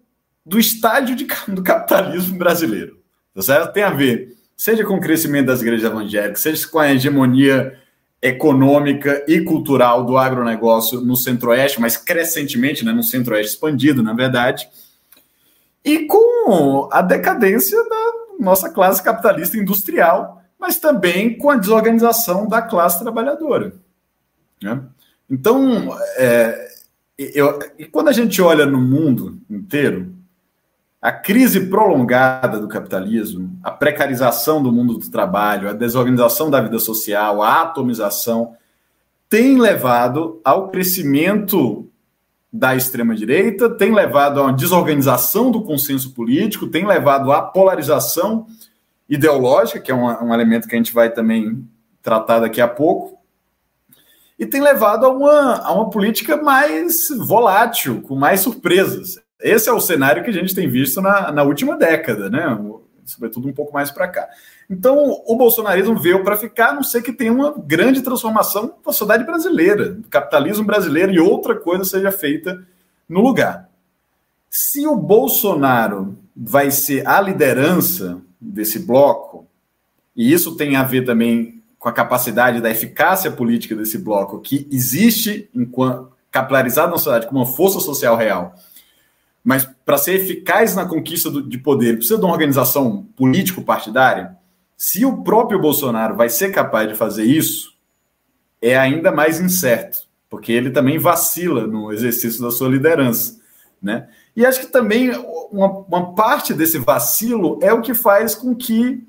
do 0.43 0.59
estádio 0.59 1.15
de, 1.15 1.27
do 1.47 1.61
capitalismo 1.61 2.37
brasileiro. 2.37 2.99
Tá 3.33 3.41
certo? 3.43 3.71
Tem 3.71 3.83
a 3.83 3.91
ver, 3.91 4.35
seja 4.57 4.83
com 4.83 4.95
o 4.95 4.99
crescimento 4.99 5.45
das 5.45 5.61
igrejas 5.61 5.89
evangélicas, 5.89 6.41
seja 6.41 6.67
com 6.67 6.79
a 6.79 6.91
hegemonia 6.91 7.79
econômica 8.21 9.25
e 9.27 9.41
cultural 9.41 10.05
do 10.05 10.17
agronegócio 10.17 11.01
no 11.01 11.15
centro-oeste, 11.15 11.81
mas 11.81 11.97
crescentemente, 11.97 12.85
né, 12.85 12.91
no 12.91 13.01
centro-oeste 13.01 13.53
expandido, 13.53 14.03
na 14.03 14.13
verdade, 14.13 14.69
e 15.83 16.05
com 16.05 16.87
a 16.91 17.01
decadência 17.01 17.77
da 17.89 18.11
nossa 18.39 18.69
classe 18.69 19.01
capitalista 19.01 19.57
industrial, 19.57 20.41
mas 20.59 20.77
também 20.77 21.35
com 21.35 21.49
a 21.49 21.55
desorganização 21.55 22.47
da 22.47 22.61
classe 22.61 22.99
trabalhadora. 22.99 23.73
Né? 24.61 24.79
Então, 25.27 25.97
é, 26.17 26.67
eu, 27.17 27.59
quando 27.91 28.09
a 28.09 28.13
gente 28.13 28.39
olha 28.41 28.65
no 28.65 28.79
mundo 28.79 29.39
inteiro, 29.49 30.10
a 31.01 31.11
crise 31.11 31.67
prolongada 31.67 32.59
do 32.59 32.67
capitalismo, 32.67 33.57
a 33.63 33.71
precarização 33.71 34.61
do 34.61 34.71
mundo 34.71 34.99
do 34.99 35.09
trabalho, 35.09 35.67
a 35.67 35.73
desorganização 35.73 36.49
da 36.51 36.61
vida 36.61 36.77
social, 36.77 37.41
a 37.41 37.63
atomização, 37.63 38.55
tem 39.27 39.59
levado 39.59 40.39
ao 40.43 40.69
crescimento 40.69 41.89
da 42.53 42.75
extrema-direita, 42.75 43.69
tem 43.69 43.91
levado 43.91 44.39
a 44.39 44.43
uma 44.43 44.53
desorganização 44.53 45.49
do 45.49 45.63
consenso 45.63 46.13
político, 46.13 46.67
tem 46.67 46.85
levado 46.85 47.31
à 47.31 47.41
polarização 47.41 48.45
ideológica, 49.09 49.79
que 49.79 49.89
é 49.89 49.95
um, 49.95 50.05
um 50.05 50.33
elemento 50.33 50.67
que 50.67 50.75
a 50.75 50.77
gente 50.77 50.93
vai 50.93 51.09
também 51.09 51.67
tratar 52.03 52.39
daqui 52.41 52.61
a 52.61 52.67
pouco, 52.67 53.17
e 54.37 54.45
tem 54.45 54.61
levado 54.61 55.05
a 55.05 55.09
uma, 55.09 55.55
a 55.61 55.71
uma 55.71 55.89
política 55.89 56.37
mais 56.37 57.09
volátil, 57.09 58.01
com 58.01 58.15
mais 58.15 58.41
surpresas. 58.41 59.19
Esse 59.41 59.69
é 59.69 59.73
o 59.73 59.79
cenário 59.79 60.23
que 60.23 60.29
a 60.29 60.33
gente 60.33 60.55
tem 60.55 60.69
visto 60.69 61.01
na, 61.01 61.31
na 61.31 61.43
última 61.43 61.77
década, 61.77 62.29
né? 62.29 62.59
Sobretudo 63.05 63.47
um 63.47 63.53
pouco 63.53 63.73
mais 63.73 63.91
para 63.91 64.07
cá. 64.07 64.27
Então, 64.69 65.21
o 65.25 65.35
bolsonarismo 65.35 65.99
veio 65.99 66.23
para 66.23 66.37
ficar, 66.37 66.69
a 66.69 66.73
não 66.73 66.83
ser 66.83 67.01
que 67.01 67.11
tenha 67.11 67.33
uma 67.33 67.53
grande 67.57 68.01
transformação 68.01 68.67
da 68.85 68.93
sociedade 68.93 69.25
brasileira, 69.25 69.89
do 69.89 70.07
capitalismo 70.07 70.63
brasileiro 70.63 71.11
e 71.11 71.19
outra 71.19 71.55
coisa 71.55 71.83
seja 71.83 72.11
feita 72.11 72.65
no 73.09 73.21
lugar. 73.21 73.69
Se 74.49 74.85
o 74.87 74.95
Bolsonaro 74.95 76.17
vai 76.35 76.71
ser 76.71 77.07
a 77.07 77.19
liderança 77.19 78.21
desse 78.39 78.79
bloco, 78.79 79.47
e 80.15 80.31
isso 80.31 80.55
tem 80.55 80.75
a 80.75 80.83
ver 80.83 81.05
também 81.05 81.61
com 81.77 81.89
a 81.89 81.93
capacidade 81.93 82.61
da 82.61 82.69
eficácia 82.69 83.31
política 83.31 83.75
desse 83.75 83.97
bloco, 83.97 84.39
que 84.39 84.67
existe 84.71 85.49
capilarizado 86.29 86.91
na 86.91 86.97
sociedade 86.97 87.27
como 87.27 87.39
uma 87.39 87.45
força 87.45 87.79
social 87.79 88.15
real. 88.15 88.55
Mas 89.43 89.67
para 89.85 89.97
ser 89.97 90.15
eficaz 90.15 90.75
na 90.75 90.85
conquista 90.85 91.29
do, 91.29 91.41
de 91.41 91.57
poder, 91.57 91.95
precisa 91.95 92.17
de 92.17 92.25
uma 92.25 92.33
organização 92.33 93.07
político-partidária. 93.15 94.37
Se 94.77 95.05
o 95.05 95.23
próprio 95.23 95.59
Bolsonaro 95.59 96.15
vai 96.15 96.29
ser 96.29 96.51
capaz 96.51 96.87
de 96.87 96.95
fazer 96.95 97.23
isso, 97.23 97.71
é 98.61 98.77
ainda 98.77 99.11
mais 99.11 99.39
incerto, 99.39 100.07
porque 100.29 100.51
ele 100.51 100.69
também 100.69 100.99
vacila 100.99 101.65
no 101.65 101.91
exercício 101.91 102.41
da 102.41 102.51
sua 102.51 102.69
liderança, 102.69 103.39
né? 103.81 104.07
E 104.35 104.45
acho 104.45 104.61
que 104.61 104.67
também 104.67 105.11
uma, 105.51 105.67
uma, 105.87 106.13
parte 106.13 106.53
desse 106.53 106.77
vacilo 106.77 107.59
é 107.61 107.73
o 107.73 107.81
que 107.81 107.93
faz 107.93 108.35
com 108.35 108.55
que 108.55 109.03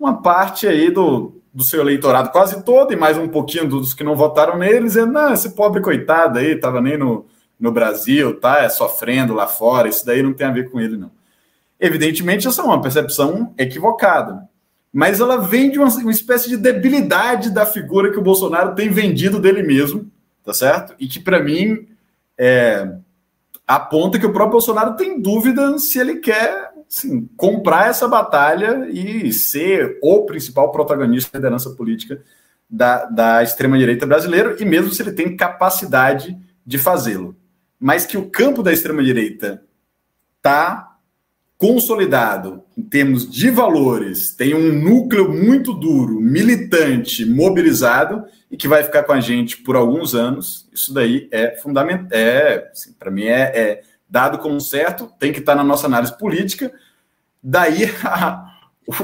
uma 0.00 0.20
parte 0.20 0.66
aí 0.66 0.90
do, 0.90 1.40
do 1.52 1.62
seu 1.62 1.80
eleitorado, 1.80 2.30
quase 2.30 2.64
todo, 2.64 2.92
e 2.92 2.96
mais 2.96 3.16
um 3.16 3.28
pouquinho 3.28 3.68
dos 3.68 3.94
que 3.94 4.02
não 4.02 4.16
votaram 4.16 4.58
nele, 4.58 4.86
dizendo, 4.86 5.12
não, 5.12 5.32
esse 5.32 5.50
pobre 5.50 5.80
coitado 5.80 6.38
aí, 6.38 6.52
estava 6.52 6.80
nem 6.80 6.98
no, 6.98 7.26
no 7.64 7.72
Brasil, 7.72 8.38
tá 8.38 8.62
é 8.62 8.68
sofrendo 8.68 9.32
lá 9.32 9.46
fora, 9.46 9.88
isso 9.88 10.04
daí 10.04 10.22
não 10.22 10.34
tem 10.34 10.46
a 10.46 10.50
ver 10.50 10.70
com 10.70 10.78
ele, 10.78 10.98
não. 10.98 11.10
Evidentemente, 11.80 12.46
essa 12.46 12.60
é 12.60 12.64
uma 12.64 12.82
percepção 12.82 13.54
equivocada. 13.56 14.46
mas 14.92 15.18
ela 15.18 15.38
vem 15.38 15.70
de 15.70 15.78
uma, 15.78 15.88
uma 15.88 16.10
espécie 16.10 16.48
de 16.50 16.58
debilidade 16.58 17.50
da 17.50 17.64
figura 17.64 18.12
que 18.12 18.18
o 18.18 18.22
Bolsonaro 18.22 18.74
tem 18.74 18.90
vendido 18.90 19.40
dele 19.40 19.62
mesmo, 19.62 20.08
tá 20.44 20.52
certo? 20.52 20.94
E 21.00 21.08
que, 21.08 21.18
para 21.18 21.42
mim, 21.42 21.88
é, 22.38 22.86
aponta 23.66 24.18
que 24.18 24.26
o 24.26 24.32
próprio 24.32 24.52
Bolsonaro 24.52 24.94
tem 24.94 25.18
dúvida 25.18 25.78
se 25.78 25.98
ele 25.98 26.16
quer 26.16 26.70
assim, 26.86 27.26
comprar 27.34 27.88
essa 27.88 28.06
batalha 28.06 28.86
e 28.90 29.32
ser 29.32 29.98
o 30.02 30.26
principal 30.26 30.70
protagonista 30.70 31.32
da 31.32 31.38
liderança 31.38 31.70
política 31.70 32.22
da, 32.68 33.06
da 33.06 33.42
extrema-direita 33.42 34.06
brasileira, 34.06 34.54
e 34.60 34.64
mesmo 34.66 34.92
se 34.92 35.00
ele 35.00 35.12
tem 35.12 35.34
capacidade 35.34 36.38
de 36.64 36.78
fazê-lo. 36.78 37.34
Mas 37.84 38.06
que 38.06 38.16
o 38.16 38.30
campo 38.30 38.62
da 38.62 38.72
extrema-direita 38.72 39.62
está 40.38 40.96
consolidado 41.58 42.62
em 42.78 42.82
termos 42.82 43.30
de 43.30 43.50
valores, 43.50 44.34
tem 44.34 44.54
um 44.54 44.72
núcleo 44.72 45.30
muito 45.30 45.74
duro, 45.74 46.18
militante, 46.18 47.26
mobilizado 47.26 48.24
e 48.50 48.56
que 48.56 48.66
vai 48.66 48.82
ficar 48.82 49.02
com 49.02 49.12
a 49.12 49.20
gente 49.20 49.58
por 49.58 49.76
alguns 49.76 50.14
anos. 50.14 50.66
Isso 50.72 50.94
daí 50.94 51.28
é 51.30 51.56
fundamental, 51.56 52.08
é, 52.18 52.70
assim, 52.72 52.90
para 52.94 53.10
mim 53.10 53.24
é, 53.24 53.52
é, 53.54 53.82
dado 54.08 54.38
como 54.38 54.58
certo, 54.62 55.12
tem 55.18 55.30
que 55.30 55.40
estar 55.40 55.54
na 55.54 55.62
nossa 55.62 55.86
análise 55.86 56.16
política. 56.16 56.72
Daí 57.42 57.84
a, 58.02 58.46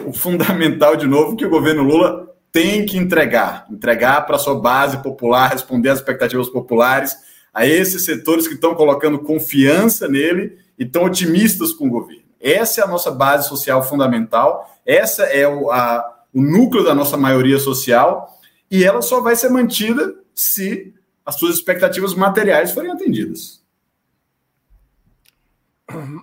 o 0.06 0.14
fundamental 0.14 0.96
de 0.96 1.06
novo 1.06 1.36
que 1.36 1.44
o 1.44 1.50
governo 1.50 1.82
Lula 1.82 2.34
tem 2.50 2.86
que 2.86 2.96
entregar, 2.96 3.66
entregar 3.70 4.22
para 4.22 4.38
sua 4.38 4.58
base 4.58 5.02
popular, 5.02 5.50
responder 5.50 5.90
às 5.90 5.98
expectativas 5.98 6.48
populares, 6.48 7.28
a 7.52 7.66
esses 7.66 8.04
setores 8.04 8.46
que 8.46 8.54
estão 8.54 8.74
colocando 8.74 9.18
confiança 9.18 10.08
nele 10.08 10.58
e 10.78 10.84
estão 10.84 11.04
otimistas 11.04 11.72
com 11.72 11.86
o 11.86 11.90
governo. 11.90 12.22
Essa 12.40 12.80
é 12.80 12.84
a 12.84 12.88
nossa 12.88 13.10
base 13.10 13.48
social 13.48 13.82
fundamental, 13.82 14.66
essa 14.86 15.24
é 15.24 15.46
o, 15.46 15.70
a, 15.70 16.24
o 16.32 16.40
núcleo 16.40 16.84
da 16.84 16.94
nossa 16.94 17.16
maioria 17.16 17.58
social, 17.58 18.38
e 18.70 18.84
ela 18.84 19.02
só 19.02 19.20
vai 19.20 19.36
ser 19.36 19.50
mantida 19.50 20.14
se 20.34 20.94
as 21.24 21.34
suas 21.34 21.56
expectativas 21.56 22.14
materiais 22.14 22.72
forem 22.72 22.90
atendidas. 22.90 23.60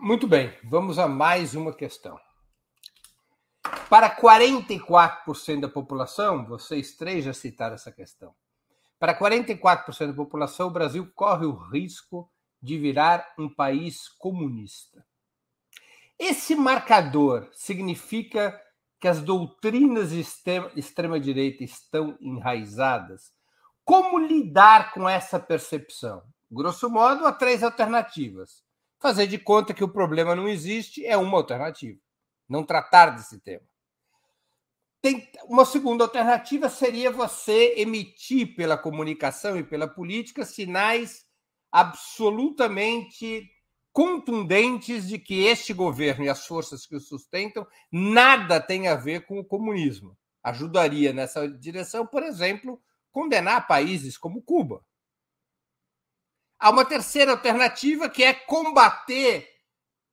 Muito 0.02 0.28
bem, 0.28 0.54
vamos 0.64 0.98
a 0.98 1.08
mais 1.08 1.54
uma 1.54 1.74
questão. 1.74 2.18
Para 3.90 4.10
44% 4.16 5.60
da 5.60 5.68
população, 5.68 6.46
vocês 6.46 6.94
três 6.94 7.26
já 7.26 7.34
citaram 7.34 7.76
essa 7.76 7.92
questão. 7.92 8.34
Para 9.00 9.18
44% 9.18 10.08
da 10.08 10.14
população, 10.14 10.68
o 10.68 10.72
Brasil 10.72 11.10
corre 11.14 11.46
o 11.46 11.56
risco 11.56 12.32
de 12.62 12.78
virar 12.78 13.34
um 13.38 13.48
país 13.48 14.08
comunista. 14.18 15.06
Esse 16.18 16.56
marcador 16.56 17.48
significa 17.54 18.60
que 19.00 19.08
as 19.08 19.22
doutrinas 19.22 20.10
de 20.10 20.26
extrema-direita 20.76 21.64
estão 21.64 22.18
enraizadas? 22.20 23.32
Como 23.86 24.18
lidar 24.18 24.92
com 24.92 25.08
essa 25.08 25.40
percepção? 25.40 26.24
Grosso 26.50 26.90
modo, 26.90 27.26
há 27.26 27.32
três 27.32 27.62
alternativas. 27.62 28.64
Fazer 29.00 29.28
de 29.28 29.38
conta 29.38 29.74
que 29.74 29.84
o 29.84 29.94
problema 29.94 30.36
não 30.36 30.48
existe 30.48 31.06
é 31.06 31.16
uma 31.16 31.38
alternativa. 31.38 32.00
Não 32.50 32.64
tratar 32.64 33.12
desse 33.12 33.40
tema. 33.40 33.67
Tem 35.02 35.30
uma 35.46 35.66
segunda 35.66 36.04
alternativa 36.04 36.70
seria 36.70 37.12
você 37.12 37.76
emitir 37.78 38.56
pela 38.56 38.78
comunicação 38.78 39.58
e 39.58 39.64
pela 39.64 39.88
política 39.88 40.46
sinais 40.46 41.26
absolutamente 41.72 43.50
contundentes 43.94 45.08
de 45.08 45.18
que 45.18 45.46
este 45.46 45.74
governo 45.74 46.26
e 46.26 46.30
as 46.30 46.46
forças 46.46 46.86
que 46.86 46.96
o 46.96 47.00
sustentam 47.00 47.66
nada 47.92 48.60
tem 48.60 48.88
a 48.88 48.96
ver 48.96 49.26
com 49.26 49.40
o 49.40 49.46
comunismo. 49.46 50.18
Ajudaria 50.44 51.12
nessa 51.12 51.48
direção, 51.48 52.06
por 52.06 52.24
exemplo, 52.24 52.82
condenar 53.12 53.68
países 53.68 54.18
como 54.18 54.42
Cuba. 54.42 54.86
Há 56.60 56.70
uma 56.70 56.86
terceira 56.86 57.32
alternativa 57.32 58.10
que 58.10 58.24
é 58.24 58.34
combater 58.34 59.48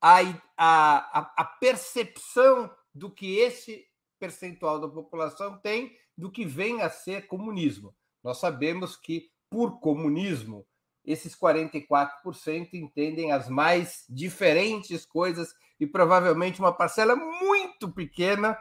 a, 0.00 0.20
a, 0.56 1.32
a 1.36 1.44
percepção 1.44 2.74
do 2.94 3.10
que 3.10 3.38
esse 3.38 3.86
percentual 4.24 4.80
da 4.80 4.88
população 4.88 5.58
tem 5.58 5.94
do 6.16 6.30
que 6.30 6.46
vem 6.46 6.80
a 6.80 6.88
ser 6.88 7.26
comunismo. 7.26 7.94
Nós 8.22 8.38
sabemos 8.38 8.96
que, 8.96 9.30
por 9.50 9.80
comunismo, 9.80 10.66
esses 11.04 11.36
44% 11.36 12.72
entendem 12.72 13.32
as 13.32 13.50
mais 13.50 14.06
diferentes 14.08 15.04
coisas 15.04 15.54
e 15.78 15.86
provavelmente 15.86 16.58
uma 16.58 16.72
parcela 16.72 17.14
muito 17.14 17.92
pequena 17.92 18.56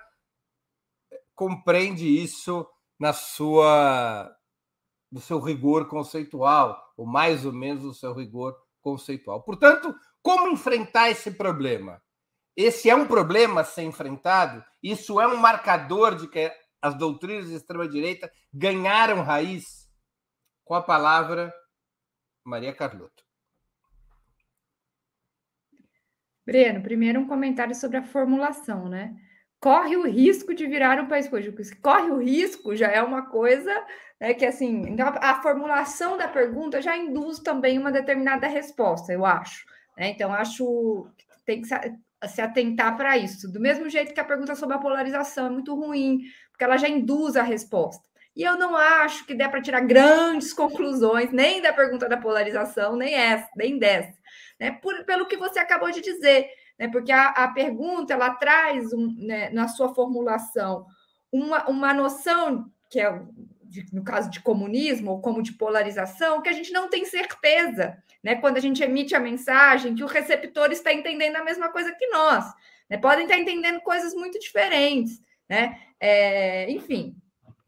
compreende 1.33 2.05
isso 2.05 2.67
na 2.99 3.13
sua 3.13 4.35
no 5.09 5.21
seu 5.21 5.39
rigor 5.39 5.87
conceitual, 5.87 6.91
ou 6.97 7.05
mais 7.05 7.45
ou 7.45 7.53
menos 7.53 7.83
no 7.83 7.93
seu 7.93 8.13
rigor 8.13 8.57
conceitual. 8.81 9.43
Portanto, 9.43 9.95
como 10.23 10.49
enfrentar 10.49 11.11
esse 11.11 11.29
problema? 11.29 12.01
Esse 12.55 12.89
é 12.89 12.95
um 12.95 13.07
problema 13.07 13.61
a 13.61 13.63
ser 13.63 13.83
enfrentado? 13.83 14.63
Isso 14.81 15.19
é 15.19 15.27
um 15.27 15.37
marcador 15.37 16.15
de 16.15 16.27
que 16.27 16.51
as 16.81 16.95
doutrinas 16.95 17.47
de 17.47 17.55
extrema-direita 17.55 18.31
ganharam 18.53 19.23
raiz? 19.23 19.89
Com 20.63 20.75
a 20.75 20.81
palavra, 20.81 21.53
Maria 22.43 22.73
Carlotto. 22.73 23.23
Breno, 26.45 26.81
primeiro 26.81 27.21
um 27.21 27.27
comentário 27.27 27.73
sobre 27.73 27.97
a 27.97 28.03
formulação, 28.03 28.87
né? 28.87 29.15
Corre 29.59 29.95
o 29.95 30.05
risco 30.05 30.53
de 30.53 30.67
virar 30.67 30.99
um 30.99 31.07
país 31.07 31.27
comunista. 31.27 31.75
Corre 31.81 32.11
o 32.11 32.17
risco 32.17 32.75
já 32.75 32.87
é 32.87 33.01
uma 33.01 33.29
coisa 33.29 33.73
né, 34.19 34.33
que, 34.33 34.45
assim, 34.45 34.81
então 34.89 35.07
a 35.21 35.41
formulação 35.41 36.17
da 36.17 36.27
pergunta 36.27 36.81
já 36.81 36.97
induz 36.97 37.39
também 37.39 37.77
uma 37.77 37.91
determinada 37.91 38.45
resposta, 38.47 39.11
eu 39.13 39.25
acho. 39.25 39.65
Né? 39.97 40.09
Então, 40.09 40.33
acho 40.33 41.09
que 41.17 41.25
tem 41.45 41.61
que 41.61 41.67
se 42.27 42.41
atentar 42.41 42.95
para 42.95 43.17
isso. 43.17 43.51
Do 43.51 43.59
mesmo 43.59 43.89
jeito 43.89 44.13
que 44.13 44.19
a 44.19 44.25
pergunta 44.25 44.55
sobre 44.55 44.75
a 44.75 44.79
polarização 44.79 45.47
é 45.47 45.49
muito 45.49 45.75
ruim, 45.75 46.21
porque 46.51 46.63
ela 46.63 46.77
já 46.77 46.87
induz 46.87 47.35
a 47.35 47.43
resposta. 47.43 48.03
E 48.35 48.43
eu 48.43 48.57
não 48.57 48.75
acho 48.75 49.25
que 49.25 49.35
dê 49.35 49.47
para 49.47 49.61
tirar 49.61 49.81
grandes 49.81 50.53
conclusões, 50.53 51.31
nem 51.31 51.61
da 51.61 51.71
pergunta 51.71 52.09
da 52.09 52.17
polarização, 52.17 52.95
nem 52.95 53.13
essa, 53.13 53.47
nem 53.55 53.77
dessa, 53.77 54.17
né? 54.59 54.71
Por, 54.71 55.03
pelo 55.05 55.27
que 55.27 55.37
você 55.37 55.59
acabou 55.59 55.91
de 55.91 56.01
dizer, 56.01 56.49
né? 56.79 56.87
Porque 56.87 57.11
a, 57.11 57.27
a 57.27 57.47
pergunta 57.49 58.13
ela 58.13 58.31
traz 58.31 58.91
um, 58.91 59.15
né, 59.19 59.51
na 59.51 59.67
sua 59.67 59.93
formulação 59.93 60.85
uma, 61.31 61.67
uma 61.67 61.93
noção 61.93 62.71
que 62.89 62.99
é 62.99 63.21
de, 63.63 63.85
no 63.91 64.03
caso 64.03 64.29
de 64.29 64.39
comunismo 64.39 65.11
ou 65.11 65.21
como 65.21 65.41
de 65.41 65.53
polarização, 65.53 66.41
que 66.43 66.49
a 66.49 66.53
gente 66.53 66.71
não 66.71 66.87
tem 66.87 67.05
certeza, 67.05 67.97
né? 68.23 68.35
Quando 68.35 68.57
a 68.57 68.61
gente 68.61 68.81
emite 68.81 69.15
a 69.15 69.19
mensagem, 69.19 69.95
que 69.95 70.03
o 70.03 70.07
receptor 70.07 70.71
está 70.71 70.93
entendendo 70.93 71.35
a 71.35 71.43
mesma 71.43 71.69
coisa 71.69 71.91
que 71.91 72.07
nós, 72.07 72.45
né? 72.89 72.97
Podem 72.97 73.23
estar 73.25 73.37
entendendo 73.37 73.81
coisas 73.81 74.13
muito 74.13 74.39
diferentes, 74.39 75.21
né? 75.49 75.79
É, 75.99 76.69
enfim, 76.71 77.15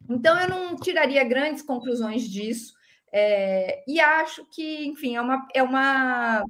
então, 0.10 0.40
eu 0.40 0.48
não 0.48 0.76
tiraria 0.76 1.24
grandes 1.24 1.62
conclusões 1.62 2.24
disso. 2.24 2.74
É, 3.12 3.84
e 3.88 4.00
acho 4.00 4.46
que, 4.52 4.86
enfim, 4.86 5.16
é 5.16 5.22
uma. 5.22 5.48
É 5.54 5.64
uma 5.64 6.44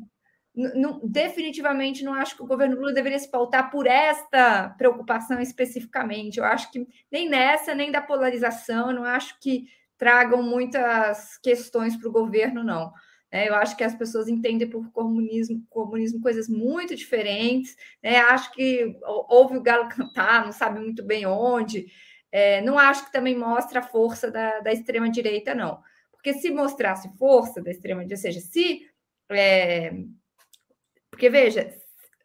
não, 0.57 1.01
definitivamente 1.03 2.01
não 2.01 2.13
acho 2.13 2.37
que 2.37 2.41
o 2.41 2.47
governo 2.47 2.77
Lula 2.77 2.93
deveria 2.93 3.19
se 3.19 3.29
pautar 3.29 3.69
por 3.69 3.85
esta 3.85 4.69
preocupação 4.77 5.41
especificamente. 5.41 6.37
Eu 6.37 6.45
acho 6.45 6.71
que 6.71 6.87
nem 7.11 7.27
nessa, 7.27 7.75
nem 7.75 7.91
da 7.91 8.01
polarização, 8.01 8.93
não 8.93 9.03
acho 9.03 9.37
que 9.41 9.65
tragam 9.97 10.41
muitas 10.41 11.37
questões 11.39 11.97
para 11.97 12.07
o 12.07 12.11
governo, 12.11 12.63
não. 12.63 12.93
É, 13.31 13.49
eu 13.49 13.55
acho 13.55 13.75
que 13.75 13.83
as 13.83 13.95
pessoas 13.95 14.27
entendem 14.27 14.69
por 14.69 14.91
comunismo, 14.91 15.65
comunismo 15.69 16.21
coisas 16.21 16.47
muito 16.47 16.95
diferentes. 16.95 17.75
Né? 18.01 18.17
Acho 18.17 18.51
que 18.53 18.97
ouve 19.03 19.57
o 19.57 19.61
galo 19.61 19.89
cantar, 19.89 20.45
não 20.45 20.51
sabe 20.51 20.79
muito 20.79 21.03
bem 21.03 21.25
onde. 21.25 21.87
É, 22.31 22.61
não 22.61 22.77
acho 22.77 23.05
que 23.05 23.11
também 23.11 23.37
mostra 23.37 23.79
a 23.79 23.83
força 23.83 24.29
da, 24.31 24.59
da 24.59 24.71
extrema-direita, 24.71 25.55
não. 25.55 25.81
Porque 26.11 26.33
se 26.33 26.49
mostrasse 26.51 27.09
força 27.17 27.61
da 27.61 27.71
extrema-direita, 27.71 28.15
ou 28.15 28.21
seja, 28.21 28.39
se. 28.39 28.89
É, 29.31 29.91
porque, 31.09 31.29
veja, 31.29 31.73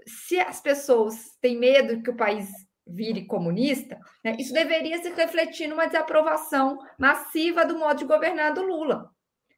se 0.07 0.39
as 0.41 0.61
pessoas 0.61 1.37
têm 1.41 1.57
medo 1.57 2.03
que 2.03 2.11
o 2.11 2.17
país 2.17 2.49
vire 2.87 3.25
comunista, 3.25 3.99
né, 4.25 4.35
isso 4.39 4.53
deveria 4.53 5.01
se 5.01 5.11
refletir 5.11 5.69
numa 5.69 5.87
desaprovação 5.87 6.79
massiva 6.99 7.65
do 7.65 7.79
modo 7.79 7.99
de 7.99 8.05
governar 8.05 8.53
do 8.53 8.63
Lula, 8.63 9.11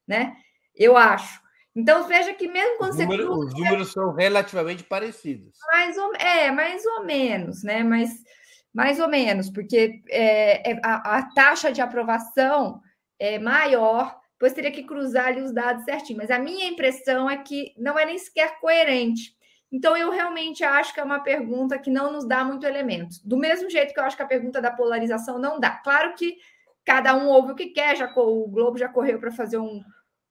né? 0.07 0.37
Eu 0.77 0.97
acho. 0.97 1.41
Então, 1.75 2.07
veja 2.07 2.35
que 2.35 2.49
mesmo 2.49 2.77
quando 2.79 2.91
os 2.91 2.97
você. 2.97 3.07
Número, 3.07 3.33
os 3.33 3.55
números 3.55 3.93
são 3.93 4.13
relativamente 4.15 4.85
parecidos. 4.85 5.59
Mais 5.73 5.97
ou, 5.97 6.15
é, 6.17 6.51
mais 6.51 6.85
ou 6.85 7.05
menos, 7.05 7.63
né? 7.63 7.83
Mas 7.83 8.11
mais 8.73 8.99
ou 8.99 9.09
menos, 9.09 9.51
porque 9.51 10.03
é, 10.09 10.73
é, 10.73 10.81
a, 10.83 11.19
a, 11.19 11.23
taxa 11.35 11.71
de 11.71 11.83
aprovação 11.83 12.81
é 13.19 13.39
maior, 13.39 14.19
depois 14.33 14.55
teria 14.55 14.73
que 14.73 14.83
cruzar 14.83 15.27
ali 15.27 15.43
os 15.43 15.53
dados 15.53 15.85
certinho. 15.85 16.19
Mas 16.19 16.31
a 16.31 16.39
minha 16.39 16.67
impressão 16.67 17.29
é 17.29 17.37
que 17.37 17.75
não 17.77 17.99
é 17.99 18.07
nem 18.07 18.19
sequer 18.19 18.59
coerente. 18.61 19.37
Então, 19.71 19.97
eu 19.97 20.11
realmente 20.11 20.65
acho 20.65 20.93
que 20.93 21.01
é 21.01 21.05
uma 21.05 21.21
pergunta 21.21 21.79
que 21.79 21.91
não 21.91 22.13
nos 22.13 22.27
dá 22.27 22.45
muito 22.45 22.67
elemento. 22.67 23.17
Do 23.25 23.39
mesmo 23.39 23.71
jeito 23.71 23.95
que 23.95 24.01
eu 24.01 24.05
acho 24.05 24.17
que 24.17 24.23
a 24.23 24.27
pergunta 24.27 24.61
da 24.61 24.71
polarização 24.71 25.39
não 25.39 25.59
dá. 25.61 25.71
Claro 25.71 26.15
que 26.15 26.37
cada 26.85 27.15
um 27.15 27.29
ouve 27.29 27.53
o 27.53 27.55
que 27.55 27.69
quer, 27.69 27.97
já, 27.97 28.13
o 28.15 28.49
Globo 28.49 28.77
já 28.77 28.89
correu 28.89 29.19
para 29.19 29.31
fazer 29.31 29.57
um, 29.57 29.83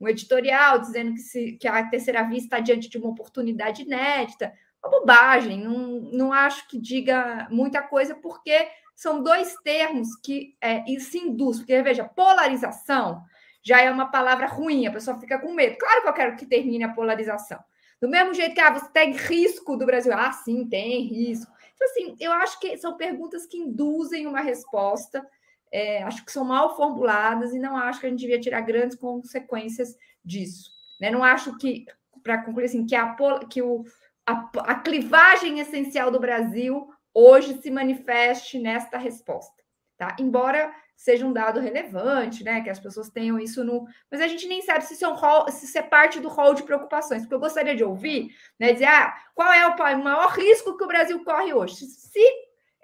um, 0.02 0.08
editorial 0.08 0.80
dizendo 0.80 1.14
que, 1.14 1.20
se, 1.20 1.52
que 1.54 1.68
a 1.68 1.88
terceira 1.88 2.24
via 2.24 2.38
está 2.38 2.60
diante 2.60 2.89
de 2.89 2.97
uma 2.97 3.10
oportunidade 3.10 3.84
inédita. 3.84 4.54
Uma 4.84 4.99
bobagem, 4.99 5.64
não, 5.64 6.02
não 6.12 6.34
acho 6.34 6.68
que 6.68 6.80
diga 6.80 7.47
muita 7.52 7.82
coisa, 7.82 8.16
porque 8.16 8.68
são 8.95 9.22
dois 9.22 9.56
termos 9.64 10.16
que 10.24 10.56
é, 10.60 10.84
se 10.99 11.20
induz. 11.20 11.60
Porque, 11.60 11.82
veja, 11.82 12.04
polarização 12.04 13.24
já 13.64 13.80
é 13.80 13.91
uma 13.91 14.10
palavra 14.10 14.47
ruim, 14.47 14.88
a 14.88 14.91
pessoa 14.91 15.20
fica 15.20 15.39
com 15.39 15.54
medo. 15.54 15.78
Claro 15.78 16.02
que 16.02 16.10
eu 16.10 16.14
quero 16.14 16.36
que 16.36 16.45
termine 16.45 16.84
a 16.84 16.93
polarização. 16.93 17.60
Do 18.02 18.10
mesmo 18.10 18.34
jeito 18.34 18.56
que 18.56 18.60
ah, 18.60 18.74
você 18.74 18.89
tem 18.91 19.12
risco 19.12 19.78
do 19.78 19.86
Brasil. 19.86 20.12
Ah, 20.14 20.32
sim, 20.32 20.68
tem 20.68 21.04
risco. 21.04 21.52
Então, 21.76 21.88
assim, 21.88 22.16
eu 22.20 22.32
acho 22.32 22.60
que 22.60 22.76
são 22.78 22.97
perguntas 22.97 23.45
que 23.45 23.58
induzem 23.58 24.26
uma 24.26 24.41
resposta. 24.41 25.24
É, 25.72 26.03
acho 26.03 26.26
que 26.26 26.32
são 26.32 26.43
mal 26.43 26.76
formuladas 26.76 27.53
e 27.53 27.59
não 27.59 27.78
acho 27.78 27.99
que 27.99 28.05
a 28.05 28.09
gente 28.09 28.19
devia 28.19 28.39
tirar 28.39 28.61
grandes 28.61 28.97
consequências 28.97 29.95
disso. 30.24 30.69
Né? 30.99 31.09
Não 31.09 31.24
acho 31.24 31.57
que, 31.57 31.86
para 32.22 32.43
concluir 32.43 32.65
assim, 32.65 32.86
que, 32.86 32.95
a, 32.95 33.15
que 33.49 33.61
o, 33.61 33.84
a, 34.26 34.49
a 34.57 34.76
clivagem 34.76 35.59
essencial 35.59 36.11
do 36.11 36.19
Brasil 36.19 36.89
hoje 37.13 37.61
se 37.61 37.72
manifeste 37.72 38.59
nesta 38.59 38.97
resposta. 38.97 39.61
Tá? 39.97 40.15
Embora 40.19 40.74
seja 41.01 41.26
um 41.26 41.34
dado 41.34 41.59
relevante, 41.59 42.43
né? 42.43 42.61
Que 42.61 42.69
as 42.69 42.80
pessoas 42.80 43.09
tenham 43.09 43.39
isso 43.39 43.63
no. 43.63 43.88
Mas 44.09 44.22
a 44.22 44.28
gente 44.28 44.47
nem 44.47 44.61
sabe 44.61 44.86
se 44.86 44.93
isso 44.93 45.03
é, 45.03 45.07
um 45.07 45.15
rol, 45.15 45.49
se 45.49 45.65
isso 45.65 45.78
é 45.78 45.82
parte 45.82 46.19
do 46.19 46.28
rol 46.28 46.53
de 46.53 46.61
preocupações, 46.61 47.24
porque 47.24 47.34
eu 47.34 47.39
gostaria 47.39 47.76
de 47.76 47.84
ouvir, 47.84 48.36
né? 48.59 48.72
Dizer, 48.72 48.86
ah, 48.86 49.15
qual 49.34 49.51
é 49.51 49.65
o 49.65 50.03
maior 50.03 50.30
risco 50.34 50.78
que 50.78 50.84
o 50.84 50.88
Brasil 50.88 51.24
corre 51.24 51.55
hoje? 51.55 51.76
Se 51.76 52.22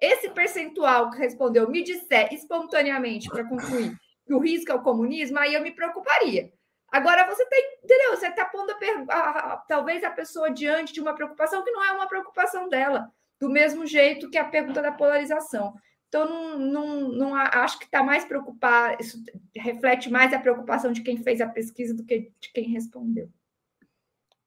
esse 0.01 0.29
percentual 0.29 1.09
que 1.11 1.17
respondeu 1.17 1.69
me 1.69 1.83
disser 1.83 2.33
espontaneamente 2.33 3.29
para 3.29 3.47
concluir 3.47 3.97
que 4.25 4.33
o 4.33 4.39
risco 4.39 4.71
é 4.71 4.75
o 4.75 4.81
comunismo, 4.81 5.39
aí 5.39 5.53
eu 5.53 5.61
me 5.61 5.71
preocuparia. 5.71 6.51
Agora 6.89 7.25
você 7.27 7.45
tem, 7.47 7.79
entendeu? 7.83 8.15
Você 8.15 8.27
está 8.27 8.45
pondo 8.45 8.71
a, 8.71 9.13
a, 9.13 9.53
a, 9.53 9.57
talvez 9.57 10.03
a 10.03 10.11
pessoa 10.11 10.51
diante 10.51 10.93
de 10.93 11.01
uma 11.01 11.15
preocupação 11.15 11.63
que 11.63 11.71
não 11.71 11.83
é 11.83 11.91
uma 11.91 12.07
preocupação 12.07 12.69
dela, 12.69 13.11
do 13.39 13.49
mesmo 13.49 13.85
jeito 13.85 14.29
que 14.29 14.37
a 14.37 14.45
pergunta 14.45 14.81
da 14.81 14.91
polarização. 14.91 15.73
Então, 16.07 16.25
não, 16.25 16.57
não, 16.57 17.09
não 17.09 17.35
acho 17.35 17.79
que 17.79 17.85
está 17.85 18.01
mais 18.01 18.23
preocupado, 18.23 18.97
isso 19.01 19.21
reflete 19.55 20.09
mais 20.09 20.33
a 20.33 20.39
preocupação 20.39 20.93
de 20.93 21.01
quem 21.01 21.21
fez 21.21 21.41
a 21.41 21.47
pesquisa 21.47 21.93
do 21.93 22.05
que 22.05 22.31
de 22.39 22.51
quem 22.53 22.69
respondeu. 22.69 23.29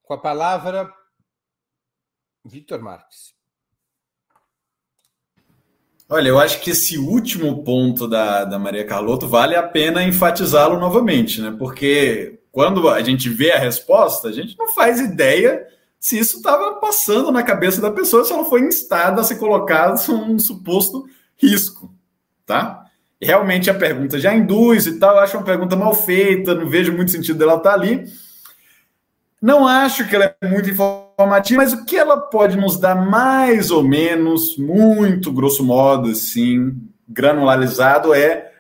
Com 0.03 0.15
a 0.15 0.21
palavra, 0.21 0.91
Vitor 2.45 2.81
Marques. 2.81 3.40
Olha, 6.13 6.29
eu 6.29 6.41
acho 6.41 6.61
que 6.61 6.71
esse 6.71 6.99
último 6.99 7.63
ponto 7.63 8.09
da, 8.09 8.45
da 8.45 8.59
Maria 8.59 8.85
Carlotto 8.85 9.29
vale 9.29 9.55
a 9.55 9.63
pena 9.63 10.03
enfatizá-lo 10.03 10.77
novamente, 10.81 11.41
né? 11.41 11.55
Porque 11.57 12.41
quando 12.51 12.89
a 12.89 13.01
gente 13.01 13.29
vê 13.29 13.53
a 13.53 13.59
resposta, 13.61 14.27
a 14.27 14.33
gente 14.33 14.59
não 14.59 14.73
faz 14.73 14.99
ideia 14.99 15.65
se 16.01 16.19
isso 16.19 16.39
estava 16.39 16.75
passando 16.81 17.31
na 17.31 17.45
cabeça 17.45 17.81
da 17.81 17.93
pessoa, 17.93 18.25
se 18.25 18.33
ela 18.33 18.45
foi 18.45 18.63
instada 18.63 19.21
a 19.21 19.25
se 19.25 19.37
colocar 19.37 19.95
um 20.11 20.39
suposto 20.39 21.05
risco, 21.41 21.95
tá? 22.45 22.87
Realmente 23.23 23.71
a 23.71 23.75
pergunta 23.75 24.19
já 24.19 24.35
induz 24.35 24.87
e 24.89 24.99
tal, 24.99 25.17
acho 25.19 25.37
uma 25.37 25.45
pergunta 25.45 25.77
mal 25.77 25.95
feita, 25.95 26.57
não 26.57 26.69
vejo 26.69 26.93
muito 26.93 27.13
sentido 27.13 27.39
dela 27.39 27.55
estar 27.55 27.75
ali. 27.75 28.11
Não 29.41 29.65
acho 29.65 30.09
que 30.09 30.17
ela 30.17 30.35
é 30.41 30.49
muito 30.49 30.69
informativa, 31.21 31.63
mas 31.63 31.73
o 31.73 31.85
que 31.85 31.97
ela 31.97 32.17
pode 32.17 32.57
nos 32.57 32.79
dar 32.79 32.95
mais 32.95 33.71
ou 33.71 33.83
menos, 33.83 34.57
muito 34.57 35.33
grosso 35.33 35.63
modo, 35.63 36.11
assim, 36.11 36.77
granularizado, 37.09 38.15
é 38.15 38.53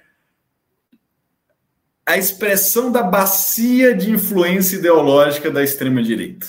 a 2.04 2.18
expressão 2.18 2.90
da 2.90 3.02
bacia 3.02 3.94
de 3.94 4.10
influência 4.10 4.76
ideológica 4.76 5.50
da 5.50 5.62
extrema-direita. 5.62 6.48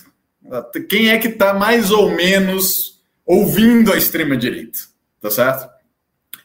Quem 0.89 1.09
é 1.09 1.17
que 1.17 1.27
está 1.27 1.53
mais 1.53 1.91
ou 1.91 2.09
menos 2.11 3.01
ouvindo 3.25 3.93
a 3.93 3.97
extrema-direita? 3.97 4.79
Tá 5.21 5.29
certo? 5.29 5.69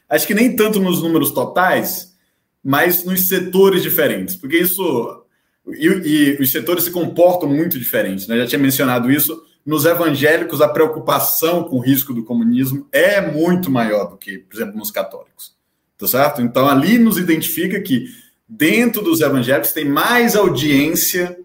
Acho 0.07 0.27
que 0.27 0.35
nem 0.35 0.55
tanto 0.55 0.79
nos 0.79 1.01
números 1.01 1.31
totais, 1.31 2.15
mas 2.63 3.03
nos 3.03 3.27
setores 3.27 3.81
diferentes, 3.81 4.35
porque 4.35 4.57
isso. 4.57 5.23
E, 5.67 5.85
e 5.85 6.37
os 6.41 6.51
setores 6.51 6.85
se 6.85 6.91
comportam 6.91 7.49
muito 7.49 7.77
diferentes, 7.77 8.27
né? 8.27 8.37
Já 8.37 8.47
tinha 8.47 8.59
mencionado 8.59 9.11
isso. 9.11 9.43
Nos 9.67 9.83
evangélicos, 9.83 10.61
a 10.61 10.69
preocupação 10.69 11.65
com 11.65 11.75
o 11.75 11.81
risco 11.81 12.13
do 12.13 12.23
comunismo 12.23 12.87
é 12.89 13.19
muito 13.19 13.69
maior 13.69 14.05
do 14.05 14.15
que, 14.15 14.37
por 14.37 14.55
exemplo, 14.55 14.77
nos 14.77 14.89
católicos. 14.89 15.57
Tá 15.97 16.07
certo? 16.07 16.41
Então, 16.41 16.69
ali 16.69 16.97
nos 16.97 17.17
identifica 17.17 17.81
que 17.81 18.05
dentro 18.47 19.01
dos 19.01 19.19
evangélicos 19.19 19.73
tem 19.73 19.83
mais 19.83 20.37
audiência 20.37 21.37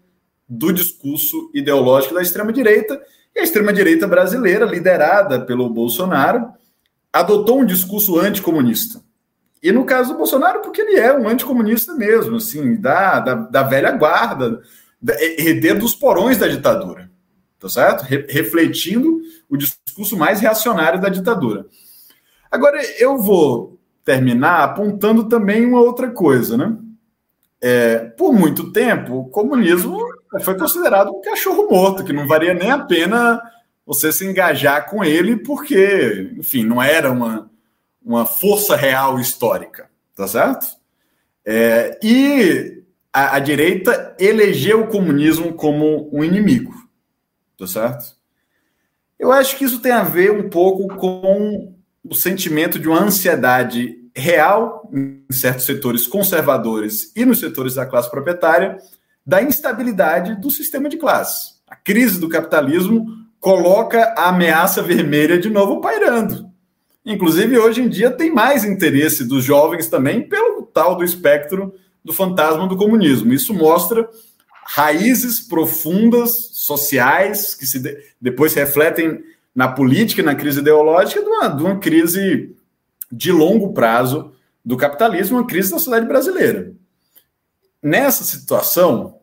do 0.49 0.73
discurso 0.73 1.51
ideológico 1.53 2.15
da 2.15 2.23
extrema-direita, 2.23 3.03
e 3.35 3.41
a 3.41 3.43
extrema-direita 3.43 4.07
brasileira, 4.07 4.67
liderada 4.67 5.41
pelo 5.45 5.69
Bolsonaro, 5.69 6.47
adotou 7.13 7.59
um 7.59 7.67
discurso 7.67 8.21
anticomunista. 8.21 9.03
E 9.61 9.73
no 9.73 9.85
caso 9.85 10.13
do 10.13 10.19
Bolsonaro, 10.19 10.61
porque 10.61 10.81
ele 10.81 10.97
é 10.97 11.13
um 11.13 11.29
anticomunista 11.29 11.93
mesmo, 11.95 12.37
assim, 12.37 12.77
da, 12.77 13.19
da, 13.19 13.35
da 13.35 13.63
velha 13.65 13.91
guarda, 13.91 14.63
da, 15.01 15.21
herdeiro 15.21 15.81
dos 15.81 15.93
porões 15.93 16.39
da 16.39 16.47
ditadura, 16.47 17.11
tá 17.63 17.69
certo? 17.69 18.03
Re, 18.03 18.27
refletindo 18.29 19.21
o 19.49 19.57
discurso 19.57 20.17
mais 20.17 20.41
reacionário 20.41 21.01
da 21.01 21.09
ditadura. 21.09 21.65
Agora, 22.51 22.83
eu 22.99 23.17
vou 23.17 23.79
terminar 24.05 24.65
apontando 24.65 25.29
também 25.29 25.65
uma 25.65 25.81
outra 25.81 26.11
coisa, 26.11 26.57
né? 26.57 26.77
É, 27.61 27.99
por 27.99 28.33
muito 28.33 28.73
tempo, 28.73 29.21
o 29.21 29.29
comunismo 29.29 29.97
foi 30.41 30.59
considerado 30.59 31.11
um 31.13 31.21
cachorro 31.21 31.69
morto, 31.71 32.05
que 32.05 32.13
não 32.13 32.27
valia 32.27 32.53
nem 32.53 32.73
a 32.73 32.81
pena 32.81 33.41
você 33.87 34.11
se 34.11 34.27
engajar 34.27 34.91
com 34.91 35.05
ele, 35.05 35.37
porque, 35.37 36.33
enfim, 36.37 36.65
não 36.65 36.83
era 36.83 37.13
uma, 37.13 37.49
uma 38.05 38.27
força 38.27 38.75
real 38.75 39.21
histórica, 39.21 39.89
tá 40.17 40.27
certo? 40.27 40.67
É, 41.47 41.97
e 42.03 42.83
a, 43.13 43.37
a, 43.37 43.39
direita 43.39 44.17
elegeu 44.19 44.83
o 44.83 44.89
comunismo 44.89 45.53
como 45.53 46.11
um 46.13 46.25
inimigo, 46.25 46.73
tá 47.59 47.67
certo? 47.67 48.17
Eu 49.19 49.31
acho 49.31 49.57
que 49.57 49.65
isso 49.65 49.81
tem 49.81 49.93
a 49.93 50.03
ver 50.03 50.33
um 50.33 50.49
pouco 50.49 50.89
com 50.97 51.75
o 52.05 52.15
sentimento 52.15 52.79
de 52.79 52.89
uma 52.89 53.03
ansiedade 53.03 53.99
real 54.15 54.91
em 54.93 55.25
certos 55.31 55.65
setores 55.65 56.07
conservadores 56.07 57.13
e 57.15 57.25
nos 57.25 57.41
setores 57.41 57.75
da 57.75 57.87
classe 57.87 58.11
proprietária 58.11 58.79
da 59.25 59.43
instabilidade 59.43 60.41
do 60.41 60.51
sistema 60.51 60.89
de 60.89 60.97
classe. 60.97 61.55
A 61.67 61.77
crise 61.77 62.21
do 62.21 62.29
capitalismo 62.29 63.07
coloca 63.39 64.15
a 64.17 64.29
ameaça 64.29 64.83
vermelha 64.83 65.39
de 65.39 65.49
novo 65.49 65.81
pairando. 65.81 66.51
Inclusive, 67.05 67.59
hoje 67.59 67.83
em 67.83 67.89
dia, 67.89 68.11
tem 68.11 68.33
mais 68.33 68.65
interesse 68.65 69.25
dos 69.25 69.45
jovens 69.45 69.89
também 69.89 70.29
pelo 70.29 70.63
tal 70.63 70.97
do 70.97 71.05
espectro 71.05 71.75
do 72.05 72.13
fantasma 72.13 72.67
do 72.69 72.77
comunismo. 72.77 73.33
Isso 73.33 73.53
mostra 73.55 74.09
raízes 74.65 75.41
profundas, 75.41 76.51
sociais, 76.65 77.55
que 77.55 77.67
se 77.67 77.79
de, 77.79 77.97
depois 78.21 78.53
se 78.53 78.61
refletem 78.61 79.23
na 79.55 79.69
política 79.69 80.23
na 80.23 80.35
crise 80.35 80.61
ideológica 80.61 81.21
de 81.21 81.27
uma, 81.27 81.49
de 81.49 81.63
uma 81.63 81.79
crise 81.79 82.55
de 83.11 83.31
longo 83.31 83.73
prazo 83.73 84.33
do 84.65 84.77
capitalismo, 84.77 85.39
uma 85.39 85.47
crise 85.47 85.71
da 85.71 85.79
sociedade 85.79 86.07
brasileira. 86.07 86.73
Nessa 87.83 88.25
situação, 88.25 89.19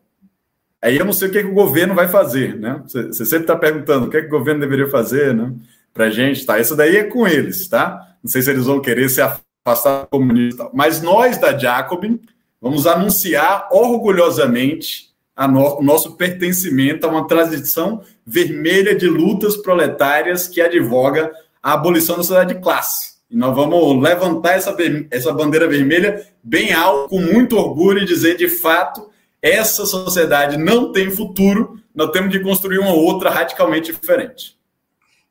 Aí 0.82 0.96
eu 0.96 1.04
não 1.04 1.12
sei 1.12 1.28
o 1.28 1.30
que, 1.30 1.38
é 1.38 1.42
que 1.42 1.48
o 1.50 1.54
governo 1.54 1.94
vai 1.94 2.08
fazer, 2.08 2.58
né? 2.58 2.82
Você, 2.86 3.12
sempre 3.26 3.40
está 3.42 3.54
perguntando 3.54 4.06
o 4.06 4.10
que, 4.10 4.16
é 4.16 4.22
que 4.22 4.28
o 4.28 4.30
governo 4.30 4.60
deveria 4.60 4.88
fazer, 4.88 5.34
né? 5.34 5.52
Para 5.92 6.08
gente, 6.08 6.46
tá? 6.46 6.58
Isso 6.58 6.74
daí 6.74 6.96
é 6.96 7.04
com 7.04 7.28
eles, 7.28 7.68
tá? 7.68 8.16
Não 8.22 8.30
sei 8.30 8.40
se 8.40 8.50
eles 8.50 8.64
vão 8.64 8.80
querer 8.80 9.10
se 9.10 9.20
afastar 9.20 10.02
do 10.02 10.06
comunismo, 10.06 10.70
mas 10.72 11.02
nós 11.02 11.36
da 11.36 11.56
Jacobin 11.56 12.18
vamos 12.58 12.86
anunciar 12.86 13.68
orgulhosamente 13.70 15.09
no, 15.48 15.78
o 15.78 15.82
nosso 15.82 16.16
pertencimento 16.16 17.06
a 17.06 17.10
uma 17.10 17.26
transição 17.26 18.04
vermelha 18.26 18.94
de 18.94 19.06
lutas 19.06 19.56
proletárias 19.56 20.46
que 20.46 20.60
advoga 20.60 21.32
a 21.62 21.72
abolição 21.72 22.16
da 22.16 22.22
sociedade 22.22 22.54
de 22.54 22.60
classe. 22.60 23.20
E 23.30 23.36
nós 23.36 23.54
vamos 23.54 24.02
levantar 24.02 24.54
essa, 24.54 24.76
essa 25.10 25.32
bandeira 25.32 25.68
vermelha 25.68 26.26
bem 26.42 26.72
alto, 26.72 27.08
com 27.08 27.20
muito 27.20 27.56
orgulho, 27.56 28.02
e 28.02 28.04
dizer 28.04 28.36
de 28.36 28.48
fato 28.48 29.10
essa 29.40 29.86
sociedade 29.86 30.56
não 30.56 30.92
tem 30.92 31.10
futuro, 31.10 31.80
nós 31.94 32.10
temos 32.10 32.30
de 32.30 32.42
construir 32.42 32.78
uma 32.78 32.92
outra 32.92 33.30
radicalmente 33.30 33.92
diferente. 33.92 34.58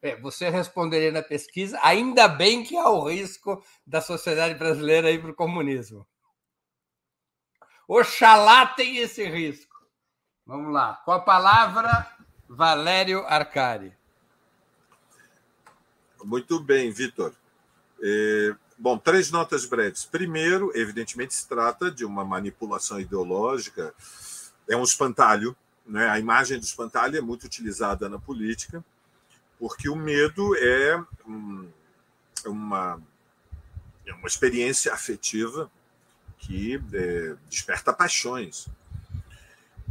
É, 0.02 0.16
você 0.16 0.50
responderia 0.50 1.12
na 1.12 1.22
pesquisa, 1.22 1.78
ainda 1.84 2.28
bem 2.28 2.64
que 2.64 2.78
há 2.78 2.90
o 2.90 3.10
risco 3.10 3.62
da 3.86 4.00
sociedade 4.00 4.56
brasileira 4.56 5.12
ir 5.12 5.22
para 5.22 5.32
o 5.32 5.36
comunismo. 5.36 6.08
Oxalá 7.88 8.66
tem 8.66 8.98
esse 8.98 9.26
risco. 9.26 9.69
Vamos 10.50 10.74
lá. 10.74 11.00
Com 11.06 11.12
a 11.12 11.20
palavra, 11.20 12.08
Valério 12.48 13.24
Arcari. 13.28 13.94
Muito 16.24 16.60
bem, 16.60 16.90
Vitor. 16.92 17.36
É, 18.02 18.56
bom, 18.76 18.98
três 18.98 19.30
notas 19.30 19.68
breves. 19.68 20.06
Primeiro, 20.06 20.72
evidentemente, 20.76 21.36
se 21.36 21.48
trata 21.48 21.92
de 21.92 22.04
uma 22.04 22.26
manipulação 22.26 23.00
ideológica, 23.00 23.94
é 24.68 24.76
um 24.76 24.82
espantalho. 24.82 25.56
Né? 25.86 26.10
A 26.10 26.18
imagem 26.18 26.58
do 26.58 26.64
espantalho 26.64 27.16
é 27.16 27.22
muito 27.22 27.44
utilizada 27.44 28.10
na 28.10 28.18
política, 28.18 28.84
porque 29.60 29.88
o 29.88 29.96
medo 29.96 30.56
é 30.56 31.00
uma, 32.44 33.00
é 34.04 34.14
uma 34.16 34.28
experiência 34.28 34.92
afetiva 34.92 35.70
que 36.40 36.82
é, 36.92 37.36
desperta 37.48 37.94
paixões. 37.94 38.68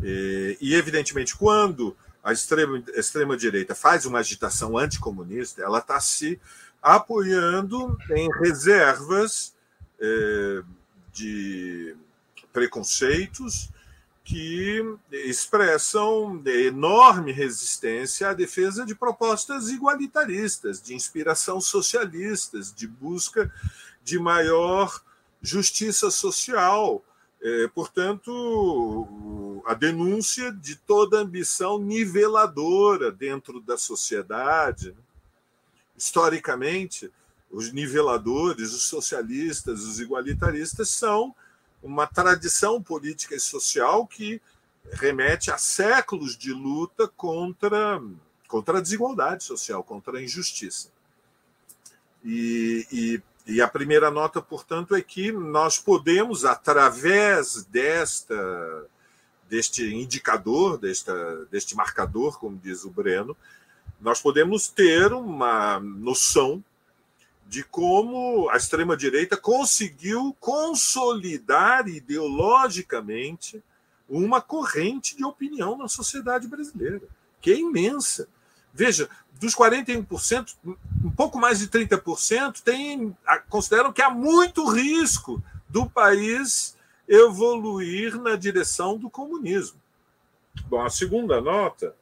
E, 0.02 0.56
e, 0.60 0.74
evidentemente, 0.74 1.36
quando 1.36 1.96
a 2.22 2.32
extrema-direita 2.32 3.00
extrema 3.00 3.36
faz 3.74 4.06
uma 4.06 4.18
agitação 4.18 4.76
anticomunista, 4.76 5.62
ela 5.62 5.78
está 5.78 5.98
se 6.00 6.40
apoiando 6.82 7.96
em 8.10 8.28
reservas 8.40 9.54
é, 10.00 10.62
de 11.12 11.96
preconceitos 12.52 13.70
que 14.24 14.84
expressam 15.10 16.42
enorme 16.66 17.32
resistência 17.32 18.28
à 18.28 18.34
defesa 18.34 18.84
de 18.84 18.94
propostas 18.94 19.70
igualitaristas, 19.70 20.82
de 20.82 20.94
inspiração 20.94 21.62
socialistas, 21.62 22.70
de 22.70 22.86
busca 22.86 23.50
de 24.04 24.18
maior 24.18 25.00
justiça 25.40 26.10
social. 26.10 27.02
É, 27.40 27.68
portanto, 27.68 29.62
a 29.64 29.74
denúncia 29.74 30.50
de 30.52 30.74
toda 30.74 31.18
ambição 31.18 31.78
niveladora 31.78 33.12
dentro 33.12 33.60
da 33.60 33.78
sociedade. 33.78 34.94
Historicamente, 35.96 37.12
os 37.50 37.72
niveladores, 37.72 38.72
os 38.72 38.84
socialistas, 38.84 39.82
os 39.82 40.00
igualitaristas 40.00 40.90
são 40.90 41.34
uma 41.82 42.06
tradição 42.06 42.82
política 42.82 43.34
e 43.34 43.40
social 43.40 44.06
que 44.06 44.40
remete 44.92 45.50
a 45.50 45.58
séculos 45.58 46.36
de 46.36 46.52
luta 46.52 47.06
contra, 47.08 48.02
contra 48.48 48.78
a 48.78 48.80
desigualdade 48.80 49.44
social, 49.44 49.82
contra 49.84 50.18
a 50.18 50.22
injustiça. 50.22 50.90
E, 52.24 52.86
e, 52.90 53.22
e 53.48 53.62
a 53.62 53.66
primeira 53.66 54.10
nota, 54.10 54.42
portanto, 54.42 54.94
é 54.94 55.00
que 55.00 55.32
nós 55.32 55.78
podemos, 55.78 56.44
através 56.44 57.64
desta, 57.64 58.86
deste 59.48 59.82
indicador, 59.94 60.76
desta, 60.76 61.46
deste 61.46 61.74
marcador, 61.74 62.38
como 62.38 62.60
diz 62.62 62.84
o 62.84 62.90
Breno, 62.90 63.34
nós 63.98 64.20
podemos 64.20 64.68
ter 64.68 65.14
uma 65.14 65.80
noção 65.80 66.62
de 67.46 67.64
como 67.64 68.50
a 68.50 68.58
extrema-direita 68.58 69.34
conseguiu 69.34 70.36
consolidar 70.38 71.88
ideologicamente 71.88 73.62
uma 74.06 74.42
corrente 74.42 75.16
de 75.16 75.24
opinião 75.24 75.74
na 75.78 75.88
sociedade 75.88 76.46
brasileira, 76.46 77.00
que 77.40 77.50
é 77.50 77.56
imensa. 77.58 78.28
Veja, 78.74 79.08
dos 79.38 79.54
41%, 79.54 80.56
um 81.04 81.10
pouco 81.10 81.38
mais 81.38 81.58
de 81.60 81.68
30% 81.68 82.60
tem, 82.60 83.16
consideram 83.48 83.92
que 83.92 84.02
há 84.02 84.10
muito 84.10 84.68
risco 84.68 85.42
do 85.68 85.88
país 85.88 86.76
evoluir 87.06 88.20
na 88.20 88.36
direção 88.36 88.98
do 88.98 89.08
comunismo. 89.08 89.80
Bom, 90.66 90.84
a 90.84 90.90
segunda 90.90 91.40
nota 91.40 91.94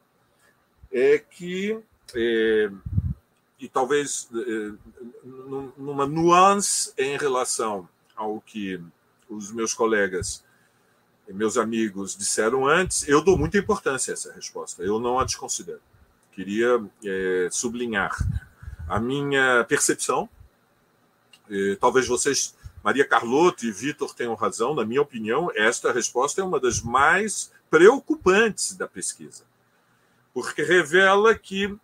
é 0.91 1.19
que 1.19 1.79
é, 2.15 2.71
e 3.59 3.69
talvez 3.69 4.29
eh, 4.35 4.73
numa 5.77 6.07
nuance 6.07 6.93
em 6.97 7.17
relação 7.17 7.89
ao 8.15 8.41
que 8.41 8.81
os 9.29 9.51
meus 9.51 9.75
colegas 9.75 10.45
e 11.29 11.33
meus 11.33 11.57
amigos 11.57 12.17
disseram 12.17 12.67
antes, 12.67 13.09
eu 13.09 13.23
dou 13.23 13.37
muita 13.37 13.59
importância 13.59 14.13
a 14.13 14.15
essa 14.15 14.33
resposta, 14.33 14.83
eu 14.83 15.01
não 15.01 15.19
a 15.19 15.25
desconsidero. 15.25 15.81
Queria 16.37 16.85
é, 17.03 17.49
sublinhar 17.51 18.15
a 18.87 19.01
minha 19.01 19.65
percepção. 19.65 20.29
E, 21.49 21.77
talvez 21.81 22.07
vocês, 22.07 22.55
Maria 22.85 23.09
Carlotto 23.09 23.65
e 23.65 23.73
Vitor, 23.73 24.15
tenham 24.15 24.35
razão, 24.35 24.75
na 24.75 24.85
minha 24.85 25.01
opinião, 25.01 25.51
esta 25.55 25.91
resposta 25.91 26.43
é 26.43 26.45
uma 26.45 26.61
das 26.61 26.83
mais 26.83 27.51
preocupantes 27.71 28.75
da 28.77 28.87
pesquisa, 28.87 29.45
porque 30.35 30.63
revela 30.63 31.35
que 31.35 31.75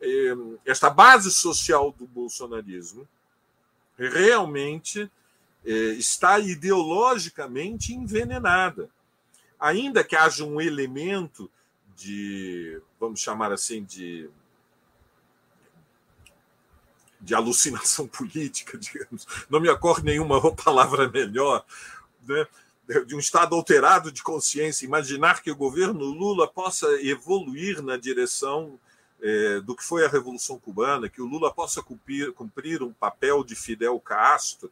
eh, 0.00 0.36
esta 0.66 0.90
base 0.90 1.30
social 1.30 1.90
do 1.90 2.06
bolsonarismo 2.06 3.08
realmente 3.96 5.10
eh, 5.64 5.70
está 5.98 6.38
ideologicamente 6.38 7.94
envenenada. 7.94 8.90
Ainda 9.58 10.04
que 10.04 10.14
haja 10.14 10.44
um 10.44 10.60
elemento 10.60 11.50
de, 11.98 12.80
vamos 13.00 13.20
chamar 13.20 13.50
assim, 13.50 13.82
de, 13.82 14.30
de 17.20 17.34
alucinação 17.34 18.06
política, 18.08 18.78
digamos, 18.78 19.26
não 19.50 19.60
me 19.60 19.68
ocorre 19.68 20.04
nenhuma 20.04 20.40
palavra 20.54 21.08
melhor, 21.08 21.64
né? 22.26 22.46
de 23.06 23.14
um 23.14 23.18
estado 23.18 23.54
alterado 23.54 24.10
de 24.10 24.22
consciência, 24.22 24.86
imaginar 24.86 25.42
que 25.42 25.50
o 25.50 25.56
governo 25.56 26.06
Lula 26.06 26.48
possa 26.48 26.86
evoluir 27.02 27.82
na 27.82 27.98
direção 27.98 28.80
é, 29.20 29.60
do 29.60 29.76
que 29.76 29.84
foi 29.84 30.06
a 30.06 30.08
Revolução 30.08 30.58
Cubana, 30.58 31.06
que 31.06 31.20
o 31.20 31.26
Lula 31.26 31.52
possa 31.52 31.82
cumprir, 31.82 32.32
cumprir 32.32 32.82
um 32.82 32.92
papel 32.92 33.44
de 33.44 33.54
Fidel 33.54 34.00
Castro, 34.00 34.70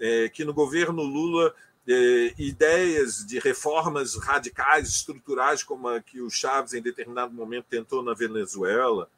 é, 0.00 0.28
que 0.28 0.44
no 0.44 0.52
governo 0.52 1.02
Lula 1.02 1.54
é, 1.88 2.34
ideias 2.38 3.24
de 3.24 3.38
reformas 3.38 4.16
radicais, 4.16 4.88
estruturais, 4.88 5.62
como 5.62 5.88
a 5.88 6.00
que 6.00 6.20
o 6.20 6.28
Chaves 6.28 6.74
em 6.74 6.82
determinado 6.82 7.32
momento 7.32 7.66
tentou 7.70 8.02
na 8.02 8.12
Venezuela, 8.12 9.08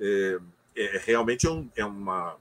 é, 0.00 0.38
é 0.74 1.02
realmente 1.04 1.46
é 1.46 1.50
um, 1.50 1.68
é 1.76 1.84
uma, 1.84 2.36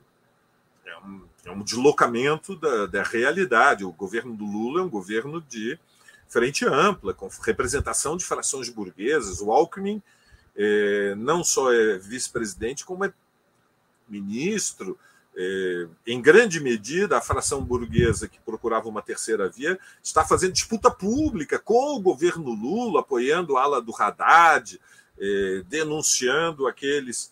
é 0.85 0.97
um, 0.99 1.21
é 1.45 1.51
um 1.51 1.61
deslocamento 1.61 2.55
da, 2.55 2.85
da 2.85 3.03
realidade. 3.03 3.83
O 3.83 3.91
governo 3.91 4.35
do 4.35 4.45
Lula 4.45 4.81
é 4.81 4.83
um 4.83 4.89
governo 4.89 5.41
de 5.41 5.77
frente 6.29 6.65
ampla, 6.65 7.13
com 7.13 7.29
representação 7.41 8.15
de 8.15 8.25
frações 8.25 8.69
burguesas. 8.69 9.41
O 9.41 9.51
Alckmin 9.51 10.01
é, 10.55 11.13
não 11.15 11.43
só 11.43 11.73
é 11.73 11.97
vice-presidente, 11.97 12.85
como 12.85 13.05
é 13.05 13.13
ministro. 14.07 14.97
É, 15.39 15.87
em 16.07 16.19
grande 16.19 16.59
medida, 16.59 17.15
a 17.15 17.21
fração 17.21 17.63
burguesa 17.63 18.27
que 18.27 18.39
procurava 18.39 18.89
uma 18.89 19.03
terceira 19.03 19.47
via 19.47 19.77
está 20.01 20.25
fazendo 20.25 20.53
disputa 20.53 20.89
pública 20.89 21.59
com 21.59 21.95
o 21.95 22.01
governo 22.01 22.49
Lula, 22.49 23.01
apoiando 23.01 23.55
a 23.55 23.61
ala 23.61 23.79
do 23.79 23.95
Haddad, 23.95 24.81
é, 25.19 25.63
denunciando 25.67 26.65
aqueles 26.65 27.31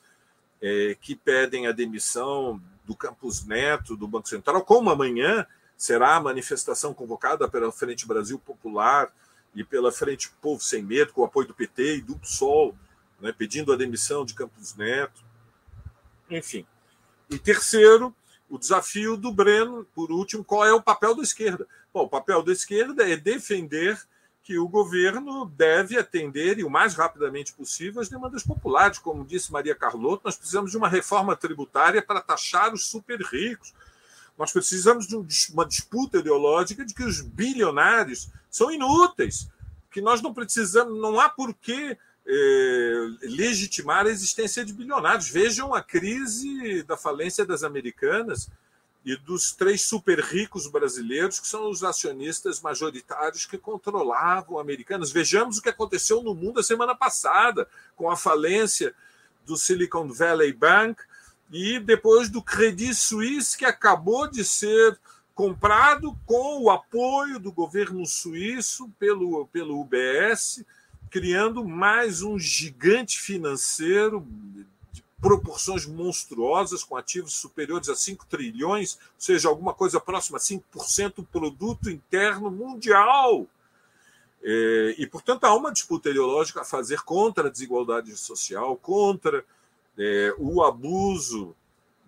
é, 0.62 0.95
que 1.01 1.16
pedem 1.16 1.66
a 1.66 1.72
demissão 1.72 2.62
do 2.86 2.95
Campos 2.95 3.43
Neto, 3.43 3.97
do 3.97 4.08
Banco 4.08 4.30
Central, 4.30 4.64
como 4.64 4.91
amanhã 4.91 5.47
será 5.76 6.16
a 6.16 6.22
manifestação 6.22 6.93
convocada 6.93 7.49
pela 7.49 7.72
Frente 7.72 8.08
Brasil 8.08 8.38
Popular 8.38 9.12
e 9.56 9.64
pela 9.64 9.91
Frente 9.91 10.32
Povo 10.39 10.62
Sem 10.62 10.84
Medo, 10.84 11.12
com 11.12 11.22
o 11.22 11.26
apoio 11.26 11.47
do 11.47 11.56
PT 11.56 11.97
e 11.97 12.01
do 12.01 12.16
PSOL, 12.20 12.76
né, 13.20 13.34
pedindo 13.36 13.74
a 13.74 13.76
demissão 13.76 14.24
de 14.24 14.36
Campos 14.36 14.76
Neto. 14.76 15.24
Enfim. 16.30 16.68
E 17.30 17.40
terceiro, 17.40 18.16
o 18.50 18.58
desafio 18.58 19.18
do 19.18 19.32
Breno, 19.32 19.86
por 19.96 20.12
último, 20.12 20.44
qual 20.44 20.66
é 20.66 20.74
o 20.74 20.82
papel 20.82 21.16
da 21.16 21.24
esquerda? 21.24 21.68
Bom, 21.94 22.04
o 22.04 22.10
papel 22.10 22.44
da 22.44 22.52
esquerda 22.52 23.10
é 23.10 23.18
defender 23.18 24.00
que 24.44 24.60
o 24.60 24.68
governo 24.68 25.46
deve 25.58 25.98
atender, 25.98 26.60
e 26.60 26.64
o 26.64 26.70
mais 26.70 26.94
rapidamente 26.94 27.52
possível, 27.52 28.00
as 28.00 28.10
demandas 28.10 28.44
populares. 28.44 29.00
Como 29.00 29.26
disse 29.26 29.52
Maria 29.52 29.74
Carlotto, 29.74 30.22
nós 30.26 30.36
precisamos 30.36 30.70
de 30.70 30.78
uma 30.78 30.88
reforma 30.88 31.36
tributária 31.36 32.00
para 32.00 32.22
taxar 32.22 32.72
os 32.72 32.86
super 32.86 33.20
ricos. 33.22 33.74
Nós 34.38 34.52
precisamos 34.52 35.08
de 35.08 35.16
uma 35.52 35.66
disputa 35.66 36.20
ideológica 36.20 36.86
de 36.86 36.94
que 36.94 37.04
os 37.04 37.22
bilionários 37.22 38.30
são 38.48 38.70
inúteis, 38.70 39.50
que 39.90 40.00
nós 40.00 40.22
não 40.22 40.32
precisamos, 40.32 41.02
não 41.02 41.20
há 41.20 41.28
porquê 41.28 41.98
eh, 42.28 43.08
legitimar 43.22 44.06
a 44.06 44.10
existência 44.10 44.66
de 44.66 44.74
bilionários. 44.74 45.30
Vejam 45.30 45.74
a 45.74 45.82
crise 45.82 46.84
da 46.84 46.98
falência 46.98 47.46
das 47.46 47.64
americanas 47.64 48.50
e 49.06 49.16
dos 49.16 49.52
três 49.52 49.84
super 49.84 50.20
ricos 50.20 50.68
brasileiros, 50.68 51.40
que 51.40 51.48
são 51.48 51.70
os 51.70 51.84
acionistas 51.84 52.60
majoritários 52.62 53.46
que 53.46 53.58
controlavam 53.58 54.58
americanos. 54.58 55.12
Vejamos 55.12 55.58
o 55.58 55.62
que 55.62 55.70
aconteceu 55.70 56.24
no 56.24 56.34
mundo 56.34 56.60
a 56.60 56.64
semana 56.64 56.96
passada, 56.96 57.68
com 57.96 58.10
a 58.10 58.18
falência 58.18 58.96
do 59.46 59.56
Silicon 59.56 60.12
Valley 60.12 60.52
Bank 60.52 61.00
e 61.52 61.80
depois 61.80 62.30
do 62.30 62.42
Credit 62.42 62.96
Suisse, 62.96 63.56
que 63.56 63.66
acabou 63.66 64.28
de 64.28 64.44
ser 64.44 65.00
comprado 65.36 66.18
com 66.26 66.64
o 66.64 66.72
apoio 66.72 67.40
do 67.40 67.52
governo 67.52 68.04
suíço 68.08 68.90
pelo, 68.98 69.46
pelo 69.48 69.80
UBS 69.80 70.66
criando 71.10 71.64
mais 71.64 72.22
um 72.22 72.38
gigante 72.38 73.20
financeiro 73.20 74.26
de 74.91 75.03
proporções 75.22 75.86
monstruosas, 75.86 76.84
com 76.84 76.95
ativos 76.97 77.34
superiores 77.34 77.89
a 77.89 77.95
5 77.95 78.26
trilhões, 78.28 78.95
ou 78.95 79.01
seja, 79.18 79.47
alguma 79.47 79.74
coisa 79.74 79.99
próxima 79.99 80.38
a 80.38 80.41
5% 80.41 81.16
do 81.16 81.24
produto 81.24 81.89
interno 81.89 82.51
mundial. 82.51 83.47
É, 84.43 84.95
e, 84.97 85.08
portanto, 85.08 85.45
há 85.45 85.56
uma 85.56 85.72
disputa 85.72 86.10
ideológica 86.10 86.62
a 86.62 86.66
fazer 86.66 87.01
contra 87.01 87.47
a 87.47 87.51
desigualdade 87.51 88.16
social, 88.16 88.76
contra 88.76 89.43
é, 89.97 90.36
o 90.38 90.64
abuso 90.64 91.56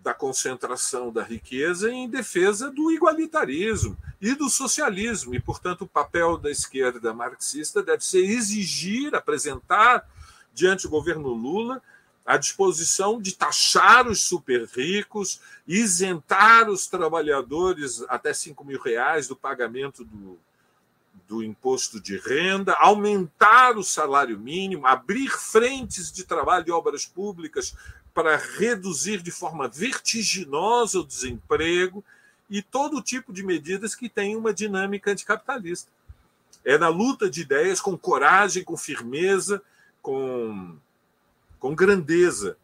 da 0.00 0.14
concentração 0.14 1.12
da 1.12 1.22
riqueza 1.22 1.90
em 1.90 2.08
defesa 2.08 2.70
do 2.70 2.92
igualitarismo 2.92 3.96
e 4.20 4.34
do 4.34 4.48
socialismo. 4.48 5.34
E, 5.34 5.40
portanto, 5.40 5.82
o 5.82 5.88
papel 5.88 6.36
da 6.36 6.50
esquerda 6.50 7.14
marxista 7.14 7.82
deve 7.82 8.04
ser 8.04 8.24
exigir, 8.24 9.14
apresentar 9.14 10.08
diante 10.52 10.84
do 10.84 10.90
governo 10.90 11.28
Lula 11.28 11.82
a 12.28 12.36
disposição 12.36 13.18
de 13.22 13.34
taxar 13.34 14.06
os 14.06 14.20
super 14.20 14.66
ricos, 14.66 15.40
isentar 15.66 16.68
os 16.68 16.86
trabalhadores 16.86 18.04
até 18.06 18.34
5 18.34 18.62
mil 18.66 18.78
reais 18.78 19.26
do 19.26 19.34
pagamento 19.34 20.04
do, 20.04 20.38
do 21.26 21.42
imposto 21.42 21.98
de 21.98 22.18
renda, 22.18 22.74
aumentar 22.74 23.78
o 23.78 23.82
salário 23.82 24.38
mínimo, 24.38 24.86
abrir 24.86 25.30
frentes 25.30 26.12
de 26.12 26.22
trabalho 26.22 26.66
de 26.66 26.70
obras 26.70 27.06
públicas 27.06 27.74
para 28.12 28.36
reduzir 28.36 29.22
de 29.22 29.30
forma 29.30 29.66
vertiginosa 29.66 31.00
o 31.00 31.06
desemprego 31.06 32.04
e 32.48 32.62
todo 32.62 33.02
tipo 33.02 33.32
de 33.32 33.42
medidas 33.42 33.94
que 33.94 34.08
têm 34.08 34.36
uma 34.36 34.52
dinâmica 34.52 35.10
anticapitalista. 35.10 35.90
É 36.64 36.76
na 36.78 36.88
luta 36.88 37.30
de 37.30 37.42
ideias 37.42 37.80
com 37.80 37.96
coragem, 37.96 38.64
com 38.64 38.76
firmeza, 38.76 39.62
com 40.02 40.76
com 41.58 41.74
grandeza, 41.74 42.56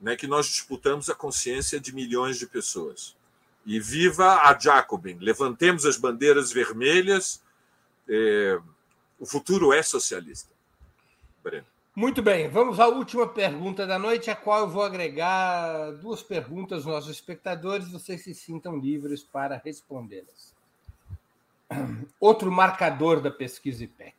né, 0.00 0.16
que 0.16 0.26
nós 0.26 0.46
disputamos 0.46 1.08
a 1.08 1.14
consciência 1.14 1.78
de 1.78 1.94
milhões 1.94 2.38
de 2.38 2.46
pessoas. 2.46 3.16
E 3.64 3.78
viva 3.78 4.40
a 4.42 4.58
Jacobin! 4.58 5.18
Levantemos 5.20 5.84
as 5.84 5.96
bandeiras 5.96 6.50
vermelhas. 6.50 7.42
É, 8.08 8.58
o 9.18 9.26
futuro 9.26 9.72
é 9.72 9.82
socialista. 9.82 10.50
Breno. 11.44 11.66
Muito 11.94 12.22
bem, 12.22 12.48
vamos 12.48 12.78
à 12.78 12.86
última 12.86 13.26
pergunta 13.26 13.84
da 13.84 13.98
noite, 13.98 14.30
a 14.30 14.36
qual 14.36 14.60
eu 14.60 14.68
vou 14.68 14.84
agregar 14.84 15.90
duas 15.94 16.22
perguntas 16.22 16.86
aos 16.86 16.86
nossos 16.86 17.10
espectadores, 17.10 17.90
vocês 17.90 18.22
se 18.22 18.32
sintam 18.32 18.78
livres 18.78 19.24
para 19.24 19.60
respondê-las. 19.62 20.54
Outro 22.20 22.50
marcador 22.50 23.20
da 23.20 23.30
pesquisa 23.30 23.82
IPEC. 23.82 24.14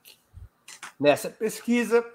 Nessa 0.99 1.29
pesquisa, 1.29 2.05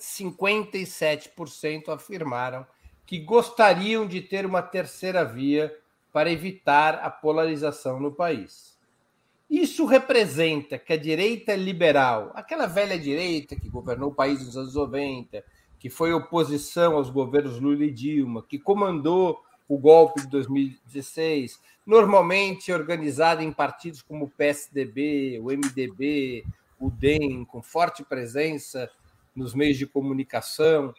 57% 0.00 1.88
afirmaram 1.88 2.66
que 3.06 3.20
gostariam 3.20 4.04
de 4.04 4.20
ter 4.20 4.44
uma 4.44 4.62
terceira 4.62 5.24
via 5.24 5.72
para 6.12 6.28
evitar 6.28 6.96
a 6.96 7.10
polarização 7.10 8.00
no 8.00 8.10
país. 8.10 8.75
Isso 9.48 9.86
representa 9.86 10.76
que 10.78 10.92
a 10.92 10.96
direita 10.96 11.54
liberal, 11.54 12.32
aquela 12.34 12.66
velha 12.66 12.98
direita 12.98 13.54
que 13.54 13.68
governou 13.68 14.10
o 14.10 14.14
país 14.14 14.44
nos 14.44 14.56
anos 14.56 14.74
90, 14.74 15.44
que 15.78 15.88
foi 15.88 16.12
oposição 16.12 16.96
aos 16.96 17.10
governos 17.10 17.60
Lula 17.60 17.84
e 17.84 17.90
Dilma, 17.90 18.42
que 18.42 18.58
comandou 18.58 19.40
o 19.68 19.78
golpe 19.78 20.20
de 20.20 20.28
2016, 20.28 21.60
normalmente 21.84 22.72
organizada 22.72 23.42
em 23.42 23.52
partidos 23.52 24.02
como 24.02 24.24
o 24.24 24.30
PSDB, 24.30 25.38
o 25.40 25.46
MDB, 25.46 26.44
o 26.78 26.90
DEM, 26.90 27.44
com 27.44 27.62
forte 27.62 28.04
presença 28.04 28.90
nos 29.34 29.54
meios 29.54 29.78
de 29.78 29.86
comunicação. 29.86 30.92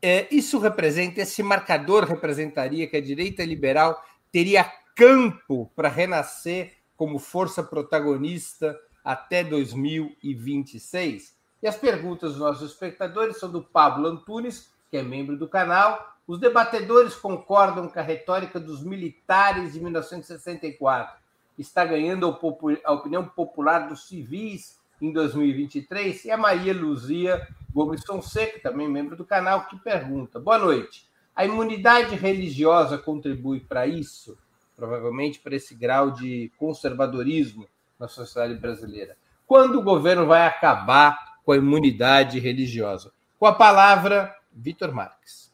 É, 0.00 0.26
isso 0.34 0.58
representa, 0.58 1.20
esse 1.20 1.42
marcador 1.42 2.04
representaria 2.04 2.86
que 2.86 2.96
a 2.96 3.02
direita 3.02 3.44
liberal 3.44 4.02
teria 4.30 4.64
campo 4.96 5.70
para 5.76 5.88
renascer 5.88 6.72
como 7.02 7.18
força 7.18 7.64
protagonista 7.64 8.78
até 9.04 9.42
2026? 9.42 11.36
E 11.60 11.66
as 11.66 11.74
perguntas 11.74 12.30
dos 12.30 12.38
nossos 12.38 12.70
espectadores 12.70 13.40
são 13.40 13.50
do 13.50 13.60
Pablo 13.60 14.06
Antunes, 14.06 14.70
que 14.88 14.96
é 14.96 15.02
membro 15.02 15.36
do 15.36 15.48
canal. 15.48 16.14
Os 16.28 16.38
debatedores 16.38 17.16
concordam 17.16 17.88
que 17.88 17.98
a 17.98 18.02
retórica 18.02 18.60
dos 18.60 18.84
militares 18.84 19.72
de 19.72 19.80
1964 19.80 21.20
está 21.58 21.84
ganhando 21.84 22.38
a 22.84 22.92
opinião 22.92 23.26
popular 23.26 23.88
dos 23.88 24.06
civis 24.06 24.78
em 25.00 25.12
2023. 25.12 26.26
E 26.26 26.30
a 26.30 26.36
Maria 26.36 26.72
Luzia 26.72 27.44
Gomes 27.74 28.04
Fonseca, 28.04 28.60
também 28.60 28.88
membro 28.88 29.16
do 29.16 29.24
canal, 29.24 29.66
que 29.66 29.76
pergunta: 29.80 30.38
Boa 30.38 30.58
noite. 30.58 31.10
A 31.34 31.44
imunidade 31.44 32.14
religiosa 32.14 32.96
contribui 32.96 33.58
para 33.58 33.88
isso? 33.88 34.38
Provavelmente 34.76 35.38
para 35.38 35.54
esse 35.54 35.74
grau 35.74 36.10
de 36.10 36.50
conservadorismo 36.58 37.66
na 37.98 38.08
sociedade 38.08 38.58
brasileira. 38.58 39.16
Quando 39.46 39.78
o 39.78 39.82
governo 39.82 40.26
vai 40.26 40.46
acabar 40.46 41.36
com 41.44 41.52
a 41.52 41.56
imunidade 41.56 42.38
religiosa? 42.38 43.12
Com 43.38 43.46
a 43.46 43.52
palavra, 43.52 44.34
Vitor 44.52 44.92
Marques. 44.92 45.52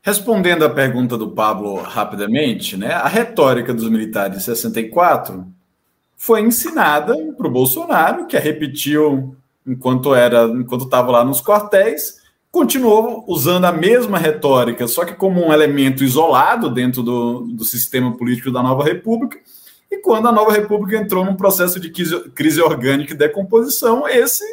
Respondendo 0.00 0.64
à 0.64 0.70
pergunta 0.70 1.16
do 1.16 1.30
Pablo 1.30 1.76
rapidamente, 1.80 2.76
né, 2.76 2.92
a 2.92 3.06
retórica 3.06 3.72
dos 3.72 3.88
militares 3.88 4.38
de 4.38 4.42
64 4.42 5.46
foi 6.16 6.40
ensinada 6.40 7.14
para 7.36 7.46
o 7.46 7.50
Bolsonaro, 7.50 8.26
que 8.26 8.36
a 8.36 8.40
repetiu 8.40 9.36
enquanto 9.66 10.14
era, 10.14 10.44
enquanto 10.44 10.84
estava 10.84 11.10
lá 11.10 11.24
nos 11.24 11.40
quartéis, 11.40 12.21
continuou 12.52 13.24
usando 13.26 13.64
a 13.64 13.72
mesma 13.72 14.18
retórica, 14.18 14.86
só 14.86 15.06
que 15.06 15.14
como 15.14 15.42
um 15.42 15.52
elemento 15.52 16.04
isolado 16.04 16.68
dentro 16.68 17.02
do, 17.02 17.40
do 17.40 17.64
sistema 17.64 18.14
político 18.14 18.52
da 18.52 18.62
Nova 18.62 18.84
República. 18.84 19.38
E 19.90 19.96
quando 19.96 20.28
a 20.28 20.32
Nova 20.32 20.52
República 20.52 20.98
entrou 20.98 21.24
num 21.24 21.34
processo 21.34 21.80
de 21.80 21.90
crise, 21.90 22.60
orgânica 22.60 23.14
e 23.14 23.16
decomposição, 23.16 24.06
esse 24.06 24.44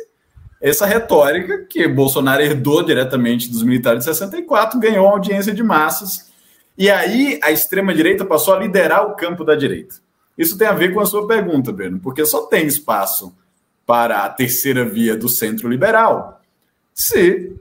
essa 0.61 0.85
retórica 0.85 1.65
que 1.69 1.87
Bolsonaro 1.87 2.41
herdou 2.41 2.83
diretamente 2.83 3.49
dos 3.49 3.63
militares 3.63 3.99
de 3.99 4.05
64 4.05 4.77
ganhou 4.77 5.07
audiência 5.07 5.53
de 5.53 5.63
massas. 5.63 6.29
E 6.77 6.89
aí 6.89 7.39
a 7.41 7.49
extrema-direita 7.49 8.25
passou 8.25 8.53
a 8.53 8.59
liderar 8.59 9.05
o 9.05 9.15
campo 9.15 9.45
da 9.45 9.55
direita. 9.55 9.95
Isso 10.37 10.57
tem 10.57 10.67
a 10.67 10.73
ver 10.73 10.93
com 10.93 10.99
a 10.99 11.05
sua 11.05 11.25
pergunta, 11.25 11.71
Breno, 11.71 11.99
porque 11.99 12.25
só 12.25 12.45
tem 12.47 12.67
espaço 12.67 13.33
para 13.85 14.25
a 14.25 14.29
terceira 14.29 14.83
via 14.83 15.15
do 15.15 15.29
centro 15.29 15.69
liberal 15.69 16.41
se 16.93 17.55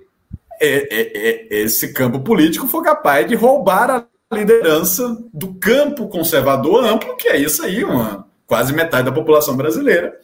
esse 0.60 1.92
campo 1.92 2.20
político 2.20 2.66
for 2.66 2.82
capaz 2.82 3.26
de 3.26 3.34
roubar 3.34 3.90
a 3.90 4.36
liderança 4.36 5.16
do 5.32 5.54
campo 5.54 6.08
conservador 6.08 6.84
amplo, 6.84 7.16
que 7.16 7.28
é 7.28 7.38
isso 7.38 7.62
aí, 7.62 7.84
uma, 7.84 8.26
quase 8.46 8.72
metade 8.72 9.06
da 9.06 9.12
população 9.12 9.56
brasileira, 9.56 10.18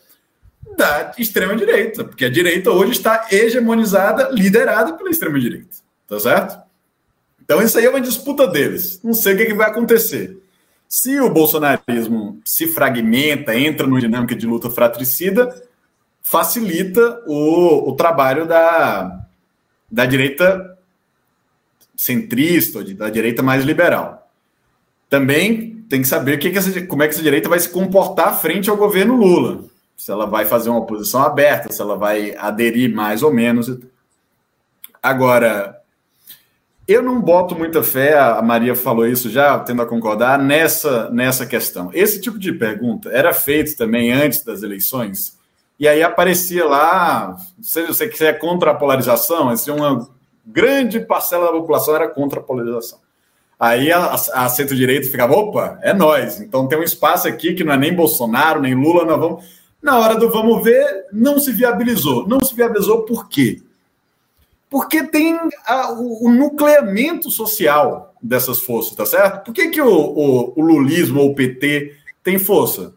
da 0.77 1.13
extrema-direita, 1.19 2.05
porque 2.05 2.25
a 2.25 2.31
direita 2.31 2.71
hoje 2.71 2.93
está 2.93 3.27
hegemonizada, 3.31 4.31
liderada 4.33 4.95
pela 4.95 5.11
extrema-direita, 5.11 5.77
tá 6.09 6.19
certo? 6.19 6.59
Então 7.43 7.63
isso 7.63 7.79
aí 7.79 7.85
é 7.85 7.91
uma 7.91 8.01
disputa 8.01 8.47
deles. 8.47 9.01
Não 9.05 9.13
sei 9.13 9.35
o 9.35 9.37
que, 9.37 9.47
que 9.47 9.55
vai 9.55 9.69
acontecer. 9.69 10.39
Se 10.89 11.21
o 11.21 11.31
bolsonarismo 11.31 12.41
se 12.45 12.67
fragmenta, 12.67 13.57
entra 13.57 13.87
numa 13.87 14.01
dinâmica 14.01 14.35
de 14.35 14.47
luta 14.47 14.71
fratricida, 14.71 15.63
facilita 16.23 17.23
o, 17.27 17.91
o 17.91 17.97
trabalho 17.97 18.47
da, 18.47 19.24
da 19.95 20.05
direita 20.05 20.77
centrista, 21.97 22.83
da 22.83 23.09
direita 23.09 23.45
mais 23.45 23.65
liberal. 23.65 24.29
Também 25.09 25.85
tem 25.89 26.03
que 26.03 26.09
saber 26.09 26.37
que 26.39 26.51
que 26.51 26.59
essa, 26.59 26.85
como 26.87 27.05
é 27.05 27.07
que 27.07 27.15
essa 27.15 27.23
direita 27.23 27.49
vai 27.49 27.61
se 27.61 27.69
comportar 27.69 28.41
frente 28.41 28.69
ao 28.69 28.77
governo 28.77 29.15
Lula. 29.15 29.65
Se 29.97 30.11
ela 30.11 30.27
vai 30.27 30.47
fazer 30.47 30.69
uma 30.69 30.81
oposição 30.81 31.23
aberta, 31.23 31.73
se 31.73 31.81
ela 31.81 31.97
vai 31.97 32.35
aderir 32.37 32.93
mais 32.93 33.23
ou 33.23 33.33
menos. 33.33 33.79
Agora, 35.01 35.81
eu 36.89 37.01
não 37.01 37.21
boto 37.21 37.55
muita 37.55 37.81
fé, 37.81 38.19
a 38.19 38.43
Maria 38.43 38.75
falou 38.75 39.07
isso 39.07 39.31
já, 39.31 39.57
tendo 39.61 39.81
a 39.81 39.87
concordar, 39.87 40.41
nessa, 40.41 41.09
nessa 41.11 41.47
questão. 41.47 41.91
Esse 41.95 42.21
tipo 42.21 42.37
de 42.37 42.53
pergunta 42.53 43.11
era 43.11 43.33
feito 43.33 43.77
também 43.77 44.13
antes 44.13 44.43
das 44.43 44.65
eleições 44.65 45.39
e 45.79 45.89
aí 45.89 46.03
aparecia 46.03 46.65
lá, 46.65 47.37
se 47.61 47.87
você 47.87 48.09
quiser 48.09 48.39
contra 48.39 48.71
a 48.71 48.75
polarização, 48.75 49.49
assim, 49.49 49.71
uma 49.71 50.09
grande 50.47 51.01
parcela 51.01 51.47
da 51.47 51.53
população 51.53 51.95
era 51.95 52.09
contra 52.09 52.41
a 52.41 52.43
polarização. 52.43 52.99
Aí 53.59 53.91
a, 53.91 54.13
a 54.13 54.49
centro-direita 54.49 55.09
ficava, 55.09 55.35
opa, 55.35 55.79
é 55.83 55.93
nós. 55.93 56.41
Então 56.41 56.69
tem 56.69 56.79
um 56.79 56.83
espaço 56.83 57.27
aqui 57.27 57.55
que 57.55 57.65
não 57.65 57.73
é 57.73 57.77
nem 57.77 57.95
Bolsonaro, 57.95 58.61
nem 58.61 58.75
Lula, 58.75 59.05
nós 59.05 59.19
vamos. 59.19 59.45
Na 59.83 59.99
hora 59.99 60.17
do 60.17 60.31
vamos 60.31 60.63
ver, 60.63 61.07
não 61.13 61.39
se 61.39 61.53
viabilizou. 61.53 62.27
Não 62.27 62.41
se 62.41 62.55
viabilizou 62.55 63.03
por 63.03 63.29
quê? 63.29 63.63
Porque 64.69 65.05
tem 65.05 65.39
a, 65.67 65.93
o, 65.93 66.27
o, 66.27 66.31
nucleamento 66.33 67.31
social 67.31 68.15
dessas 68.21 68.61
forças, 68.61 68.97
tá 68.97 69.07
certo? 69.07 69.45
Por 69.45 69.55
que, 69.55 69.69
que 69.69 69.81
o, 69.81 69.89
o, 69.89 70.53
o 70.57 70.61
lulismo 70.61 71.21
ou 71.21 71.31
o 71.31 71.35
PT 71.35 71.95
tem 72.25 72.39
força? 72.39 72.93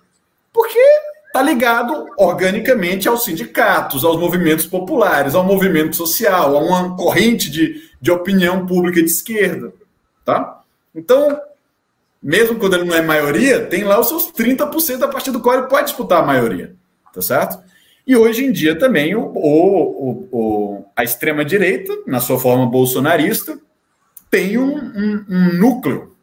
Está 1.37 1.45
ligado 1.45 2.07
organicamente 2.17 3.07
aos 3.07 3.23
sindicatos, 3.23 4.03
aos 4.03 4.19
movimentos 4.19 4.65
populares, 4.65 5.35
ao 5.35 5.43
movimento 5.43 5.95
social, 5.95 6.57
a 6.57 6.59
uma 6.59 6.95
corrente 6.95 7.51
de, 7.51 7.79
de 8.01 8.09
opinião 8.09 8.65
pública 8.65 8.99
de 8.99 9.05
esquerda, 9.05 9.71
tá? 10.25 10.63
Então, 10.95 11.39
mesmo 12.23 12.57
quando 12.57 12.73
ele 12.73 12.85
não 12.85 12.95
é 12.95 13.03
maioria, 13.03 13.63
tem 13.67 13.83
lá 13.83 13.99
os 13.99 14.07
seus 14.07 14.31
30% 14.31 15.03
a 15.03 15.07
partir 15.07 15.29
do 15.29 15.39
qual 15.39 15.59
ele 15.59 15.67
pode 15.67 15.89
disputar 15.89 16.23
a 16.23 16.25
maioria, 16.25 16.73
tá 17.13 17.21
certo? 17.21 17.63
E 18.07 18.15
hoje 18.15 18.43
em 18.43 18.51
dia 18.51 18.75
também 18.75 19.15
o, 19.15 19.21
o, 19.21 20.27
o 20.31 20.85
a 20.95 21.03
extrema-direita, 21.03 21.93
na 22.07 22.19
sua 22.19 22.39
forma 22.39 22.65
bolsonarista, 22.65 23.59
tem 24.31 24.57
um, 24.57 24.75
um, 24.75 25.25
um 25.29 25.53
núcleo, 25.53 26.15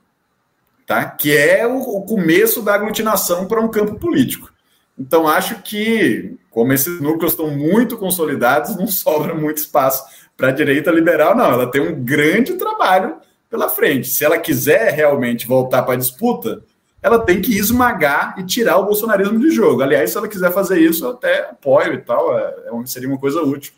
tá? 0.85 1.05
que 1.05 1.37
é 1.37 1.65
o, 1.65 1.79
o 1.79 2.05
começo 2.05 2.61
da 2.63 2.75
aglutinação 2.75 3.47
para 3.47 3.61
um 3.61 3.69
campo 3.69 3.95
político. 3.95 4.53
Então, 4.99 5.27
acho 5.27 5.61
que, 5.63 6.37
como 6.51 6.73
esses 6.73 7.01
núcleos 7.01 7.33
estão 7.33 7.51
muito 7.51 7.97
consolidados, 7.97 8.77
não 8.77 8.87
sobra 8.89 9.35
muito 9.35 9.59
espaço 9.59 10.05
para 10.37 10.49
a 10.49 10.53
direita 10.53 10.91
liberal, 10.91 11.35
não. 11.37 11.47
Ela 11.47 11.71
tem 11.71 11.81
um 11.81 12.05
grande 12.05 12.55
trabalho 12.55 13.17
pela 13.51 13.69
frente. 13.69 14.09
Se 14.09 14.25
ela 14.25 14.39
quiser 14.39 14.93
realmente 14.93 15.47
voltar 15.47 15.83
para 15.83 15.95
a 15.95 15.99
disputa, 15.99 16.63
ela 17.03 17.19
tem 17.19 17.41
que 17.43 17.57
esmagar 17.57 18.35
e 18.39 18.45
tirar 18.45 18.79
o 18.79 18.87
bolsonarismo 18.87 19.39
de 19.39 19.51
jogo. 19.51 19.83
Aliás, 19.83 20.11
se 20.11 20.17
ela 20.17 20.27
quiser 20.27 20.51
fazer 20.53 20.81
isso, 20.81 21.05
eu 21.05 21.11
até 21.11 21.51
apoio 21.51 21.93
e 21.95 21.99
tal, 21.99 22.37
é, 22.37 22.55
é 22.67 22.87
seria 22.87 23.09
uma 23.09 23.19
coisa 23.19 23.43
útil 23.43 23.73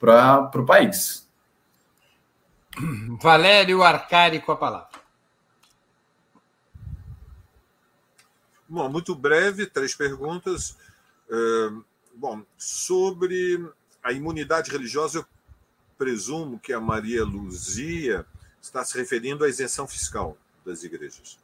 para 0.00 0.50
o 0.54 0.66
país. 0.66 1.28
Valério 3.20 3.82
Arcari 3.82 4.40
com 4.40 4.52
a 4.52 4.56
palavra. 4.56 4.91
Bom, 8.72 8.88
muito 8.88 9.14
breve, 9.14 9.66
três 9.66 9.94
perguntas. 9.94 10.78
Bom, 12.14 12.42
sobre 12.56 13.62
a 14.02 14.12
imunidade 14.12 14.70
religiosa, 14.70 15.18
eu 15.18 15.26
presumo 15.98 16.58
que 16.58 16.72
a 16.72 16.80
Maria 16.80 17.22
Luzia 17.22 18.24
está 18.62 18.82
se 18.82 18.96
referindo 18.96 19.44
à 19.44 19.48
isenção 19.50 19.86
fiscal 19.86 20.38
das 20.64 20.84
igrejas. 20.84 21.38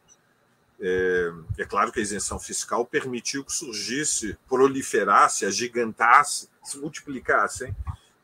É, 0.79 1.31
é, 1.59 1.65
claro 1.65 1.91
que 1.91 1.99
a 1.99 2.01
isenção 2.01 2.39
fiscal 2.39 2.83
permitiu 2.83 3.45
que 3.45 3.53
surgisse, 3.53 4.35
proliferasse, 4.47 5.45
agigantasse, 5.45 6.49
se 6.63 6.79
multiplicassem 6.79 7.75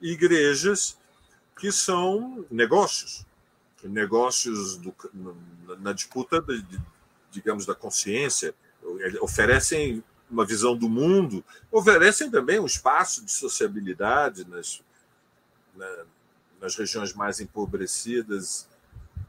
igrejas 0.02 0.98
que 1.56 1.72
são 1.72 2.44
negócios, 2.50 3.24
negócios 3.84 4.78
do, 4.78 4.96
na 5.78 5.94
disputa, 5.94 6.42
de, 6.42 6.82
digamos, 7.30 7.68
da 7.68 7.76
consciência, 7.76 8.56
oferecem 9.22 10.04
uma 10.30 10.46
visão 10.46 10.76
do 10.76 10.90
mundo, 10.90 11.44
oferecem 11.72 12.30
também 12.30 12.60
um 12.60 12.66
espaço 12.66 13.24
de 13.24 13.32
sociabilidade 13.32 14.48
nas, 14.48 14.82
na, 15.76 16.06
nas 16.60 16.76
regiões 16.76 17.14
mais 17.14 17.40
empobrecidas 17.40 18.68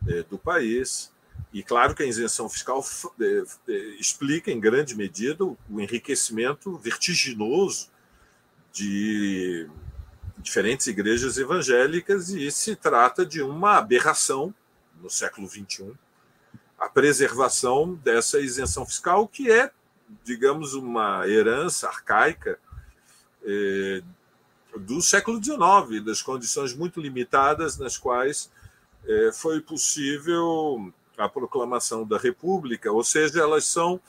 é, 0.09 0.23
do 0.23 0.39
país. 0.39 1.13
E 1.53 1.63
claro 1.63 1.95
que 1.95 2.03
a 2.03 2.07
isenção 2.07 2.49
fiscal 2.49 2.85
é, 3.21 3.43
é, 3.69 3.73
explica, 4.01 4.51
em 4.51 4.61
grande 4.61 4.95
medida, 4.97 5.45
o, 5.45 5.57
o 5.71 5.81
enriquecimento 5.81 6.77
vertiginoso 6.79 7.89
de 8.73 9.69
diferentes 10.39 10.87
igrejas 10.87 11.39
evangélicas, 11.39 12.29
e 12.31 12.51
se 12.51 12.77
trata 12.77 13.25
de 13.25 13.43
uma 13.43 13.77
aberração 13.77 14.55
no 15.01 15.11
século 15.11 15.49
XXI 15.49 15.93
a 16.79 16.89
preservação 16.89 17.95
dessa 17.95 18.39
isenção 18.41 18.85
fiscal, 18.85 19.27
que 19.27 19.51
é, 19.51 19.71
digamos, 20.25 20.75
uma 20.75 21.27
herança 21.27 21.89
arcaica 21.89 22.59
eh, 23.45 24.03
do 24.77 25.01
século 25.01 25.43
XIX, 25.43 26.05
das 26.05 26.21
condições 26.21 26.75
muito 26.75 27.01
limitadas 27.01 27.79
nas 27.79 27.97
quais 27.97 28.51
eh, 29.07 29.31
foi 29.33 29.61
possível 29.61 30.93
a 31.17 31.29
proclamação 31.29 32.07
da 32.07 32.19
República, 32.19 32.93
ou 32.93 33.03
seja, 33.03 33.41
elas 33.41 33.65
são 33.65 34.01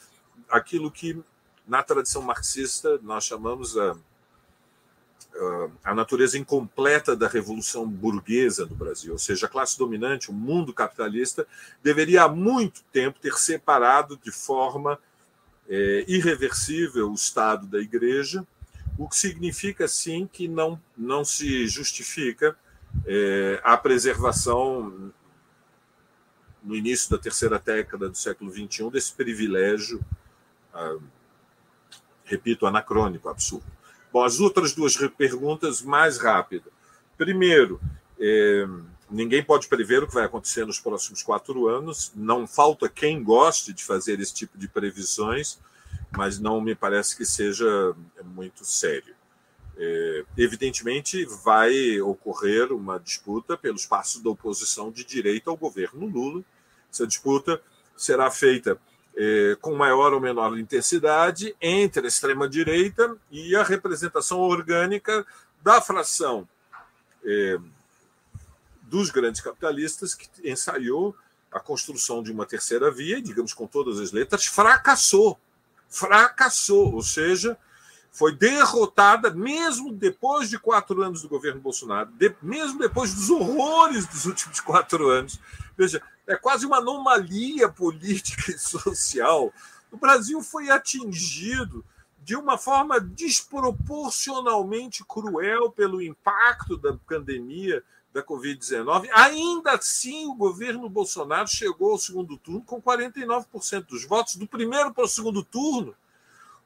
aquilo 0.48 0.90
que 0.90 1.22
na 1.66 1.82
tradição 1.82 2.20
marxista 2.22 2.98
nós 3.02 3.24
chamamos 3.24 3.76
a 3.78 3.96
a 5.84 5.94
natureza 5.94 6.36
incompleta 6.36 7.14
da 7.14 7.28
revolução 7.28 7.88
burguesa 7.88 8.66
no 8.66 8.74
Brasil, 8.74 9.12
ou 9.12 9.18
seja, 9.18 9.46
a 9.46 9.48
classe 9.48 9.78
dominante, 9.78 10.30
o 10.30 10.34
mundo 10.34 10.72
capitalista, 10.72 11.46
deveria 11.82 12.24
há 12.24 12.28
muito 12.28 12.82
tempo 12.92 13.20
ter 13.20 13.34
separado 13.34 14.18
de 14.22 14.32
forma 14.32 14.98
é, 15.68 16.04
irreversível 16.08 17.10
o 17.10 17.14
Estado 17.14 17.66
da 17.66 17.78
Igreja, 17.78 18.46
o 18.98 19.08
que 19.08 19.16
significa, 19.16 19.86
sim, 19.86 20.28
que 20.30 20.48
não, 20.48 20.80
não 20.96 21.24
se 21.24 21.68
justifica 21.68 22.56
é, 23.06 23.60
a 23.62 23.76
preservação, 23.76 25.12
no 26.62 26.74
início 26.74 27.10
da 27.10 27.18
terceira 27.18 27.58
década 27.58 28.08
do 28.08 28.16
século 28.16 28.50
XXI, 28.50 28.90
desse 28.90 29.12
privilégio, 29.12 30.04
ah, 30.74 30.98
repito, 32.24 32.66
anacrônico, 32.66 33.28
absurdo. 33.28 33.77
Bom, 34.12 34.24
as 34.24 34.40
outras 34.40 34.72
duas 34.72 34.96
perguntas 35.16 35.82
mais 35.82 36.18
rápidas. 36.18 36.72
Primeiro, 37.16 37.80
é, 38.18 38.66
ninguém 39.10 39.42
pode 39.42 39.68
prever 39.68 40.02
o 40.02 40.06
que 40.06 40.14
vai 40.14 40.24
acontecer 40.24 40.66
nos 40.66 40.80
próximos 40.80 41.22
quatro 41.22 41.68
anos. 41.68 42.12
Não 42.14 42.46
falta 42.46 42.88
quem 42.88 43.22
goste 43.22 43.72
de 43.72 43.84
fazer 43.84 44.20
esse 44.20 44.34
tipo 44.34 44.56
de 44.56 44.68
previsões, 44.68 45.58
mas 46.16 46.38
não 46.38 46.60
me 46.60 46.74
parece 46.74 47.16
que 47.16 47.24
seja 47.24 47.94
muito 48.24 48.64
sério. 48.64 49.14
É, 49.76 50.24
evidentemente, 50.36 51.24
vai 51.44 52.00
ocorrer 52.00 52.72
uma 52.72 52.98
disputa 52.98 53.56
pelo 53.56 53.76
espaço 53.76 54.22
da 54.22 54.30
oposição 54.30 54.90
de 54.90 55.04
direita 55.04 55.50
ao 55.50 55.56
governo 55.56 56.06
Lula. 56.06 56.42
Essa 56.90 57.06
disputa 57.06 57.60
será 57.96 58.30
feita 58.30 58.80
com 59.60 59.74
maior 59.74 60.12
ou 60.12 60.20
menor 60.20 60.56
intensidade 60.58 61.54
entre 61.60 62.04
a 62.04 62.08
extrema-direita 62.08 63.16
e 63.30 63.56
a 63.56 63.64
representação 63.64 64.38
orgânica 64.38 65.26
da 65.62 65.80
fração 65.80 66.48
é, 67.24 67.58
dos 68.82 69.10
grandes 69.10 69.40
capitalistas 69.40 70.14
que 70.14 70.28
ensaiou 70.48 71.14
a 71.50 71.60
construção 71.60 72.22
de 72.22 72.30
uma 72.30 72.46
terceira 72.46 72.90
via, 72.90 73.20
digamos 73.20 73.52
com 73.52 73.66
todas 73.66 73.98
as 73.98 74.12
letras, 74.12 74.46
fracassou. 74.46 75.38
Fracassou, 75.88 76.94
ou 76.94 77.02
seja, 77.02 77.56
foi 78.10 78.34
derrotada, 78.34 79.30
mesmo 79.30 79.92
depois 79.92 80.50
de 80.50 80.58
quatro 80.58 81.02
anos 81.02 81.22
do 81.22 81.28
governo 81.28 81.60
Bolsonaro, 81.60 82.10
de, 82.12 82.34
mesmo 82.42 82.78
depois 82.78 83.14
dos 83.14 83.30
horrores 83.30 84.06
dos 84.06 84.26
últimos 84.26 84.60
quatro 84.60 85.08
anos. 85.08 85.40
Veja, 85.76 86.02
é 86.28 86.36
quase 86.36 86.66
uma 86.66 86.76
anomalia 86.76 87.68
política 87.68 88.52
e 88.52 88.58
social. 88.58 89.52
O 89.90 89.96
Brasil 89.96 90.40
foi 90.42 90.70
atingido 90.70 91.84
de 92.22 92.36
uma 92.36 92.58
forma 92.58 93.00
desproporcionalmente 93.00 95.02
cruel 95.02 95.72
pelo 95.72 96.02
impacto 96.02 96.76
da 96.76 96.92
pandemia 96.92 97.82
da 98.12 98.22
Covid-19. 98.22 99.08
Ainda 99.12 99.72
assim, 99.72 100.26
o 100.26 100.34
governo 100.34 100.90
Bolsonaro 100.90 101.48
chegou 101.48 101.92
ao 101.92 101.98
segundo 101.98 102.36
turno 102.36 102.62
com 102.62 102.82
49% 102.82 103.86
dos 103.86 104.04
votos. 104.04 104.36
Do 104.36 104.46
primeiro 104.46 104.92
para 104.92 105.04
o 105.04 105.08
segundo 105.08 105.42
turno, 105.42 105.96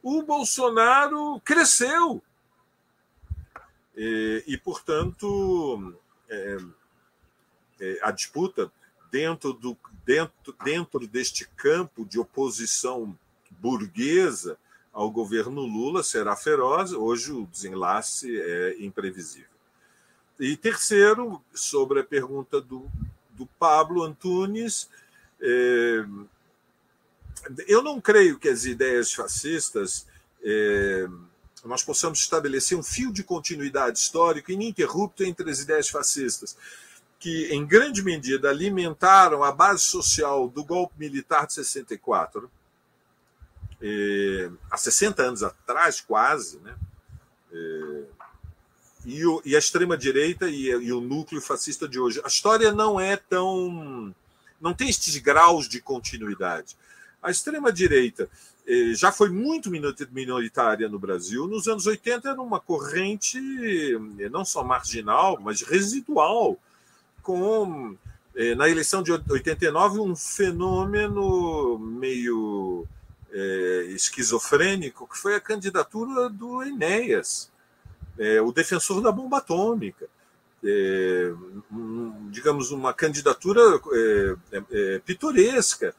o 0.03 0.23
Bolsonaro 0.23 1.41
cresceu. 1.45 2.21
E, 3.97 4.43
e 4.49 4.59
portanto, 4.59 5.95
é, 6.29 6.59
é, 7.79 7.99
a 8.03 8.11
disputa 8.11 8.73
dentro, 9.13 9.53
do, 9.53 9.77
dentro, 10.07 10.57
dentro 10.65 11.07
deste 11.07 11.47
campo 11.55 12.07
de 12.07 12.19
oposição 12.19 13.17
burguesa 13.51 14.57
ao 14.91 15.11
governo 15.11 15.61
Lula 15.61 16.03
será 16.03 16.35
feroz. 16.35 16.93
Hoje 16.93 17.31
o 17.31 17.47
desenlace 17.47 18.41
é 18.41 18.77
imprevisível. 18.81 19.53
E 20.41 20.57
terceiro, 20.57 21.43
sobre 21.55 22.01
a 22.01 22.05
pergunta 22.05 22.59
do, 22.59 22.91
do 23.31 23.47
Pablo 23.59 24.03
Antunes, 24.03 24.89
é, 25.39 26.05
eu 27.69 27.83
não 27.83 28.01
creio 28.01 28.39
que 28.39 28.49
as 28.49 28.65
ideias 28.65 29.13
fascistas 29.13 30.07
é, 30.43 31.07
nós 31.65 31.85
possamos 31.85 32.19
estabelecer 32.19 32.77
um 32.77 32.83
fio 32.83 33.13
de 33.13 33.23
continuidade 33.23 33.99
histórico 33.99 34.51
ininterrupto 34.51 35.23
entre 35.23 35.49
as 35.51 35.61
ideias 35.61 35.89
fascistas 35.89 36.57
que, 37.23 37.47
em 37.53 37.65
grande 37.65 38.03
medida, 38.03 38.51
alimentaram 38.51 39.45
a 39.45 39.53
base 39.53 39.85
social 39.85 40.49
do 40.49 40.65
golpe 40.65 40.95
militar 40.99 41.47
de 41.47 41.53
64, 41.53 42.51
há 44.69 44.77
60 44.77 45.23
anos 45.23 45.43
atrás, 45.45 46.01
quase, 46.01 46.59
né? 46.59 46.75
e, 49.07 49.25
o, 49.25 49.41
e, 49.45 49.55
a 49.55 49.59
extrema-direita 49.61 50.49
e, 50.49 50.67
e, 50.67 50.93
o 50.93 51.01
núcleo 51.01 51.41
fascista 51.41 51.87
de 51.89 52.01
hoje. 52.01 52.21
A 52.25 52.27
história 52.27 52.73
não 52.73 52.99
é 52.99 53.17
tão. 53.17 54.13
não 54.61 54.75
tem 54.75 54.89
estes 54.89 55.17
graus 55.19 55.69
de 55.69 55.81
continuidade. 55.81 56.77
A 57.23 57.31
extrema-direita 57.31 58.29
eh, 58.67 58.95
já 58.95 59.13
foi 59.13 59.29
muito 59.29 59.71
minoritária 60.11 60.89
no 60.89 60.99
Brasil. 60.99 61.47
Nos 61.47 61.69
anos 61.69 61.87
80 61.87 62.31
era 62.31 62.43
uma 62.43 62.59
corrente 62.59 63.39
eh, 64.19 64.29
não 64.29 64.45
só 64.45 64.65
marginal, 64.65 65.39
mas 65.41 65.63
residual 65.63 66.59
com, 67.23 67.97
eh, 68.35 68.55
na 68.55 68.69
eleição 68.69 69.03
de 69.03 69.13
89, 69.13 70.01
um 70.01 70.17
fenômeno 70.17 71.79
meio 71.79 72.87
é, 73.33 73.87
esquizofrênico, 73.89 75.09
que 75.09 75.17
foi 75.17 75.35
a 75.35 75.41
candidatura 75.41 76.29
do 76.29 76.63
Enéas, 76.63 77.51
é, 78.19 78.41
o 78.43 78.53
defensor 78.53 79.01
da 79.01 79.11
bomba 79.11 79.39
atômica. 79.39 80.07
Um, 81.73 82.31
digamos, 82.31 82.71
uma 82.71 82.95
candidatura 82.95 83.61
pitoresca, 85.05 85.93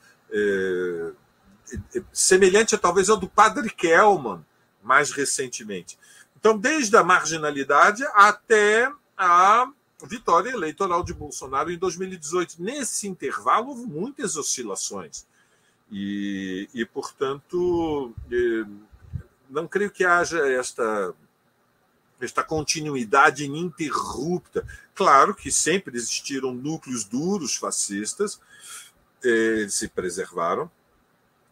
semelhante 2.14 2.78
talvez 2.78 3.10
ao 3.10 3.18
do 3.18 3.28
padre 3.28 3.70
Kelman, 3.70 4.46
mais 4.82 5.12
recentemente. 5.12 6.00
Então, 6.40 6.58
desde 6.58 6.96
a 6.96 7.04
marginalidade 7.04 8.06
até 8.14 8.90
a 9.18 9.70
vitória 10.06 10.50
eleitoral 10.52 11.04
de 11.04 11.14
Bolsonaro 11.14 11.72
em 11.72 11.78
2018. 11.78 12.62
Nesse 12.62 13.08
intervalo, 13.08 13.70
houve 13.70 13.86
muitas 13.86 14.36
oscilações. 14.36 15.26
E, 15.92 16.68
e 16.74 16.86
portanto, 16.86 18.14
não 19.50 19.68
creio 19.68 19.92
que 19.92 20.04
haja 20.04 20.40
esta, 20.48 21.14
esta 22.20 22.44
continuidade 22.44 23.46
ininterrupta. 23.46 24.66
Claro 24.96 25.36
que 25.36 25.52
sempre 25.52 25.96
existiram 25.96 26.54
núcleos 26.54 27.04
duros 27.04 27.56
fascistas, 27.56 28.40
eh, 29.24 29.68
se 29.70 29.88
preservaram, 29.88 30.70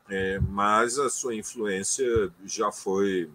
eh, 0.09 0.39
mas 0.39 0.97
a 0.99 1.09
sua 1.09 1.35
influência 1.35 2.31
já 2.45 2.71
foi 2.71 3.29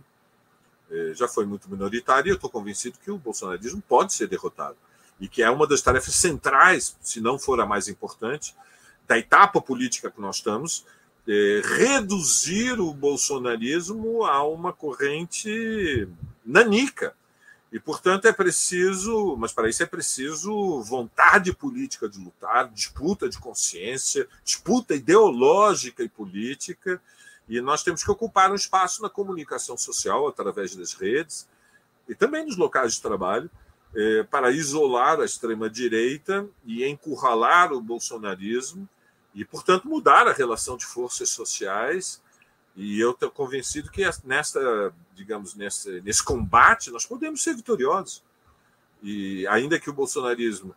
eh, 0.91 1.13
já 1.15 1.27
foi 1.27 1.47
muito 1.47 1.71
minoritária 1.71 2.29
e 2.29 2.33
eu 2.33 2.37
estou 2.37 2.51
convencido 2.51 2.99
que 2.99 3.11
o 3.11 3.19
bolsonarismo 3.19 3.83
pode 3.83 4.13
ser 4.13 4.27
derrotado 4.29 4.77
e 5.21 5.29
que 5.29 5.43
é 5.43 5.51
uma 5.51 5.67
das 5.67 5.83
tarefas 5.83 6.15
centrais, 6.15 6.97
se 7.01 7.21
não 7.21 7.39
for 7.39 7.61
a 7.61 7.67
mais 7.67 7.89
importante, 7.89 8.55
da 9.07 9.19
etapa 9.19 9.61
política 9.61 10.11
que 10.11 10.21
nós 10.21 10.37
estamos, 10.37 10.85
é, 11.29 11.63
reduzir 11.65 12.79
o 12.81 12.93
bolsonarismo 12.93 14.25
a 14.25 14.47
uma 14.47 14.73
corrente 14.73 16.09
nanica. 16.45 17.15
E, 17.73 17.81
portanto, 17.81 18.27
é 18.27 18.33
preciso, 18.33 19.37
mas 19.37 19.53
para 19.53 19.69
isso 19.69 19.83
é 19.83 19.87
preciso 19.87 20.83
vontade 20.83 21.53
política 21.53 22.09
de 22.09 22.19
lutar, 22.19 22.69
disputa 22.69 23.29
de 23.29 23.39
consciência, 23.39 24.29
disputa 24.45 24.95
ideológica 24.95 26.03
e 26.03 26.09
política. 26.09 27.01
E 27.49 27.61
nós 27.61 27.83
temos 27.83 28.05
que 28.05 28.11
ocupar 28.11 28.53
um 28.53 28.55
espaço 28.55 29.03
na 29.03 29.11
comunicação 29.11 29.77
social, 29.77 30.29
através 30.29 30.75
das 30.77 30.95
redes, 30.95 31.49
e 32.09 32.15
também 32.15 32.47
nos 32.47 32.57
locais 32.57 32.95
de 32.95 33.03
trabalho, 33.03 33.51
é, 33.97 34.23
para 34.25 34.51
isolar 34.51 35.19
a 35.21 35.25
extrema-direita 35.25 36.47
e 36.67 36.85
encurralar 36.85 37.73
o 37.73 37.81
bolsonarismo 37.81 38.87
e, 39.35 39.43
portanto, 39.43 39.89
mudar 39.89 40.29
a 40.29 40.35
relação 40.35 40.77
de 40.77 40.85
forças 40.85 41.31
sociais. 41.31 42.23
E 42.77 43.01
eu 43.01 43.13
estou 43.13 43.31
convencido 43.31 43.91
que 43.91 44.03
nesta, 44.23 44.93
digamos, 45.15 45.55
nesse, 45.55 46.03
nesse 46.03 46.23
combate 46.23 46.91
nós 46.91 47.07
podemos 47.07 47.43
ser 47.43 47.55
vitoriosos. 47.55 48.23
E 49.03 49.47
ainda 49.47 49.81
que 49.81 49.89
o 49.89 49.95
bolsonarismo, 49.95 50.77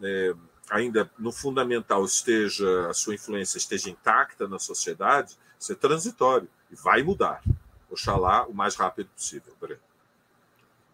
é, 0.00 0.32
ainda 0.70 1.10
no 1.18 1.32
fundamental 1.32 2.04
esteja 2.04 2.88
a 2.88 2.94
sua 2.94 3.16
influência 3.16 3.58
esteja 3.58 3.90
intacta 3.90 4.46
na 4.46 4.60
sociedade, 4.60 5.36
isso 5.58 5.72
é 5.72 5.74
transitório 5.74 6.48
e 6.70 6.76
vai 6.76 7.02
mudar. 7.02 7.42
Oxalá 7.90 8.46
o 8.46 8.54
mais 8.54 8.76
rápido 8.76 9.08
possível, 9.08 9.52
Breno. 9.60 9.89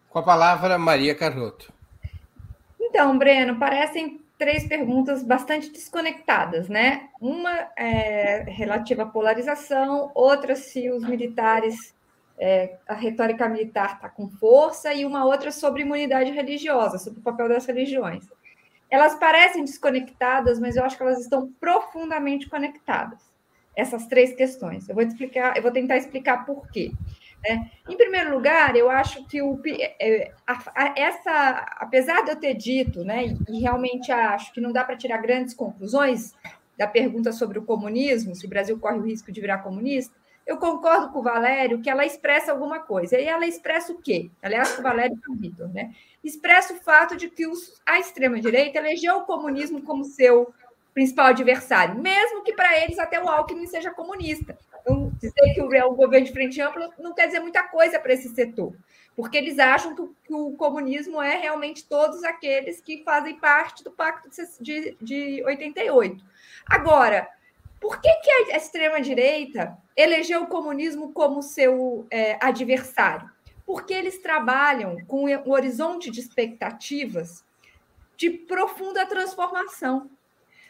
Com 0.09 0.19
a 0.19 0.23
palavra, 0.23 0.77
Maria 0.77 1.13
Carlotto. 1.13 1.71
Então, 2.79 3.17
Breno, 3.17 3.59
parecem 3.59 4.21
três 4.37 4.67
perguntas 4.67 5.23
bastante 5.23 5.71
desconectadas, 5.71 6.69
né? 6.69 7.09
Uma 7.19 7.51
é 7.75 8.43
relativa 8.47 9.03
à 9.03 9.05
polarização, 9.05 10.11
outra 10.13 10.55
se 10.55 10.89
os 10.89 11.03
militares, 11.03 11.95
é, 12.37 12.77
a 12.87 12.93
retórica 12.93 13.49
militar 13.49 13.95
está 13.95 14.09
com 14.09 14.29
força, 14.29 14.93
e 14.93 15.05
uma 15.05 15.25
outra 15.25 15.51
sobre 15.51 15.81
imunidade 15.81 16.31
religiosa, 16.31 16.97
sobre 16.97 17.19
o 17.19 17.23
papel 17.23 17.49
das 17.49 17.65
religiões. 17.65 18.25
Elas 18.89 19.15
parecem 19.15 19.65
desconectadas, 19.65 20.59
mas 20.59 20.75
eu 20.75 20.83
acho 20.83 20.95
que 20.95 21.03
elas 21.03 21.19
estão 21.19 21.51
profundamente 21.59 22.47
conectadas. 22.47 23.19
Essas 23.75 24.07
três 24.07 24.33
questões. 24.33 24.87
Eu 24.87 24.95
vou 24.95 25.03
explicar, 25.03 25.55
eu 25.55 25.61
vou 25.61 25.71
tentar 25.71 25.97
explicar 25.97 26.45
por 26.45 26.67
quê. 26.71 26.91
Né? 27.43 27.71
Em 27.87 27.95
primeiro 27.95 28.31
lugar, 28.31 28.75
eu 28.75 28.89
acho 28.89 29.25
que 29.27 29.41
o, 29.41 29.59
é, 29.99 30.31
a, 30.45 30.93
essa, 30.95 31.65
apesar 31.77 32.23
de 32.23 32.31
eu 32.31 32.35
ter 32.35 32.53
dito, 32.53 33.03
né, 33.03 33.25
e 33.47 33.59
realmente 33.59 34.11
acho 34.11 34.51
que 34.53 34.61
não 34.61 34.71
dá 34.71 34.83
para 34.83 34.97
tirar 34.97 35.17
grandes 35.17 35.53
conclusões 35.53 36.33
da 36.77 36.87
pergunta 36.87 37.31
sobre 37.31 37.57
o 37.59 37.63
comunismo, 37.63 38.35
se 38.35 38.45
o 38.45 38.49
Brasil 38.49 38.77
corre 38.79 38.97
o 38.97 39.05
risco 39.05 39.31
de 39.31 39.41
virar 39.41 39.59
comunista, 39.59 40.15
eu 40.47 40.57
concordo 40.57 41.11
com 41.11 41.19
o 41.19 41.23
Valério 41.23 41.81
que 41.81 41.89
ela 41.89 42.05
expressa 42.05 42.53
alguma 42.53 42.79
coisa. 42.79 43.19
E 43.19 43.25
ela 43.25 43.45
expressa 43.45 43.91
o 43.91 44.01
quê? 44.01 44.31
Aliás, 44.41 44.71
com 44.71 44.79
o 44.79 44.83
Valério 44.83 45.17
e 45.17 45.25
com 45.25 45.33
o 45.33 45.35
Vitor, 45.35 45.67
né? 45.67 45.93
Expressa 46.23 46.73
o 46.73 46.77
fato 46.77 47.17
de 47.17 47.29
que 47.29 47.45
os, 47.45 47.81
a 47.85 47.99
extrema-direita 47.99 48.79
elegeu 48.79 49.17
o 49.17 49.25
comunismo 49.25 49.81
como 49.81 50.05
seu 50.05 50.53
principal 50.93 51.27
adversário, 51.27 52.01
mesmo 52.01 52.43
que 52.43 52.53
para 52.53 52.81
eles 52.81 52.97
até 52.97 53.21
o 53.21 53.27
Alckmin 53.27 53.67
seja 53.67 53.91
comunista. 53.91 54.57
Dizer 55.19 55.53
que 55.53 55.61
o 55.61 55.95
governo 55.95 56.25
de 56.25 56.31
frente 56.31 56.61
ampla 56.61 56.89
não 56.97 57.13
quer 57.13 57.27
dizer 57.27 57.39
muita 57.39 57.63
coisa 57.63 57.99
para 57.99 58.13
esse 58.13 58.29
setor, 58.29 58.73
porque 59.15 59.37
eles 59.37 59.59
acham 59.59 59.93
que 59.93 60.01
o, 60.01 60.15
que 60.23 60.33
o, 60.33 60.51
comunismo 60.51 61.21
é 61.21 61.35
realmente 61.35 61.85
todos 61.85 62.23
aqueles 62.23 62.79
que 62.79 63.03
fazem 63.03 63.37
parte 63.37 63.83
do 63.83 63.91
Pacto 63.91 64.29
de, 64.61 64.95
de 65.01 65.43
88. 65.43 66.23
Agora, 66.65 67.27
por 67.79 67.99
que, 67.99 68.09
que 68.21 68.31
a 68.31 68.57
extrema-direita 68.57 69.77
elegeu 69.95 70.43
o 70.43 70.47
comunismo 70.47 71.11
como 71.11 71.41
seu 71.41 72.07
é, 72.09 72.37
adversário? 72.39 73.29
Porque 73.65 73.93
eles 73.93 74.19
trabalham 74.19 74.97
com 75.05 75.25
um 75.25 75.51
horizonte 75.51 76.09
de 76.09 76.21
expectativas 76.21 77.43
de 78.15 78.29
profunda 78.29 79.05
transformação. 79.05 80.09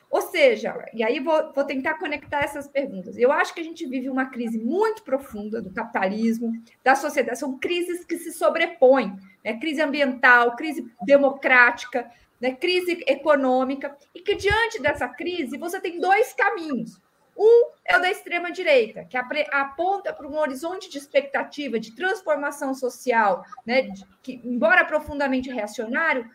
Ou 0.10 0.22
seja, 0.22 0.86
e 0.94 1.04
aí 1.04 1.20
vou, 1.20 1.52
vou, 1.54 1.66
tentar 1.66 1.96
conectar 1.96 2.40
essas 2.40 2.68
perguntas. 2.68 3.18
Eu 3.18 3.32
acho 3.32 3.54
que 3.54 3.60
a 3.60 3.64
gente 3.64 3.86
vive 3.86 4.10
uma 4.10 4.28
crise 4.28 4.58
muito 4.58 5.04
profunda 5.04 5.62
do 5.62 5.72
capitalismo, 5.72 6.54
da 6.84 6.96
sociedade. 6.96 7.40
São 7.40 7.58
crises 7.58 8.06
que 8.06 8.18
se 8.18 8.32
sobrepõem, 8.32 9.18
né? 9.44 9.60
crise 9.60 9.82
ambiental, 9.82 10.56
crise 10.56 10.90
democrática, 11.06 12.10
né? 12.40 12.54
crise 12.54 13.04
econômica, 13.06 13.96
e 14.16 14.22
que 14.22 14.36
diante 14.36 14.82
dessa 14.82 15.10
crise 15.10 15.58
você 15.58 15.80
tem 15.80 16.00
dois 16.00 16.34
caminhos. 16.34 17.00
Um 17.38 17.70
é 17.86 17.98
o 17.98 18.02
da 18.02 18.10
extrema 18.10 18.52
direita, 18.52 19.06
que 19.06 19.16
aponta 19.16 20.12
para 20.12 20.28
um 20.28 20.38
horizonte 20.38 20.90
de 20.90 20.98
expectativa 20.98 21.80
de 21.80 21.96
transformação 21.96 22.74
social, 22.74 23.46
né? 23.66 23.90
que, 24.24 24.42
embora 24.44 24.84
profundamente 24.86 25.52
reacionário, 25.52 26.28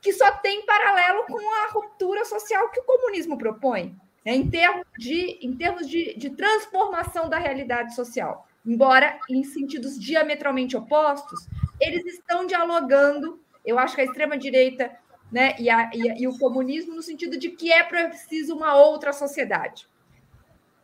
que 0.00 0.12
só 0.12 0.30
tem 0.32 0.64
paralelo 0.64 1.24
com 1.26 1.54
a 1.62 1.68
ruptura 1.68 2.24
social 2.24 2.70
que 2.70 2.80
o 2.80 2.84
comunismo 2.84 3.36
propõe, 3.36 3.96
né, 4.24 4.34
em 4.34 4.48
termos, 4.48 4.86
de, 4.98 5.38
em 5.42 5.54
termos 5.54 5.88
de, 5.88 6.14
de 6.14 6.30
transformação 6.30 7.28
da 7.28 7.38
realidade 7.38 7.94
social. 7.94 8.46
Embora 8.64 9.18
em 9.28 9.42
sentidos 9.42 9.98
diametralmente 9.98 10.76
opostos, 10.76 11.46
eles 11.80 12.04
estão 12.06 12.46
dialogando, 12.46 13.40
eu 13.64 13.78
acho 13.78 13.94
que 13.94 14.02
a 14.02 14.04
extrema-direita 14.04 14.90
né, 15.30 15.54
e, 15.58 15.70
a, 15.70 15.90
e, 15.94 16.10
a, 16.10 16.18
e 16.18 16.26
o 16.26 16.38
comunismo, 16.38 16.94
no 16.94 17.02
sentido 17.02 17.38
de 17.38 17.50
que 17.50 17.72
é 17.72 17.82
preciso 17.82 18.54
uma 18.54 18.74
outra 18.74 19.12
sociedade. 19.12 19.88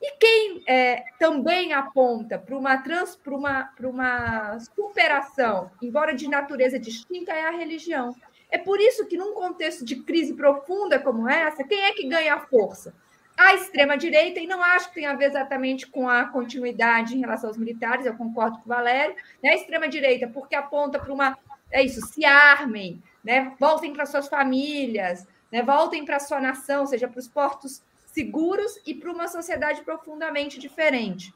E 0.01 0.13
quem 0.19 0.63
é, 0.67 1.05
também 1.19 1.73
aponta 1.73 2.39
para 2.39 2.57
uma, 2.57 2.77
trans, 2.79 3.19
uma, 3.27 3.73
uma 3.81 4.59
superação, 4.61 5.71
embora 5.83 6.15
de 6.15 6.29
natureza 6.29 6.79
distinta, 6.79 7.33
é 7.33 7.49
a 7.49 7.51
religião. 7.51 8.15
É 8.51 8.59
por 8.59 8.81
isso 8.81 9.07
que, 9.07 9.17
num 9.17 9.35
contexto 9.35 9.85
de 9.85 9.97
crise 9.97 10.35
profunda 10.35 10.99
como 10.99 11.29
essa, 11.29 11.65
quem 11.65 11.85
é 11.85 11.93
que 11.93 12.09
ganha 12.09 12.39
força? 12.39 12.95
A 13.37 13.55
extrema-direita, 13.55 14.41
e 14.41 14.47
não 14.47 14.63
acho 14.63 14.89
que 14.89 14.95
tenha 14.95 15.11
a 15.11 15.15
ver 15.15 15.27
exatamente 15.27 15.87
com 15.87 16.09
a 16.09 16.25
continuidade 16.25 17.15
em 17.15 17.21
relação 17.21 17.51
aos 17.51 17.59
militares, 17.59 18.07
eu 18.07 18.17
concordo 18.17 18.59
com 18.59 18.65
o 18.65 18.69
Valério, 18.69 19.15
né? 19.43 19.51
a 19.51 19.55
extrema-direita, 19.57 20.29
porque 20.29 20.55
aponta 20.55 20.99
para 20.99 21.13
uma. 21.13 21.39
É 21.71 21.83
isso, 21.83 22.01
se 22.07 22.25
armem, 22.25 23.03
né? 23.23 23.53
voltem 23.59 23.93
para 23.93 24.07
suas 24.07 24.29
famílias, 24.29 25.27
né? 25.53 25.63
voltem 25.63 26.05
para 26.05 26.21
sua 26.21 26.41
nação, 26.41 26.83
ou 26.83 26.87
seja, 26.87 27.09
para 27.09 27.19
os 27.19 27.29
portos 27.29 27.83
seguros 28.07 28.81
e 28.87 28.95
para 28.95 29.13
uma 29.13 29.29
sociedade 29.29 29.83
profundamente 29.83 30.59
diferente 30.59 31.35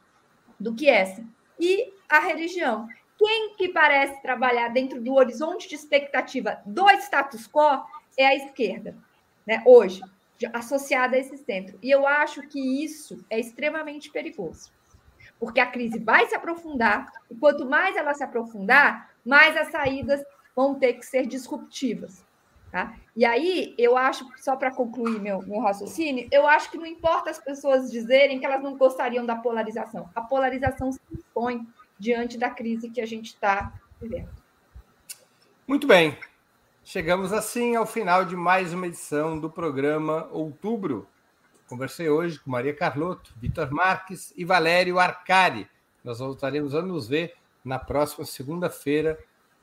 do 0.58 0.74
que 0.74 0.88
essa. 0.88 1.22
E 1.58 1.92
a 2.08 2.20
religião, 2.20 2.88
quem 3.20 3.54
que 3.54 3.68
parece 3.68 4.22
trabalhar 4.22 4.68
dentro 4.68 4.98
do 4.98 5.12
horizonte 5.12 5.68
de 5.68 5.74
expectativa 5.74 6.58
do 6.64 6.88
status 6.92 7.46
quo 7.46 7.84
é 8.16 8.24
a 8.24 8.34
esquerda, 8.34 8.96
né? 9.46 9.62
Hoje, 9.66 10.00
associada 10.54 11.16
a 11.16 11.18
esse 11.18 11.36
centro. 11.36 11.78
E 11.82 11.90
eu 11.90 12.06
acho 12.06 12.40
que 12.48 12.82
isso 12.82 13.22
é 13.28 13.38
extremamente 13.38 14.10
perigoso. 14.10 14.72
Porque 15.38 15.60
a 15.60 15.66
crise 15.66 15.98
vai 15.98 16.26
se 16.28 16.34
aprofundar, 16.34 17.12
e 17.30 17.34
quanto 17.34 17.66
mais 17.66 17.94
ela 17.94 18.14
se 18.14 18.24
aprofundar, 18.24 19.10
mais 19.22 19.54
as 19.54 19.70
saídas 19.70 20.24
vão 20.56 20.76
ter 20.76 20.94
que 20.94 21.04
ser 21.04 21.26
disruptivas. 21.26 22.24
Tá? 22.72 22.94
E 23.14 23.26
aí, 23.26 23.74
eu 23.76 23.98
acho, 23.98 24.26
só 24.38 24.56
para 24.56 24.70
concluir 24.70 25.20
meu, 25.20 25.42
meu 25.42 25.60
raciocínio, 25.60 26.26
eu 26.32 26.46
acho 26.46 26.70
que 26.70 26.78
não 26.78 26.86
importa 26.86 27.28
as 27.28 27.38
pessoas 27.38 27.90
dizerem 27.90 28.38
que 28.38 28.46
elas 28.46 28.62
não 28.62 28.78
gostariam 28.78 29.26
da 29.26 29.36
polarização. 29.36 30.08
A 30.14 30.22
polarização 30.22 30.90
se 30.90 31.00
impõe 31.12 31.66
diante 32.00 32.38
da 32.38 32.48
crise 32.48 32.88
que 32.88 33.00
a 33.00 33.06
gente 33.06 33.26
está 33.26 33.78
vivendo. 34.00 34.30
Muito 35.68 35.86
bem. 35.86 36.18
Chegamos 36.82 37.30
assim 37.32 37.76
ao 37.76 37.84
final 37.84 38.24
de 38.24 38.34
mais 38.34 38.72
uma 38.72 38.86
edição 38.86 39.38
do 39.38 39.50
programa 39.50 40.26
Outubro. 40.32 41.06
Conversei 41.68 42.08
hoje 42.08 42.40
com 42.40 42.50
Maria 42.50 42.74
Carlotto, 42.74 43.32
Vitor 43.36 43.70
Marques 43.70 44.32
e 44.34 44.44
Valério 44.44 44.98
Arcari. 44.98 45.68
Nós 46.02 46.18
voltaremos 46.18 46.74
a 46.74 46.80
nos 46.82 47.06
ver 47.06 47.34
na 47.62 47.78
próxima 47.78 48.24
segunda-feira, 48.24 49.18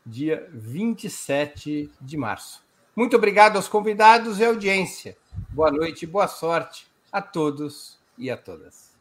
dia 0.05 0.47
27 0.53 1.91
de 1.99 2.15
março. 2.15 2.63
Muito 2.95 3.17
obrigado 3.17 3.57
aos 3.57 3.67
convidados 3.67 4.39
e 4.39 4.45
audiência. 4.45 5.17
Boa 5.49 5.71
noite 5.71 6.03
e 6.03 6.07
boa 6.07 6.27
sorte 6.27 6.87
a 7.11 7.21
todos 7.21 7.99
e 8.17 8.29
a 8.29 8.37
todas. 8.37 8.95